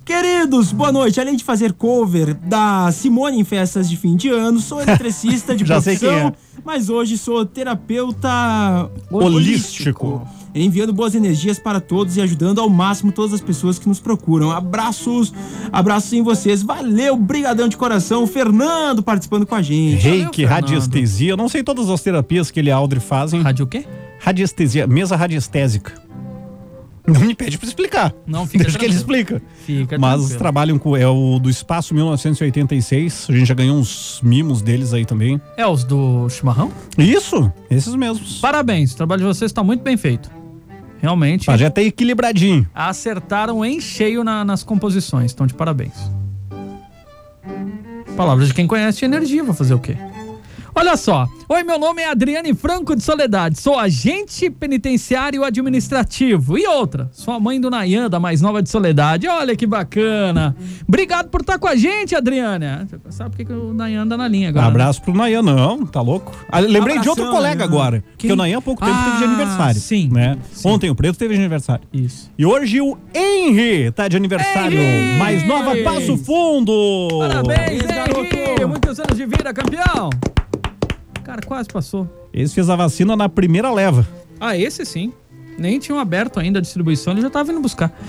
Queridos, 0.06 0.70
boa 0.70 0.92
noite. 0.92 1.20
Além 1.20 1.34
de 1.34 1.42
fazer 1.42 1.72
cover 1.72 2.32
da 2.32 2.92
Simone 2.92 3.40
em 3.40 3.44
festas 3.44 3.90
de 3.90 3.96
fim 3.96 4.14
de 4.14 4.28
ano, 4.28 4.60
sou 4.60 4.80
eletricista 4.80 5.56
de 5.56 5.64
Já 5.66 5.80
sei 5.80 5.98
profissão, 5.98 6.30
quem 6.30 6.62
mas 6.64 6.88
hoje 6.88 7.18
sou 7.18 7.44
terapeuta 7.44 8.88
Holístico. 9.10 10.24
Enviando 10.54 10.92
boas 10.92 11.16
energias 11.16 11.58
para 11.58 11.80
todos 11.80 12.16
e 12.16 12.20
ajudando 12.20 12.60
ao 12.60 12.70
máximo 12.70 13.10
todas 13.10 13.34
as 13.34 13.40
pessoas 13.40 13.80
que 13.80 13.88
nos 13.88 13.98
procuram. 13.98 14.52
Abraços, 14.52 15.34
abraços 15.72 16.12
em 16.12 16.22
vocês. 16.22 16.62
Valeu, 16.62 17.16
brigadão 17.16 17.66
de 17.66 17.76
coração. 17.76 18.28
Fernando 18.28 19.02
participando 19.02 19.44
com 19.44 19.56
a 19.56 19.62
gente. 19.62 20.00
Reiki, 20.00 20.44
radiestesia, 20.44 21.32
eu 21.32 21.36
não 21.36 21.48
sei 21.48 21.64
todas 21.64 21.90
as 21.90 22.00
terapias 22.00 22.48
que 22.48 22.60
ele 22.60 22.68
e 22.68 22.72
a 22.72 22.76
Audrey 22.76 23.00
fazem. 23.00 23.42
Rádio 23.42 23.64
o 23.64 23.68
quê? 23.68 23.84
Radiestesia, 24.20 24.86
mesa 24.86 25.16
radiestésica. 25.16 26.06
Não 27.06 27.20
me 27.20 27.34
pede 27.34 27.56
pra 27.58 27.68
explicar. 27.68 28.12
Não, 28.26 28.46
fica 28.46 28.64
Deixa 28.64 28.78
que 28.78 28.84
ele 28.84 28.94
explica. 28.94 29.40
Fica 29.64 29.96
Mas 29.98 30.16
tranquilo. 30.18 30.38
trabalham 30.38 30.78
com. 30.78 30.96
É 30.96 31.06
o 31.06 31.38
do 31.38 31.48
Espaço 31.48 31.94
1986. 31.94 33.26
A 33.28 33.32
gente 33.32 33.46
já 33.46 33.54
ganhou 33.54 33.76
uns 33.78 34.20
mimos 34.22 34.60
deles 34.62 34.92
aí 34.92 35.04
também. 35.04 35.40
É 35.56 35.66
os 35.66 35.84
do 35.84 36.28
chimarrão? 36.28 36.72
Isso, 36.98 37.52
esses 37.70 37.94
mesmos. 37.94 38.38
Parabéns, 38.40 38.92
o 38.92 38.96
trabalho 38.96 39.20
de 39.20 39.26
vocês 39.26 39.50
está 39.50 39.62
muito 39.62 39.82
bem 39.82 39.96
feito. 39.96 40.30
Realmente. 41.00 41.46
Mas 41.46 41.60
já 41.60 41.70
tá 41.70 41.82
equilibradinho. 41.82 42.66
acertaram 42.74 43.64
em 43.64 43.80
cheio 43.80 44.24
na- 44.24 44.44
nas 44.44 44.62
composições. 44.64 45.32
Então, 45.32 45.46
de 45.46 45.54
parabéns. 45.54 45.94
Palavras 48.16 48.48
de 48.48 48.54
quem 48.54 48.66
conhece 48.66 49.04
energia, 49.04 49.44
vou 49.44 49.54
fazer 49.54 49.74
o 49.74 49.78
quê? 49.78 49.96
Olha 50.78 50.94
só. 50.94 51.26
Oi, 51.48 51.62
meu 51.62 51.78
nome 51.78 52.02
é 52.02 52.10
Adriane 52.10 52.52
Franco 52.52 52.94
de 52.94 53.02
Soledade. 53.02 53.58
Sou 53.58 53.78
agente 53.78 54.50
penitenciário 54.50 55.42
administrativo. 55.42 56.58
E 56.58 56.66
outra, 56.66 57.08
sou 57.12 57.32
a 57.32 57.40
mãe 57.40 57.58
do 57.58 57.70
Nayan, 57.70 58.10
da 58.10 58.20
mais 58.20 58.42
nova 58.42 58.62
de 58.62 58.68
Soledade. 58.68 59.26
Olha 59.26 59.56
que 59.56 59.66
bacana. 59.66 60.54
Obrigado 60.86 61.30
por 61.30 61.40
estar 61.40 61.58
com 61.58 61.66
a 61.66 61.74
gente, 61.74 62.14
Adriane. 62.14 62.66
Sabe 63.08 63.30
por 63.30 63.36
que, 63.38 63.44
que 63.46 63.52
o 63.54 63.72
Nayan 63.72 64.02
anda 64.02 64.18
na 64.18 64.28
linha 64.28 64.50
agora? 64.50 64.64
né? 64.66 64.70
Abraço 64.70 65.00
pro 65.00 65.14
Nayan, 65.14 65.40
não, 65.42 65.86
tá 65.86 66.02
louco? 66.02 66.32
Ah, 66.52 66.60
lembrei 66.60 66.98
de 66.98 67.08
outro 67.08 67.24
Abração, 67.24 67.32
colega 67.42 67.66
Nayan. 67.66 67.70
agora. 67.70 68.04
Que 68.18 68.30
o 68.32 68.36
Nayan 68.36 68.58
há 68.58 68.62
pouco 68.62 68.84
tempo 68.84 68.96
Ah, 68.98 69.04
teve 69.06 69.18
de 69.18 69.24
aniversário. 69.24 69.80
sim, 69.80 70.10
Né? 70.12 70.36
sim. 70.52 70.68
Ontem 70.68 70.90
o 70.90 70.94
Preto 70.94 71.16
teve 71.18 71.32
de 71.32 71.40
aniversário. 71.40 71.86
Isso. 71.90 72.30
E 72.36 72.44
hoje 72.44 72.82
o 72.82 72.98
Henry 73.14 73.90
tá 73.92 74.08
de 74.08 74.16
aniversário. 74.18 74.78
Henry! 74.78 75.18
Mais 75.18 75.42
nova 75.48 75.74
Passo 75.82 76.18
Fundo. 76.18 77.08
Parabéns. 77.18 77.82
Henrique. 77.82 78.64
Muitos 78.66 79.00
anos 79.00 79.16
de 79.16 79.24
vida, 79.24 79.54
campeão. 79.54 80.10
Cara, 81.26 81.40
quase 81.44 81.68
passou. 81.68 82.08
Esse 82.32 82.54
fez 82.54 82.70
a 82.70 82.76
vacina 82.76 83.16
na 83.16 83.28
primeira 83.28 83.68
leva. 83.68 84.06
Ah, 84.38 84.56
esse 84.56 84.86
sim. 84.86 85.12
Nem 85.58 85.80
tinham 85.80 85.98
aberto 85.98 86.38
ainda 86.38 86.60
a 86.60 86.62
distribuição, 86.62 87.12
ele 87.12 87.20
já 87.20 87.28
tava 87.28 87.46
vindo 87.50 87.60
buscar. 87.60 87.92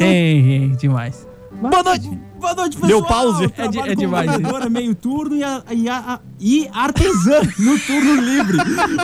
Ei, 0.00 0.40
ei, 0.40 0.68
demais. 0.76 1.26
Boa 1.52 1.82
noite. 1.82 2.10
Boa 2.44 2.54
noite, 2.56 2.76
pessoal. 2.76 2.88
Deu 2.88 3.02
pause? 3.02 3.50
É 3.56 3.68
de- 3.68 3.78
é 3.78 3.94
demais 3.94 4.30
vendedora, 4.30 4.68
meio 4.68 4.94
turno 4.94 5.34
e, 5.34 5.42
a- 5.42 5.62
e, 5.72 5.88
a- 5.88 6.20
e 6.38 6.68
artesã 6.74 7.40
no 7.58 7.78
turno 7.78 8.20
livre. 8.20 8.58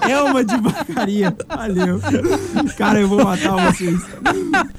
É 0.06 0.20
uma 0.20 0.44
de 0.44 0.58
bacaria. 0.58 1.34
Valeu. 1.48 1.98
Cara, 2.76 3.00
eu 3.00 3.08
vou 3.08 3.24
matar 3.24 3.72
vocês. 3.72 3.98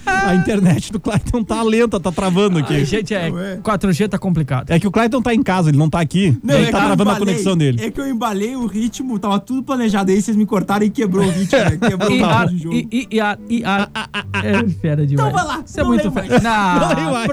A 0.05 0.35
internet 0.35 0.91
do 0.91 0.99
Clayton 0.99 1.43
tá 1.43 1.63
lenta, 1.63 1.99
tá 1.99 2.11
travando 2.11 2.57
Ai, 2.57 2.63
aqui. 2.63 2.85
gente, 2.85 3.13
é, 3.15 3.31
4G 3.63 4.07
tá 4.07 4.19
complicado. 4.19 4.69
É 4.69 4.79
que 4.79 4.87
o 4.87 4.91
Clayton 4.91 5.21
tá 5.23 5.33
em 5.33 5.41
casa, 5.41 5.69
ele 5.69 5.77
não 5.79 5.89
tá 5.89 5.99
aqui. 5.99 6.37
Não, 6.43 6.53
ele 6.53 6.65
é 6.67 6.71
tá 6.71 6.77
travando 6.81 7.01
a 7.01 7.05
embalei- 7.15 7.19
conexão 7.33 7.57
dele. 7.57 7.83
É 7.83 7.89
que 7.89 7.99
eu 7.99 8.07
embalei 8.07 8.55
o 8.55 8.67
ritmo, 8.67 9.17
tava 9.17 9.39
tudo 9.39 9.63
planejado. 9.63 10.11
Aí 10.11 10.21
vocês 10.21 10.37
me 10.37 10.45
cortaram 10.45 10.85
e 10.85 10.89
quebrou 10.91 11.25
o 11.25 11.29
ritmo, 11.31 11.57
né? 11.57 11.77
Quebrou 11.77 12.15
o 12.19 12.25
ar, 12.25 12.47
ritmo 12.47 12.57
do 12.57 12.63
jogo. 12.63 12.75
I, 12.75 12.87
I, 12.91 13.07
I, 13.11 13.19
ar, 13.19 13.39
I, 13.49 14.03
ar. 14.33 14.45
É 14.45 14.69
fera 14.69 15.05
demais. 15.07 15.29
Então 15.29 15.31
vai 15.31 15.45
lá, 15.57 15.63
Isso 15.65 15.79
é 15.79 15.83
muito 15.83 16.11
fera. 16.11 16.39
Não 16.39 16.41
Não, 16.51 17.11
mais. 17.11 17.27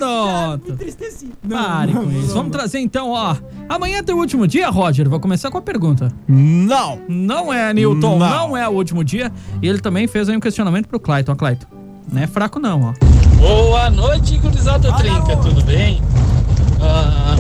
Entristeci. 1.19 1.33
Pare 1.49 1.93
com 1.93 2.11
isso. 2.11 2.35
Vamos 2.35 2.53
trazer 2.53 2.79
então, 2.79 3.11
ó. 3.11 3.37
Amanhã 3.69 4.03
tem 4.03 4.15
o 4.15 4.19
último 4.19 4.47
dia, 4.47 4.69
Roger. 4.69 5.09
Vou 5.09 5.21
começar 5.21 5.51
com 5.51 5.59
a 5.59 5.63
pergunta. 5.63 6.13
Não! 6.27 7.01
Não 7.09 7.53
é, 7.53 7.73
Newton, 7.73 8.19
não. 8.19 8.29
Não. 8.29 8.57
é 8.57 8.69
o 8.69 8.73
último 8.73 9.03
dia. 9.03 9.33
E 9.61 9.69
ele 9.69 9.81
também 9.81 10.07
fez 10.07 10.29
aí 10.29 10.37
um 10.37 10.41
questionamento 10.41 10.87
pro 10.87 11.01
Clayton. 11.01 11.33
Ó, 11.33 11.35
Clayton. 11.35 11.67
Não 12.11 12.23
é 12.23 12.27
fraco, 12.27 12.59
não, 12.59 12.83
ó. 12.83 12.95
Boa 13.37 13.91
noite, 13.91 14.39
gurizada 14.39 14.93
Trinca, 14.95 15.37
tudo 15.37 15.63
bem? 15.63 16.01
Ah, 16.81 17.37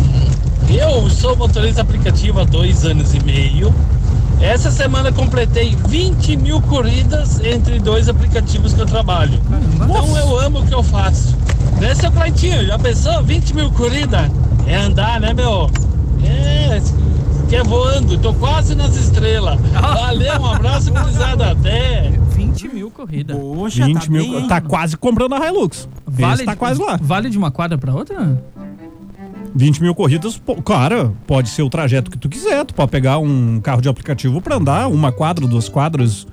eu 0.71 1.09
sou 1.11 1.37
motorista 1.37 1.81
aplicativo 1.83 2.41
há 2.41 2.45
dois 2.45 2.85
anos 2.85 3.15
e 3.15 3.21
meio. 3.25 3.75
Essa 4.41 4.71
semana 4.71 5.11
completei 5.11 5.77
20 5.89 6.37
mil 6.37 6.61
corridas 6.63 7.41
entre 7.41 7.81
dois 7.81 8.09
aplicativos 8.09 8.73
que 8.73 8.81
eu 8.81 8.87
trabalho. 8.87 9.41
Então 9.75 10.17
eu 10.17 10.39
amo 10.39 10.61
o 10.61 10.67
que 10.67 10.75
eu 10.75 10.83
faço. 10.83 11.37
Né, 11.81 11.95
seu 11.95 12.11
Claitinho? 12.11 12.65
Já 12.67 12.79
pensou? 12.79 13.23
20 13.23 13.55
mil 13.55 13.71
corridas? 13.73 14.31
É 14.67 14.77
andar, 14.77 15.21
né, 15.21 15.33
meu? 15.33 15.71
É, 16.25 16.81
que 17.49 17.57
é 17.57 17.63
voando. 17.65 18.19
Tô 18.19 18.33
quase 18.35 18.75
nas 18.75 18.95
estrelas. 18.97 19.59
Valeu, 19.73 20.41
um 20.41 20.47
abraço, 20.47 20.93
gurizada. 20.93 21.51
Até. 21.53 22.13
20 22.31 22.69
mil 22.69 22.91
corridas. 22.91 23.37
Poxa, 23.37 23.87
20 23.87 24.01
tá 24.01 24.13
mil. 24.13 24.23
bem, 24.23 24.49
tá 24.49 24.61
quase 24.61 24.97
comprando 24.97 25.35
a 25.35 25.47
Hilux. 25.47 25.89
Esse 26.33 26.45
tá 26.45 26.55
quase 26.55 26.81
lá. 26.81 26.99
Vale 27.01 27.31
de 27.31 27.39
uma 27.39 27.51
quadra 27.51 27.77
pra 27.77 27.93
outra? 27.93 28.41
20 29.55 29.83
mil 29.83 29.95
corridas, 29.95 30.37
pô, 30.37 30.57
cara, 30.57 31.13
pode 31.27 31.49
ser 31.49 31.63
o 31.63 31.71
trajeto 31.71 32.11
que 32.11 32.19
tu 32.19 32.29
quiser. 32.29 32.65
Tu 32.65 32.75
pode 32.75 32.91
pegar 32.91 33.19
um 33.19 33.61
carro 33.61 33.81
de 33.81 33.89
aplicativo 33.89 34.41
pra 34.41 34.57
andar 34.57 34.89
uma 34.89 35.13
quadra, 35.13 35.47
duas 35.47 35.69
quadras. 35.69 36.27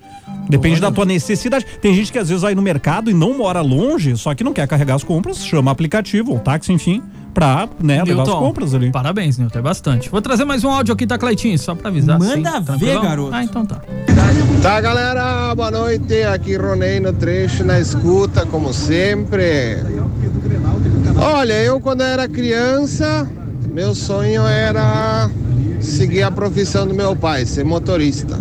Depende 0.49 0.79
da 0.79 0.91
tua 0.91 1.05
necessidade. 1.05 1.65
Tem 1.81 1.93
gente 1.93 2.11
que 2.11 2.19
às 2.19 2.29
vezes 2.29 2.43
vai 2.43 2.53
no 2.53 2.61
mercado 2.61 3.09
e 3.09 3.13
não 3.13 3.37
mora 3.37 3.61
longe, 3.61 4.15
só 4.15 4.33
que 4.35 4.43
não 4.43 4.53
quer 4.53 4.67
carregar 4.67 4.95
as 4.95 5.03
compras, 5.03 5.43
chama 5.43 5.71
aplicativo 5.71 6.33
ou 6.33 6.39
táxi, 6.39 6.71
enfim, 6.71 7.01
pra 7.33 7.67
né, 7.81 8.03
levar 8.03 8.21
as 8.21 8.27
Newton, 8.27 8.39
compras 8.39 8.73
ali. 8.73 8.91
Parabéns, 8.91 9.37
Newton. 9.37 9.59
É 9.59 9.61
bastante. 9.61 10.09
Vou 10.09 10.21
trazer 10.21 10.45
mais 10.45 10.63
um 10.63 10.69
áudio 10.69 10.93
aqui, 10.93 11.07
tá, 11.07 11.17
Cleitinho? 11.17 11.57
Só 11.57 11.73
pra 11.73 11.89
avisar. 11.89 12.19
Manda 12.19 12.51
sim, 12.51 12.57
ver, 12.59 12.65
tranquilão? 12.65 13.03
garoto. 13.03 13.33
Ah, 13.33 13.43
então 13.43 13.65
tá. 13.65 13.81
Tá, 14.61 14.81
galera? 14.81 15.53
Boa 15.55 15.71
noite. 15.71 16.23
Aqui 16.23 16.55
Ronei 16.55 16.99
no 16.99 17.13
trecho, 17.13 17.63
na 17.63 17.79
escuta, 17.79 18.45
como 18.45 18.73
sempre. 18.73 19.77
Olha, 21.17 21.53
eu 21.53 21.79
quando 21.79 22.01
era 22.01 22.27
criança, 22.27 23.27
meu 23.71 23.95
sonho 23.95 24.41
era 24.43 25.29
seguir 25.79 26.23
a 26.23 26.31
profissão 26.31 26.87
do 26.87 26.93
meu 26.93 27.15
pai, 27.15 27.45
ser 27.45 27.63
motorista. 27.63 28.39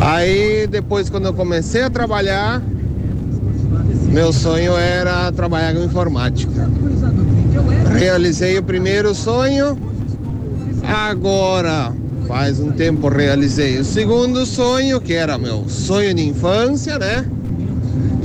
Aí 0.00 0.66
depois 0.66 1.10
quando 1.10 1.26
eu 1.26 1.34
comecei 1.34 1.82
a 1.82 1.90
trabalhar, 1.90 2.62
meu 4.08 4.32
sonho 4.32 4.76
era 4.76 5.30
trabalhar 5.32 5.74
com 5.74 5.84
informática. 5.84 6.68
Realizei 7.98 8.58
o 8.58 8.62
primeiro 8.62 9.14
sonho, 9.14 9.76
Agora, 10.90 11.92
faz 12.26 12.58
um 12.58 12.72
tempo 12.72 13.08
realizei 13.08 13.78
o 13.78 13.84
segundo 13.84 14.44
sonho, 14.44 15.00
que 15.00 15.12
era 15.12 15.38
meu 15.38 15.68
sonho 15.68 16.12
de 16.12 16.26
infância, 16.26 16.98
né? 16.98 17.24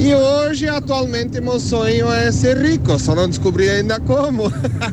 E 0.05 0.13
hoje, 0.13 0.69
atualmente, 0.69 1.41
meu 1.41 1.59
sonho 1.59 2.11
é 2.11 2.31
ser 2.31 2.57
rico, 2.57 2.99
só 2.99 3.15
não 3.15 3.27
descobri 3.27 3.67
ainda 3.67 3.99
como. 3.99 4.51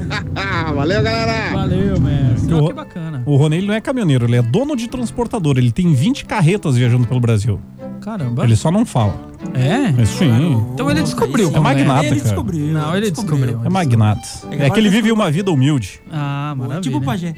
Valeu, 0.75 1.03
galera! 1.03 1.53
Valeu, 1.53 2.01
mestre. 2.01 2.49
Que 2.49 2.73
bacana. 2.73 3.23
O 3.27 3.37
Rony 3.37 3.59
ele 3.59 3.67
não 3.67 3.75
é 3.75 3.81
caminhoneiro, 3.83 4.25
ele 4.25 4.37
é 4.37 4.43
dono 4.43 4.75
de 4.75 4.89
transportador. 4.89 5.59
Ele 5.59 5.71
tem 5.71 5.93
20 5.93 6.25
carretas 6.25 6.77
viajando 6.79 7.07
pelo 7.07 7.21
Brasil. 7.21 7.61
Caramba. 8.01 8.43
Ele 8.43 8.57
só 8.57 8.71
não 8.71 8.87
fala. 8.87 9.15
É? 9.53 9.93
Mas 9.93 10.09
sim. 10.09 10.65
Então 10.73 10.91
ele 10.91 11.03
descobriu. 11.03 11.49
É 11.49 11.53
como 11.53 11.63
magnata, 11.63 12.07
Ele 12.07 12.17
cara. 12.17 12.23
descobriu. 12.23 12.67
Não, 12.69 12.97
ele 12.97 13.11
descobriu. 13.11 13.61
É 13.67 13.69
magnata. 13.69 14.29
É 14.51 14.71
que 14.71 14.81
ele 14.81 14.89
vive 14.89 15.13
uma 15.13 15.31
vida 15.31 15.51
humilde. 15.51 16.01
Ah, 16.11 16.55
maravilha. 16.57 16.81
Tipo 16.81 16.97
o 16.97 17.03
pajé. 17.03 17.35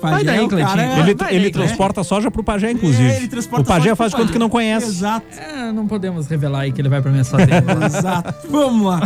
Vai 0.00 0.24
daí, 0.24 0.38
é 0.38 0.42
o 0.42 0.48
Cleitinho. 0.48 0.76
cara- 0.76 0.82
Ele, 0.82 0.92
vai 0.94 1.00
ele 1.10 1.14
daí, 1.14 1.42
né? 1.42 1.50
transporta 1.50 2.02
soja 2.04 2.30
pro 2.30 2.42
pajé, 2.42 2.70
inclusive. 2.70 3.08
É, 3.10 3.16
ele 3.18 3.28
transporta 3.28 3.62
o 3.62 3.66
pajé 3.66 3.82
soja 3.84 3.96
faz 3.96 4.14
conta 4.14 4.32
que 4.32 4.38
não 4.38 4.48
conhece. 4.48 4.86
Exato. 4.88 5.26
É, 5.38 5.72
não 5.72 5.86
podemos 5.86 6.26
revelar 6.26 6.60
aí 6.60 6.72
que 6.72 6.80
ele 6.80 6.88
vai 6.88 7.00
pra 7.02 7.10
minha 7.10 7.24
fazenda. 7.24 7.64
Exato. 7.86 8.48
Vamos 8.48 8.86
lá. 8.86 9.00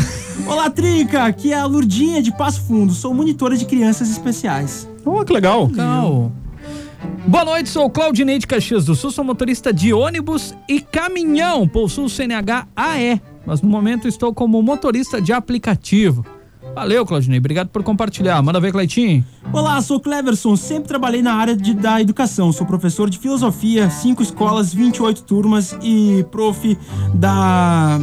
Olá, 0.47 0.71
Trinca. 0.71 1.25
Aqui 1.25 1.53
é 1.53 1.59
a 1.59 1.67
Lurdinha 1.67 2.23
de 2.23 2.31
Passo 2.37 2.61
Fundo. 2.63 2.93
Sou 2.93 3.13
monitora 3.15 3.57
de 3.57 3.65
crianças 3.65 4.09
especiais. 4.11 4.89
Oh, 5.05 5.25
que 5.25 5.33
legal. 5.33 5.67
Legal. 5.67 6.33
Boa 7.27 7.45
noite, 7.45 7.69
sou 7.69 7.85
o 7.87 7.91
Claudinei 7.91 8.39
de 8.39 8.47
Caxias 8.47 8.85
do 8.87 8.95
Sul, 8.95 9.11
sou 9.11 9.25
motorista 9.25 9.73
de 9.73 9.93
ônibus 9.93 10.55
e 10.69 10.81
caminhão, 10.81 11.67
possuo 11.69 12.09
CNH 12.09 12.67
AE, 12.75 13.21
mas 13.47 13.61
no 13.61 13.69
momento 13.69 14.09
estou 14.09 14.33
como 14.33 14.63
motorista 14.63 15.21
de 15.21 15.33
aplicativo. 15.33 16.25
Valeu, 16.75 17.07
Claudinei, 17.07 17.39
obrigado 17.39 17.69
por 17.69 17.83
compartilhar. 17.83 18.43
Manda 18.43 18.59
ver, 18.59 18.73
Cleitinho. 18.73 19.25
Olá, 19.53 19.81
sou 19.81 20.01
Cleverson. 20.01 20.57
Sempre 20.57 20.89
trabalhei 20.89 21.23
na 21.23 21.35
área 21.35 21.57
de- 21.57 21.75
da 21.75 22.01
educação. 22.01 22.53
Sou 22.53 22.67
professor 22.67 23.09
de 23.09 23.19
filosofia, 23.19 23.89
cinco 23.91 24.23
escolas, 24.23 24.75
28 24.75 25.23
turmas 25.23 25.77
e 25.83 26.25
prof 26.33 26.77
da 27.15 27.99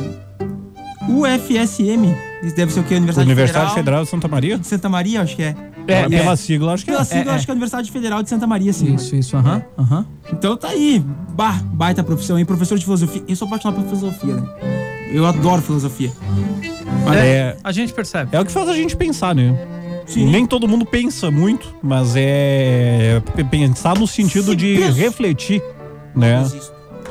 UFSM. 1.10 2.16
Isso 2.44 2.56
deve 2.56 2.72
ser 2.72 2.80
o 2.80 2.84
quê? 2.84 2.96
Universidade, 2.96 3.28
Universidade 3.28 3.74
Federal 3.74 4.04
de 4.04 4.10
Santa 4.10 4.28
Maria? 4.28 4.58
de 4.58 4.66
Santa 4.68 4.90
Maria, 4.90 5.22
acho 5.22 5.36
que 5.36 5.44
é. 5.44 5.56
É, 5.88 6.08
pela 6.08 6.36
sigla, 6.38 6.74
acho 6.74 6.86
que 6.86 6.92
é. 6.92 6.94
Pela 6.94 7.06
sigla, 7.06 7.32
é. 7.34 7.36
acho 7.36 7.46
que 7.46 7.52
é 7.52 7.54
a 7.54 7.56
Universidade 7.56 7.92
Federal 7.92 8.24
de 8.24 8.30
Santa 8.30 8.48
Maria, 8.48 8.72
sim. 8.72 8.94
Isso, 8.96 9.16
isso, 9.16 9.36
aham, 9.36 9.62
aham. 9.78 10.06
Então 10.32 10.56
tá 10.56 10.70
aí. 10.70 11.04
Bah, 11.36 11.60
baita 11.74 12.04
profissão, 12.04 12.40
hein? 12.40 12.46
Professor 12.46 12.78
de 12.78 12.86
filosofia. 12.86 13.22
Eu 13.28 13.36
sou 13.36 13.48
apaixonado 13.48 13.82
por 13.82 13.86
filosofia, 13.98 14.36
né? 14.36 14.48
Eu 15.12 15.26
adoro 15.26 15.62
filosofia. 15.62 16.12
Mas 17.06 17.18
É, 17.18 17.58
A 17.64 17.72
gente 17.72 17.94
percebe. 17.94 18.36
é 18.36 18.40
o 18.40 18.46
que 18.46 18.52
faz 18.52 18.68
a 18.70 18.74
gente 18.76 18.96
pensar, 18.96 19.34
né? 19.36 19.56
Sim. 20.06 20.30
Nem 20.30 20.46
todo 20.46 20.68
mundo 20.68 20.86
pensa 20.86 21.32
muito, 21.32 21.74
mas 21.82 22.14
é 22.16 23.22
pensar 23.50 23.98
no 23.98 24.06
sentido 24.08 24.52
Se 24.52 24.56
de 24.58 24.78
pensa. 24.78 24.92
refletir, 24.98 25.64
né? 26.16 26.44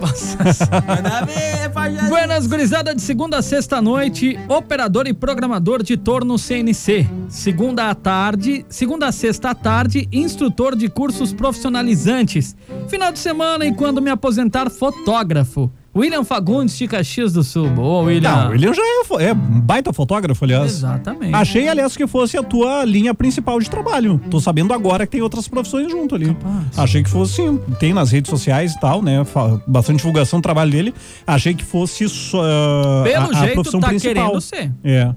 Buenas, 2.09 2.47
gurizada, 2.47 2.95
de 2.95 3.03
segunda 3.03 3.39
a 3.39 3.43
sexta 3.43 3.83
noite, 3.83 4.39
operador 4.49 5.07
e 5.07 5.13
programador 5.13 5.83
de 5.83 5.97
torno 5.97 6.39
CNC. 6.39 7.07
Segunda 7.29 7.91
à 7.91 7.95
tarde, 7.95 8.65
segunda 8.69 9.09
a 9.09 9.13
sexta 9.13 9.51
à 9.51 9.55
tarde, 9.55 10.09
instrutor 10.13 10.75
de 10.77 10.89
cursos 10.89 11.33
profissionalizantes. 11.33 12.57
Final 12.89 13.13
de 13.13 13.19
semana 13.19 13.67
e 13.67 13.75
quando 13.75 14.01
me 14.01 14.11
aposentar, 14.11 14.71
fotógrafo. 14.71 15.71
William 15.95 16.23
Fagundes 16.23 16.79
de 16.79 16.87
Caxias 16.87 17.33
do 17.33 17.43
Sul. 17.43 17.69
Boa, 17.71 18.05
William. 18.05 18.31
Não, 18.31 18.49
o 18.49 18.51
William 18.53 18.73
já 18.73 18.83
é, 18.83 19.25
é 19.25 19.33
um 19.33 19.61
baita 19.61 19.93
fotógrafo, 19.93 20.45
aliás. 20.45 20.71
Exatamente. 20.73 21.35
Achei, 21.35 21.69
aliás, 21.69 21.97
que 21.97 22.07
fosse 22.07 22.39
a 22.39 22.43
tua 22.45 22.85
linha 22.85 23.13
principal 23.13 23.59
de 23.59 23.69
trabalho. 23.69 24.21
Tô 24.31 24.41
sabendo 24.41 24.73
agora 24.73 25.05
que 25.05 25.13
tem 25.13 25.23
outras 25.23 25.49
profissões 25.49 25.91
junto 25.91 26.15
ali. 26.15 26.27
Capaz. 26.27 26.79
Achei 26.79 27.03
que 27.03 27.11
fosse, 27.11 27.35
sim. 27.35 27.61
Tem 27.81 27.93
nas 27.93 28.13
redes 28.13 28.31
sociais 28.31 28.75
e 28.75 28.81
tal, 28.81 29.03
né? 29.03 29.25
Bastante 29.67 29.97
divulgação 29.99 30.39
do 30.39 30.43
trabalho 30.43 30.71
dele. 30.71 30.95
Achei 31.27 31.55
que 31.55 31.65
fosse 31.65 32.05
ah, 32.35 33.03
Pelo 33.03 33.25
a, 33.25 33.29
a 33.31 33.41
jeito, 33.41 33.55
profissão 33.55 33.81
tá 33.81 33.89
principal. 33.89 34.15
querendo 34.15 34.41
ser. 34.41 34.73
É. 34.85 35.13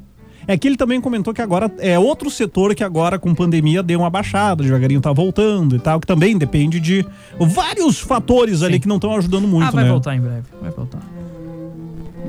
É 0.47 0.57
que 0.57 0.67
ele 0.67 0.77
também 0.77 0.99
comentou 0.99 1.33
que 1.33 1.41
agora 1.41 1.71
é 1.79 1.97
outro 1.97 2.29
setor 2.29 2.75
que 2.75 2.83
agora 2.83 3.17
com 3.17 3.33
pandemia 3.33 3.81
deu 3.81 3.99
uma 3.99 4.09
baixada, 4.09 4.63
devagarinho 4.63 5.01
tá 5.01 5.11
voltando 5.11 5.75
e 5.75 5.79
tal, 5.79 5.99
que 5.99 6.07
também 6.07 6.37
depende 6.37 6.79
de 6.79 7.05
vários 7.39 7.99
fatores 7.99 8.61
ali 8.61 8.79
que 8.79 8.87
não 8.87 8.95
estão 8.95 9.15
ajudando 9.15 9.47
muito, 9.47 9.67
ah, 9.67 9.71
vai 9.71 9.83
né? 9.83 9.89
voltar 9.89 10.15
em 10.15 10.21
breve. 10.21 10.43
Vai 10.61 10.71
voltar. 10.71 10.99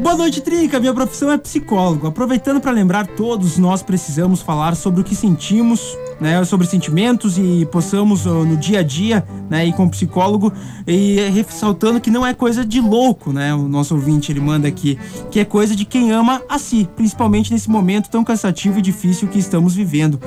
Boa 0.00 0.16
noite, 0.16 0.40
Trinca. 0.40 0.80
Minha 0.80 0.92
profissão 0.92 1.30
é 1.30 1.38
psicólogo. 1.38 2.08
Aproveitando 2.08 2.60
para 2.60 2.72
lembrar, 2.72 3.06
todos 3.06 3.56
nós 3.58 3.82
precisamos 3.82 4.42
falar 4.42 4.74
sobre 4.74 5.00
o 5.00 5.04
que 5.04 5.14
sentimos 5.14 5.96
né, 6.20 6.42
sobre 6.44 6.66
sentimentos 6.66 7.36
e 7.38 7.66
possamos 7.70 8.24
no 8.24 8.56
dia 8.56 8.80
a 8.80 8.82
dia, 8.82 9.24
né, 9.50 9.66
ir 9.66 9.72
com 9.72 9.84
o 9.84 9.90
psicólogo 9.90 10.52
e 10.86 11.16
ressaltando 11.32 12.00
que 12.00 12.10
não 12.10 12.24
é 12.26 12.32
coisa 12.34 12.64
de 12.64 12.80
louco, 12.80 13.32
né? 13.32 13.54
O 13.54 13.68
nosso 13.68 13.94
ouvinte 13.94 14.30
ele 14.30 14.40
manda 14.40 14.68
aqui, 14.68 14.98
que 15.30 15.40
é 15.40 15.44
coisa 15.44 15.74
de 15.74 15.84
quem 15.84 16.12
ama 16.12 16.42
a 16.48 16.58
si, 16.58 16.88
principalmente 16.96 17.52
nesse 17.52 17.68
momento 17.70 18.08
tão 18.10 18.22
cansativo 18.24 18.78
e 18.78 18.82
difícil 18.82 19.28
que 19.28 19.38
estamos 19.38 19.74
vivendo. 19.74 20.20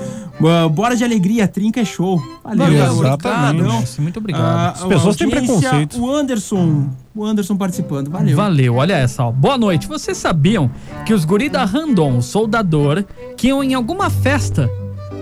Bora 0.73 0.95
de 0.95 1.03
alegria, 1.03 1.47
trinca 1.47 1.81
é 1.81 1.85
show. 1.85 2.21
Valeu, 2.43 2.77
garoto. 2.77 3.27
obrigado, 3.27 3.83
muito 3.99 4.17
obrigado. 4.19 4.43
ah, 4.43 4.69
As 4.71 4.83
pessoas 4.83 5.15
têm 5.15 5.29
preconceito. 5.29 5.99
O 5.99 6.11
Anderson, 6.13 6.89
o 7.15 7.25
Anderson 7.25 7.55
participando. 7.55 8.09
Valeu. 8.09 8.35
Valeu, 8.35 8.75
olha 8.75 8.93
essa, 8.93 9.23
ó. 9.25 9.31
Boa 9.31 9.57
noite. 9.57 9.87
Vocês 9.87 10.17
sabiam 10.17 10.69
que 11.05 11.13
os 11.13 11.25
guri 11.25 11.49
da 11.49 11.65
Randon, 11.65 12.17
o 12.17 12.21
soldador, 12.21 13.03
que 13.35 13.47
iam 13.47 13.63
em 13.63 13.73
alguma 13.73 14.09
festa, 14.09 14.69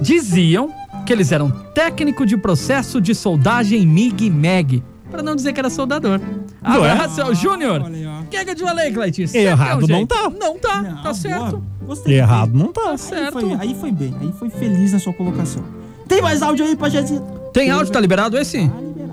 diziam 0.01 0.71
que 1.05 1.13
eles 1.13 1.31
eram 1.31 1.49
técnico 1.73 2.25
de 2.25 2.35
processo 2.37 2.99
de 2.99 3.13
soldagem 3.13 3.85
MIG 3.85 4.25
e 4.25 4.29
MEG. 4.29 4.83
Pra 5.11 5.21
não 5.21 5.35
dizer 5.35 5.53
que 5.53 5.59
era 5.59 5.69
soldador. 5.69 6.19
Não? 6.19 6.83
Abraço, 6.83 7.21
é 7.21 7.25
o 7.25 7.33
Júnior. 7.33 7.81
Olha 7.83 7.95
aí, 7.95 8.05
ó. 8.05 8.23
Quer 8.29 8.43
que 8.43 8.51
eu 8.51 8.55
te 8.55 8.63
falei, 8.63 8.91
Cleitinho? 8.91 9.27
Sempre 9.27 9.47
Errado 9.47 9.81
é 9.81 9.95
um 9.95 9.99
não 9.99 10.05
tá. 10.07 10.29
Não 10.29 10.59
tá, 10.59 10.81
Não, 10.81 11.03
tá 11.03 11.13
certo. 11.13 11.63
Gostei. 11.85 12.17
Errado 12.17 12.51
não 12.53 12.73
tá. 12.73 12.81
Tá 12.81 12.91
Aí 12.91 12.97
certo. 12.97 13.39
foi, 13.39 13.53
aí 13.53 13.75
foi 13.79 13.91
bem, 13.91 14.13
aí 14.19 14.33
foi 14.39 14.49
feliz 14.49 14.93
na 14.93 14.99
sua 14.99 15.13
colocação. 15.13 15.63
Tem 16.07 16.21
mais 16.21 16.41
áudio 16.41 16.65
aí, 16.65 16.75
Pajezinho? 16.75 17.21
Tem 17.53 17.69
áudio, 17.69 17.91
tá 17.93 17.99
liberado 17.99 18.37
esse? 18.37 18.57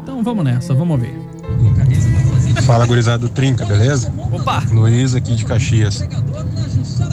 Então 0.03 0.23
vamos 0.23 0.45
nessa, 0.45 0.75
vamos 0.75 0.99
ver. 1.01 1.15
Fala 2.65 2.87
gurizada 2.87 3.19
do 3.19 3.29
Trinca, 3.29 3.65
beleza? 3.65 4.13
Opa! 4.33 4.63
Luiz 4.73 5.15
aqui 5.15 5.35
de 5.35 5.45
Caxias. 5.45 6.07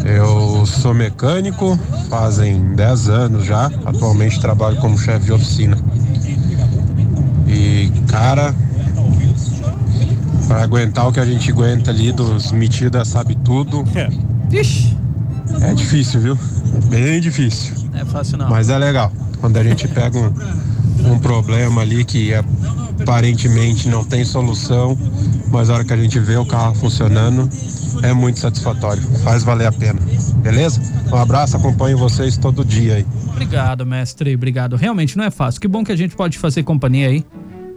Eu 0.06 0.66
sou 0.66 0.94
mecânico, 0.94 1.78
fazem 2.10 2.74
10 2.76 3.10
anos 3.10 3.46
já. 3.46 3.68
Atualmente 3.86 4.40
trabalho 4.40 4.78
como 4.78 4.98
chefe 4.98 5.26
de 5.26 5.32
oficina. 5.34 5.78
E, 7.48 7.92
cara, 8.08 8.54
para 10.48 10.64
aguentar 10.64 11.08
o 11.08 11.12
que 11.12 11.20
a 11.20 11.26
gente 11.26 11.52
aguenta 11.52 11.92
ali 11.92 12.12
dos 12.12 12.52
metidas 12.52 13.08
sabe 13.08 13.36
tudo, 13.36 13.84
É. 13.96 14.10
Vixe, 14.50 14.98
é 15.62 15.74
difícil, 15.74 16.20
viu? 16.22 16.38
Bem 16.90 17.20
difícil. 17.22 17.76
é 17.94 18.04
fácil 18.04 18.38
não. 18.38 18.50
Mas 18.50 18.70
é 18.70 18.78
legal. 18.78 19.12
Quando 19.40 19.58
a 19.58 19.64
gente 19.64 19.88
pega 19.88 20.18
um, 20.18 21.12
um 21.14 21.20
problema 21.20 21.82
ali 21.82 22.04
que 22.04 22.34
aparentemente 22.34 23.88
não 23.88 24.04
tem 24.04 24.26
solução, 24.26 24.98
mas 25.52 25.70
a 25.70 25.76
hora 25.76 25.84
que 25.84 25.94
a 25.94 25.98
gente 25.98 26.20
vê 26.20 26.36
o 26.36 26.46
carro 26.46 26.74
funcionando, 26.76 27.48
é 28.02 28.14
muito 28.14 28.40
satisfatório. 28.40 29.02
Faz 29.24 29.44
valer 29.44 29.68
a 29.68 29.72
pena. 29.72 30.00
Beleza? 30.38 30.82
Um 31.12 31.16
abraço, 31.16 31.58
acompanho 31.58 31.98
vocês 31.98 32.38
todo 32.38 32.64
dia 32.64 32.96
aí. 32.96 33.06
Obrigado, 33.30 33.86
mestre, 33.86 34.34
obrigado. 34.36 34.76
Realmente 34.76 35.18
não 35.18 35.26
é 35.26 35.32
fácil. 35.32 35.60
Que 35.62 35.68
bom 35.68 35.84
que 35.84 35.92
a 35.92 35.96
gente 35.96 36.16
pode 36.16 36.38
fazer 36.38 36.64
companhia 36.64 37.08
aí. 37.08 37.26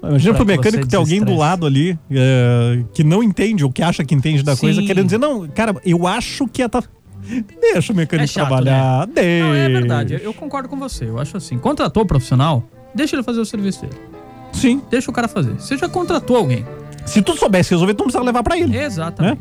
Imagina 0.03 0.35
pro 0.35 0.45
mecânico 0.45 0.87
ter 0.87 0.97
alguém 0.97 1.23
do 1.23 1.37
lado 1.37 1.65
ali 1.65 1.97
é, 2.11 2.83
que 2.93 3.05
não 3.05 3.23
entende 3.23 3.65
ou 3.65 3.71
que 3.71 3.83
acha 3.83 4.05
que 4.05 4.15
entende 4.15 4.43
da 4.43 4.57
coisa, 4.57 4.81
Sim. 4.81 4.87
querendo 4.87 5.05
dizer, 5.05 5.19
não, 5.19 5.47
cara, 5.47 5.77
eu 5.85 6.07
acho 6.07 6.49
que 6.49 6.63
é. 6.63 6.69
Tá... 6.69 6.83
Deixa 7.61 7.93
o 7.93 7.97
mecânico 7.97 8.25
É 8.25 8.27
chato, 8.27 8.49
trabalhar. 8.49 9.07
Deixa. 9.07 9.47
Não, 9.47 9.55
é 9.55 9.69
verdade. 9.69 10.21
Eu 10.21 10.35
concordo 10.35 10.69
com 10.69 10.77
você. 10.77 11.05
Eu 11.05 11.21
acho 11.21 11.37
assim. 11.37 11.57
Contratou 11.57 12.03
o 12.03 12.07
profissional, 12.07 12.65
deixa 12.93 13.15
ele 13.15 13.23
fazer 13.23 13.41
o 13.41 13.45
serviço 13.45 13.83
dele. 13.83 13.95
Sim. 14.53 14.83
Deixa 14.91 15.09
o 15.09 15.15
cara 15.15 15.29
fazer. 15.29 15.53
Você 15.53 15.79
já 15.79 15.89
contratou 15.89 16.37
alguém. 16.37 16.67
Se 17.07 17.23
tu 17.23 17.37
soubesse 17.37 17.71
resolver, 17.71 17.95
tu 17.95 17.99
não 17.99 18.07
precisava 18.07 18.27
levar 18.27 18.43
pra 18.43 18.59
ele. 18.59 18.77
Exatamente. 18.77 19.41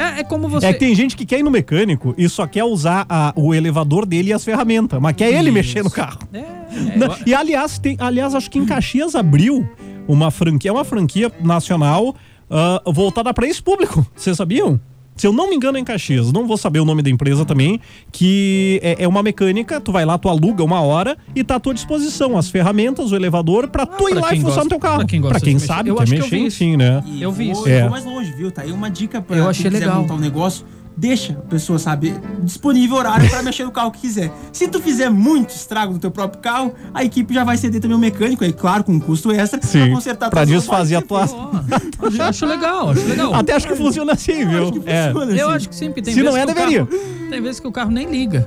É, 0.00 0.20
é 0.20 0.24
como 0.24 0.48
você. 0.48 0.66
É 0.66 0.72
que 0.72 0.78
tem 0.78 0.94
gente 0.94 1.16
que 1.16 1.26
quer 1.26 1.38
ir 1.38 1.42
no 1.42 1.50
mecânico 1.50 2.14
e 2.16 2.28
só 2.28 2.46
quer 2.46 2.64
usar 2.64 3.06
a- 3.08 3.32
o 3.36 3.54
elevador 3.54 4.06
dele 4.06 4.30
e 4.30 4.32
as 4.32 4.44
ferramentas, 4.44 5.00
mas 5.00 5.14
quer 5.16 5.28
ele 5.30 5.44
Isso. 5.48 5.52
mexer 5.52 5.82
no 5.84 5.90
carro. 5.90 6.18
É, 6.32 6.38
eu- 7.04 7.16
E 7.26 7.34
aliás, 7.34 7.78
tem, 7.78 7.96
aliás, 8.00 8.34
acho 8.34 8.50
que 8.50 8.58
em 8.58 8.64
Caxias 8.66 9.14
abriu 9.14 9.68
uma 10.08 10.30
franquia, 10.30 10.70
é 10.70 10.72
uma 10.72 10.84
franquia 10.84 11.30
nacional 11.42 12.14
ah, 12.50 12.82
voltada 12.86 13.32
para 13.34 13.46
esse 13.46 13.62
público. 13.62 14.04
Vocês 14.16 14.36
sabiam? 14.36 14.80
Se 15.20 15.26
eu 15.26 15.34
não 15.34 15.50
me 15.50 15.54
engano, 15.56 15.76
é 15.76 15.80
em 15.82 15.84
Caxias, 15.84 16.32
não 16.32 16.46
vou 16.46 16.56
saber 16.56 16.80
o 16.80 16.84
nome 16.86 17.02
da 17.02 17.10
empresa 17.10 17.44
também, 17.44 17.78
que 18.10 18.80
é, 18.82 19.02
é 19.04 19.06
uma 19.06 19.22
mecânica, 19.22 19.78
tu 19.78 19.92
vai 19.92 20.02
lá, 20.06 20.16
tu 20.16 20.30
aluga 20.30 20.64
uma 20.64 20.80
hora 20.80 21.14
e 21.36 21.44
tá 21.44 21.56
à 21.56 21.60
tua 21.60 21.74
disposição 21.74 22.38
as 22.38 22.48
ferramentas, 22.48 23.12
o 23.12 23.16
elevador, 23.16 23.68
pra 23.68 23.84
tu 23.84 24.08
ir 24.08 24.12
pra 24.12 24.20
lá 24.22 24.28
e 24.28 24.30
quem 24.30 24.40
fuçar 24.40 24.54
gosta- 24.54 24.64
no 24.64 24.70
teu 24.70 24.78
carro. 24.78 24.96
pra 25.00 25.06
quem 25.06 25.20
gosta 25.20 25.38
de 25.40 25.52
mexer. 25.52 25.66
sabe, 25.66 25.90
Eu 25.90 25.96
quer 25.96 26.02
acho 26.04 26.12
que 26.14 26.18
eu 26.20 26.24
mexer, 26.40 26.50
sim, 26.50 26.74
né? 26.74 27.04
E 27.06 27.20
Eu 27.20 27.30
vi 27.32 27.50
isso. 27.50 27.68
É. 27.68 27.82
vou 27.82 27.90
mais 27.90 28.04
longe, 28.06 28.32
viu? 28.32 28.50
Tá 28.50 28.62
aí 28.62 28.72
uma 28.72 28.88
dica 28.90 29.20
pra 29.20 29.36
Eu 29.36 29.42
quem 29.42 29.50
achei 29.50 29.64
quiser 29.70 29.80
legal. 29.80 30.00
montar 30.00 30.14
um 30.14 30.18
negócio. 30.18 30.64
Deixa 31.00 31.32
a 31.32 31.36
pessoa 31.48 31.78
saber 31.78 32.20
disponível 32.42 32.96
horário 32.98 33.26
pra 33.30 33.42
mexer 33.42 33.64
no 33.64 33.70
carro 33.70 33.90
que 33.90 34.00
quiser. 34.02 34.30
Se 34.52 34.68
tu 34.68 34.80
fizer 34.82 35.08
muito 35.08 35.48
estrago 35.48 35.94
no 35.94 35.98
teu 35.98 36.10
próprio 36.10 36.42
carro, 36.42 36.74
a 36.92 37.02
equipe 37.02 37.32
já 37.32 37.42
vai 37.42 37.56
ceder 37.56 37.80
também 37.80 37.96
o 37.96 38.00
mecânico, 38.00 38.44
aí 38.44 38.52
claro, 38.52 38.84
com 38.84 38.92
um 38.92 39.00
custo 39.00 39.32
extra, 39.32 39.58
Sim, 39.62 39.78
pra 39.86 39.90
consertar 39.94 40.28
pra 40.28 40.44
desfazer 40.44 40.96
a 40.96 41.00
tua... 41.02 41.22
Acho, 41.22 42.22
acho 42.22 42.46
legal, 42.46 42.90
acho 42.90 43.06
legal. 43.08 43.34
Até 43.34 43.54
acho 43.54 43.66
que 43.66 43.74
funciona 43.76 44.12
assim, 44.12 44.46
viu? 44.46 44.62
Acho 44.64 44.72
que 44.72 44.90
É. 44.90 45.10
Eu 45.10 45.18
assim. 45.48 45.56
acho 45.56 45.68
que 45.70 45.74
sempre 45.74 46.02
tem 46.02 46.12
Se 46.12 46.22
não 46.22 46.36
é, 46.36 46.44
deveria. 46.44 46.84
carro- 46.84 47.00
tem 47.30 47.40
vezes 47.40 47.60
que 47.60 47.66
o 47.66 47.72
carro 47.72 47.90
nem 47.90 48.10
liga. 48.10 48.46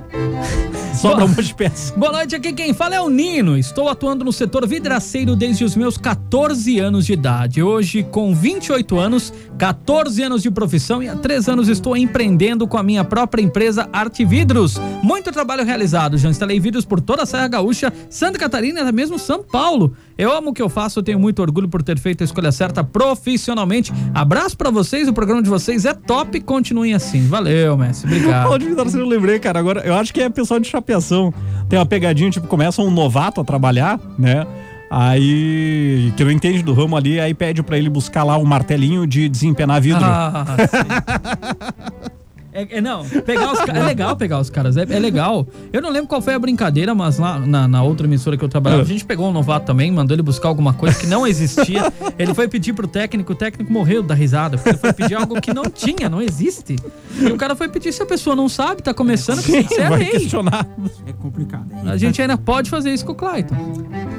Sobra 0.94 1.24
um 1.24 1.28
monte 1.28 1.42
de 1.42 1.54
peça. 1.54 1.92
Boa 1.96 2.12
noite, 2.12 2.36
aqui 2.36 2.52
quem 2.52 2.72
fala 2.72 2.94
é 2.94 3.00
o 3.00 3.10
Nino. 3.10 3.58
Estou 3.58 3.88
atuando 3.88 4.24
no 4.24 4.32
setor 4.32 4.66
vidraceiro 4.66 5.34
desde 5.34 5.64
os 5.64 5.74
meus 5.74 5.96
14 5.98 6.78
anos 6.78 7.04
de 7.04 7.12
idade. 7.14 7.62
Hoje, 7.62 8.04
com 8.04 8.32
28 8.34 8.96
anos, 8.98 9.32
14 9.58 10.22
anos 10.22 10.42
de 10.42 10.50
profissão 10.52 11.02
e 11.02 11.08
há 11.08 11.16
3 11.16 11.48
anos 11.48 11.68
estou 11.68 11.96
empreendendo 11.96 12.43
com 12.68 12.76
a 12.76 12.82
minha 12.82 13.02
própria 13.02 13.42
empresa 13.42 13.88
Arte 13.90 14.22
Vidros. 14.22 14.78
Muito 15.02 15.32
trabalho 15.32 15.64
realizado. 15.64 16.18
Já 16.18 16.28
instalei 16.28 16.60
vidros 16.60 16.84
por 16.84 17.00
toda 17.00 17.22
a 17.22 17.26
Serra 17.26 17.48
Gaúcha, 17.48 17.90
Santa 18.10 18.38
Catarina 18.38 18.80
e 18.80 18.82
até 18.82 18.92
mesmo 18.92 19.18
São 19.18 19.42
Paulo. 19.42 19.96
Eu 20.18 20.30
amo 20.30 20.50
o 20.50 20.52
que 20.52 20.60
eu 20.60 20.68
faço, 20.68 20.98
eu 20.98 21.02
tenho 21.02 21.18
muito 21.18 21.40
orgulho 21.40 21.68
por 21.68 21.82
ter 21.82 21.98
feito 21.98 22.22
a 22.22 22.24
escolha 22.24 22.52
certa 22.52 22.84
profissionalmente. 22.84 23.90
Abraço 24.12 24.58
pra 24.58 24.70
vocês, 24.70 25.08
o 25.08 25.12
programa 25.14 25.42
de 25.42 25.48
vocês 25.48 25.86
é 25.86 25.94
top, 25.94 26.38
continuem 26.40 26.92
assim. 26.92 27.26
Valeu, 27.26 27.78
Messi. 27.78 28.04
Obrigado. 28.04 28.52
Onde 28.52 28.74
você 28.74 29.00
eu 29.00 29.06
lembrei, 29.06 29.38
cara. 29.38 29.58
Agora, 29.58 29.80
eu 29.80 29.94
acho 29.94 30.12
que 30.12 30.20
é 30.20 30.28
pessoal 30.28 30.60
de 30.60 30.68
chapeação. 30.68 31.32
Tem 31.66 31.78
uma 31.78 31.86
pegadinha, 31.86 32.30
tipo, 32.30 32.46
começa 32.46 32.82
um 32.82 32.90
novato 32.90 33.40
a 33.40 33.44
trabalhar, 33.44 33.98
né? 34.18 34.46
Aí, 34.90 36.12
que 36.16 36.22
não 36.22 36.30
entende 36.30 36.62
do 36.62 36.72
ramo 36.72 36.96
ali, 36.96 37.18
aí 37.18 37.34
pede 37.34 37.62
pra 37.62 37.76
ele 37.76 37.88
buscar 37.88 38.22
lá 38.22 38.36
um 38.36 38.44
martelinho 38.44 39.06
de 39.06 39.28
desempenar 39.28 39.80
vidro. 39.80 40.04
Ah, 40.04 40.44
sim. 40.70 42.14
É, 42.54 42.78
é, 42.78 42.80
não, 42.80 43.04
pegar 43.04 43.52
os 43.52 43.58
é 43.68 43.82
legal 43.82 44.14
pegar 44.16 44.38
os 44.38 44.48
caras, 44.48 44.76
é, 44.76 44.82
é 44.88 44.98
legal. 45.00 45.44
Eu 45.72 45.82
não 45.82 45.90
lembro 45.90 46.06
qual 46.06 46.22
foi 46.22 46.34
a 46.34 46.38
brincadeira, 46.38 46.94
mas 46.94 47.18
lá 47.18 47.40
na, 47.40 47.66
na 47.66 47.82
outra 47.82 48.06
emissora 48.06 48.36
que 48.36 48.44
eu 48.44 48.48
trabalhava, 48.48 48.82
a 48.82 48.84
gente 48.84 49.04
pegou 49.04 49.28
um 49.28 49.32
novato 49.32 49.66
também, 49.66 49.90
mandou 49.90 50.14
ele 50.14 50.22
buscar 50.22 50.48
alguma 50.48 50.72
coisa 50.72 50.96
que 50.96 51.06
não 51.08 51.26
existia. 51.26 51.92
Ele 52.16 52.32
foi 52.32 52.46
pedir 52.46 52.72
pro 52.72 52.86
técnico, 52.86 53.32
o 53.32 53.34
técnico 53.34 53.72
morreu 53.72 54.00
da 54.02 54.14
risada, 54.14 54.56
porque 54.56 54.68
ele 54.68 54.78
foi 54.78 54.92
pedir 54.92 55.14
algo 55.16 55.40
que 55.40 55.52
não 55.52 55.64
tinha, 55.64 56.08
não 56.08 56.22
existe. 56.22 56.76
E 57.18 57.26
o 57.26 57.36
cara 57.36 57.56
foi 57.56 57.68
pedir 57.68 57.92
se 57.92 58.00
a 58.02 58.06
pessoa 58.06 58.36
não 58.36 58.48
sabe, 58.48 58.82
tá 58.82 58.94
começando, 58.94 59.40
Sim, 59.40 59.66
é 59.76 59.88
vai 59.88 60.04
questionar. 60.04 60.64
É 61.06 61.12
complicado. 61.12 61.66
A 61.86 61.96
gente 61.96 62.22
ainda 62.22 62.38
pode 62.38 62.70
fazer 62.70 62.94
isso 62.94 63.04
com 63.04 63.12
o 63.12 63.14
Clayton. 63.16 63.56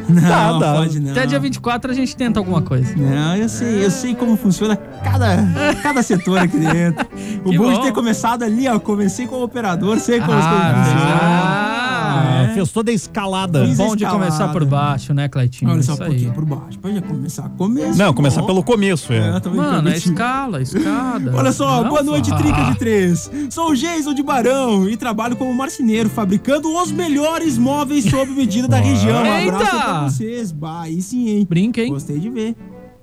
não, 0.09 0.59
dá. 0.59 0.73
pode 0.73 0.99
não. 0.99 1.11
Até 1.11 1.25
dia 1.25 1.39
24 1.39 1.89
a 1.89 1.93
gente 1.93 2.15
tenta 2.17 2.39
alguma 2.39 2.61
coisa. 2.61 2.93
Não, 2.97 3.37
eu 3.37 3.47
sei, 3.47 3.85
eu 3.85 3.91
sei 3.91 4.13
como 4.13 4.35
funciona 4.35 4.75
cada, 4.75 5.37
cada 5.81 6.03
setor 6.03 6.39
aqui 6.39 6.57
dentro. 6.57 7.05
O 7.45 7.51
Que 7.51 7.57
bom, 7.59 7.69
de 7.69 7.75
bom. 7.75 7.81
ter 7.83 7.91
começado 7.93 8.24
ali, 8.33 8.67
ó, 8.67 8.79
comecei 8.79 9.27
como 9.27 9.43
operador, 9.43 9.99
sei 9.99 10.19
como 10.19 10.33
as 10.33 10.45
coisas 10.45 10.65
Ah, 10.65 10.83
funcionam. 10.83 11.19
Ah, 11.21 12.47
É. 12.51 12.53
fez 12.55 12.71
toda 12.71 12.89
a 12.91 12.93
escalada. 12.93 13.65
Fiz 13.65 13.77
Bom 13.77 13.95
de 13.95 14.03
escalada. 14.03 14.25
começar 14.31 14.47
por 14.53 14.65
baixo, 14.65 15.13
né, 15.13 15.27
Claytinho? 15.27 15.71
Olha 15.71 15.83
só 15.83 15.93
um 15.93 15.95
aí. 16.01 16.07
pouquinho 16.09 16.33
por 16.33 16.45
baixo. 16.45 16.79
Pode 16.79 17.01
começar. 17.01 17.49
Começo. 17.57 17.97
Não, 17.97 18.13
começar 18.13 18.43
pelo 18.43 18.63
começo, 18.63 19.11
é. 19.13 19.17
É, 19.43 19.49
Mano, 19.49 19.89
é 19.89 19.97
escala, 19.97 20.61
escada. 20.61 21.31
Olha 21.35 21.51
só, 21.51 21.83
Não, 21.83 21.89
boa 21.89 22.03
noite, 22.03 22.29
fala. 22.29 22.41
Trinca 22.41 22.63
de 22.71 22.75
Três. 22.77 23.29
Sou 23.49 23.71
o 23.71 23.75
Jason 23.75 24.13
de 24.13 24.23
Barão 24.23 24.87
e 24.89 24.95
trabalho 24.97 25.35
como 25.35 25.53
marceneiro, 25.53 26.09
fabricando 26.09 26.69
os 26.81 26.91
melhores 26.91 27.57
móveis 27.57 28.05
sob 28.05 28.31
medida 28.31 28.67
da 28.67 28.77
região. 28.77 29.21
Um 29.21 29.25
Eita! 29.25 29.55
abraço 29.55 29.75
pra 29.83 30.03
vocês. 30.09 30.51
Bah, 30.51 30.81
aí 30.83 31.01
sim, 31.01 31.27
hein? 31.29 31.45
Brinca, 31.49 31.81
hein? 31.81 31.89
Gostei 31.89 32.19
de 32.19 32.29
ver. 32.29 32.55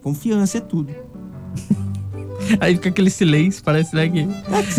Confiança 0.03 0.59
é 0.59 0.61
tudo. 0.61 0.93
Aí 2.61 2.75
fica 2.75 2.89
aquele 2.89 3.11
silêncio, 3.11 3.63
parece, 3.65 3.95
né, 3.95 4.09
que... 4.09 4.27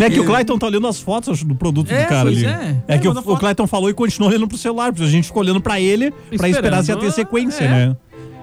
É 0.02 0.10
que 0.10 0.20
o 0.20 0.24
Clayton 0.24 0.58
tá 0.58 0.66
olhando 0.66 0.86
as 0.86 1.00
fotos 1.00 1.42
do 1.42 1.54
produto 1.54 1.90
É, 1.90 2.02
do 2.02 2.08
cara 2.08 2.28
ali. 2.28 2.44
é. 2.46 2.76
É 2.88 2.98
que 2.98 3.06
o, 3.06 3.10
mandou 3.10 3.22
o 3.22 3.26
foto. 3.26 3.40
Clayton 3.40 3.66
falou 3.66 3.88
e 3.90 3.94
continuou 3.94 4.30
olhando 4.30 4.46
pro 4.48 4.56
celular, 4.58 4.92
porque 4.92 5.06
a 5.06 5.10
gente 5.10 5.26
ficou 5.26 5.42
olhando 5.42 5.60
pra 5.60 5.80
ele 5.80 6.12
pra 6.36 6.48
esperar 6.48 6.82
se 6.84 6.90
ia 6.90 6.96
ter 6.96 7.10
sequência, 7.12 7.64
É. 7.64 7.68
né? 7.68 7.96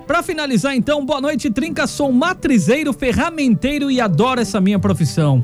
Pra 0.07 0.21
finalizar, 0.21 0.75
então, 0.75 1.05
boa 1.05 1.21
noite, 1.21 1.49
Trinca. 1.49 1.87
Sou 1.87 2.11
matrizeiro, 2.11 2.91
ferramenteiro 2.91 3.89
e 3.89 4.01
adoro 4.01 4.41
essa 4.41 4.59
minha 4.59 4.77
profissão. 4.77 5.43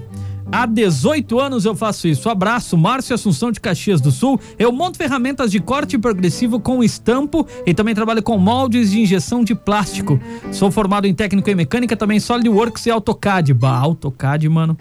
Há 0.51 0.65
18 0.65 1.39
anos 1.39 1.65
eu 1.65 1.75
faço 1.75 2.07
isso. 2.07 2.29
Abraço, 2.29 2.77
Márcio 2.77 3.13
Assunção 3.13 3.51
de 3.51 3.59
Caxias 3.59 3.99
do 3.99 4.11
Sul. 4.11 4.39
Eu 4.57 4.71
monto 4.71 4.97
ferramentas 4.97 5.51
de 5.51 5.59
corte 5.59 5.97
progressivo 5.97 6.59
com 6.59 6.83
estampo 6.83 7.45
e 7.65 7.73
também 7.73 7.93
trabalho 7.93 8.23
com 8.23 8.37
moldes 8.37 8.91
de 8.91 9.01
injeção 9.01 9.43
de 9.43 9.53
plástico. 9.53 10.19
Sou 10.51 10.71
formado 10.71 11.05
em 11.05 11.13
técnico 11.13 11.49
em 11.49 11.55
mecânica, 11.55 11.95
também 11.95 12.19
SolidWorks 12.19 12.85
e 12.85 12.91
AutoCAD. 12.91 13.53
Bah, 13.53 13.77
AutoCAD, 13.77 14.47
mano. 14.47 14.77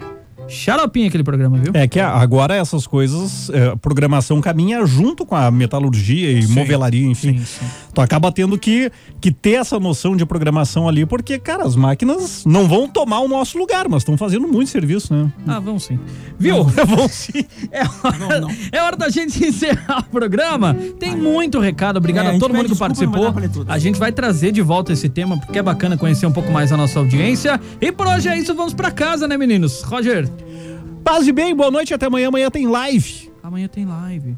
Xaropinho 0.47 1.07
aquele 1.07 1.23
programa, 1.23 1.57
viu? 1.57 1.71
É 1.73 1.87
que 1.87 1.99
agora 1.99 2.55
essas 2.55 2.87
coisas, 2.87 3.49
é, 3.49 3.67
a 3.69 3.75
programação 3.75 4.39
caminha 4.41 4.85
junto 4.85 5.25
com 5.25 5.35
a 5.35 5.51
metalurgia 5.51 6.31
e 6.31 6.43
Sim. 6.43 6.53
movelaria, 6.53 7.05
enfim. 7.05 7.39
Sim, 7.39 7.45
sim. 7.45 7.65
Tu 7.93 8.01
acaba 8.01 8.31
tendo 8.31 8.57
que, 8.57 8.91
que 9.19 9.31
ter 9.31 9.53
essa 9.53 9.79
noção 9.79 10.15
de 10.15 10.25
programação 10.25 10.87
ali, 10.87 11.05
porque, 11.05 11.39
cara, 11.39 11.63
as 11.63 11.75
máquinas 11.75 12.45
não 12.45 12.67
vão 12.67 12.87
tomar 12.87 13.19
o 13.19 13.27
nosso 13.27 13.57
lugar, 13.57 13.87
mas 13.89 14.01
estão 14.01 14.15
fazendo 14.17 14.47
muito 14.47 14.69
serviço, 14.69 15.13
né? 15.13 15.31
Ah, 15.47 15.59
vão 15.59 15.79
sim. 15.79 15.99
Viu? 16.37 16.63
vão 16.63 17.07
sim. 17.09 17.43
É 17.71 17.81
hora, 17.83 18.47
é 18.71 18.81
hora 18.83 18.95
da 18.95 19.09
gente 19.09 19.43
encerrar 19.45 19.99
o 19.99 20.11
programa. 20.11 20.75
Tem 20.99 21.15
muito 21.15 21.59
recado. 21.59 21.97
Obrigado 21.97 22.27
É, 22.27 22.35
a 22.35 22.39
todo 22.39 22.53
mundo 22.53 22.65
que 22.65 22.71
não 22.71 22.77
participou. 22.77 23.33
A 23.67 23.79
gente 23.79 23.99
vai 23.99 24.11
trazer 24.11 24.51
de 24.51 24.61
volta 24.61 24.93
esse 24.93 25.09
tema, 25.09 25.37
porque 25.37 25.57
é 25.57 25.63
bacana 25.63 25.97
conhecer 25.97 26.25
um 26.25 26.31
pouco 26.31 26.51
mais 26.51 26.71
a 26.71 26.77
nossa 26.77 26.99
audiência. 26.99 27.59
E 27.81 27.91
por 27.91 28.07
hoje 28.07 28.29
é 28.29 28.37
isso. 28.37 28.53
Vamos 28.53 28.73
pra 28.73 28.91
casa, 28.91 29.27
né, 29.27 29.37
meninos? 29.37 29.81
Roger. 29.81 30.29
Paz 31.03 31.27
e 31.27 31.31
bem, 31.31 31.55
boa 31.55 31.71
noite, 31.71 31.93
até 31.93 32.05
amanhã. 32.05 32.27
Amanhã 32.27 32.49
tem 32.49 32.67
live. 32.67 33.31
Amanhã 33.41 33.67
tem 33.67 33.85
live. 33.85 34.37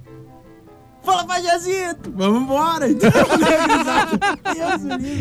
Fala, 1.04 1.26
Pajazito! 1.26 2.12
Vamos 2.16 2.42
embora! 2.44 2.86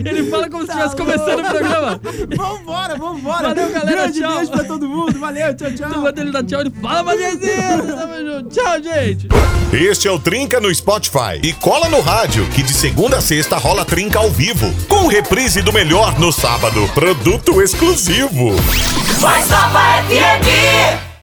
Ele 0.04 0.30
fala 0.30 0.50
como 0.50 0.62
se 0.62 0.68
Tá 0.68 0.86
estivesse 0.86 0.96
começando 0.96 1.38
o 1.40 1.48
programa. 1.50 2.00
Vambora, 2.36 2.96
vambora! 2.96 3.48
Valeu, 3.48 3.70
galera, 3.72 3.90
Grande 4.02 4.20
tchau. 4.20 4.36
beijo 4.36 4.50
pra 4.50 4.64
todo 4.64 4.88
mundo, 4.88 5.18
valeu, 5.18 5.54
tchau, 5.56 5.70
tchau! 5.72 6.00
Quando 6.02 6.18
ele 6.18 6.30
dá 6.32 6.42
tchau, 6.42 6.60
ele 6.60 6.70
fala, 6.82 7.02
Magezinho! 7.04 7.96
Tamo 7.96 8.14
junto. 8.16 8.48
Tchau, 8.50 8.82
gente! 8.82 9.28
Este 9.72 10.08
é 10.08 10.10
o 10.10 10.18
Trinca 10.18 10.60
no 10.60 10.74
Spotify. 10.74 11.40
E 11.42 11.52
cola 11.54 11.88
no 11.88 12.00
rádio, 12.00 12.46
que 12.50 12.62
de 12.62 12.72
segunda 12.72 13.18
a 13.18 13.20
sexta 13.20 13.56
rola 13.56 13.84
Trinca 13.84 14.18
ao 14.18 14.30
vivo. 14.30 14.70
Com 14.88 15.06
reprise 15.06 15.62
do 15.62 15.72
melhor 15.72 16.18
no 16.18 16.32
sábado. 16.32 16.88
Produto 16.94 17.62
exclusivo. 17.62 18.50
Mais 19.20 19.48
Nova 19.48 19.80
FM! 20.08 21.08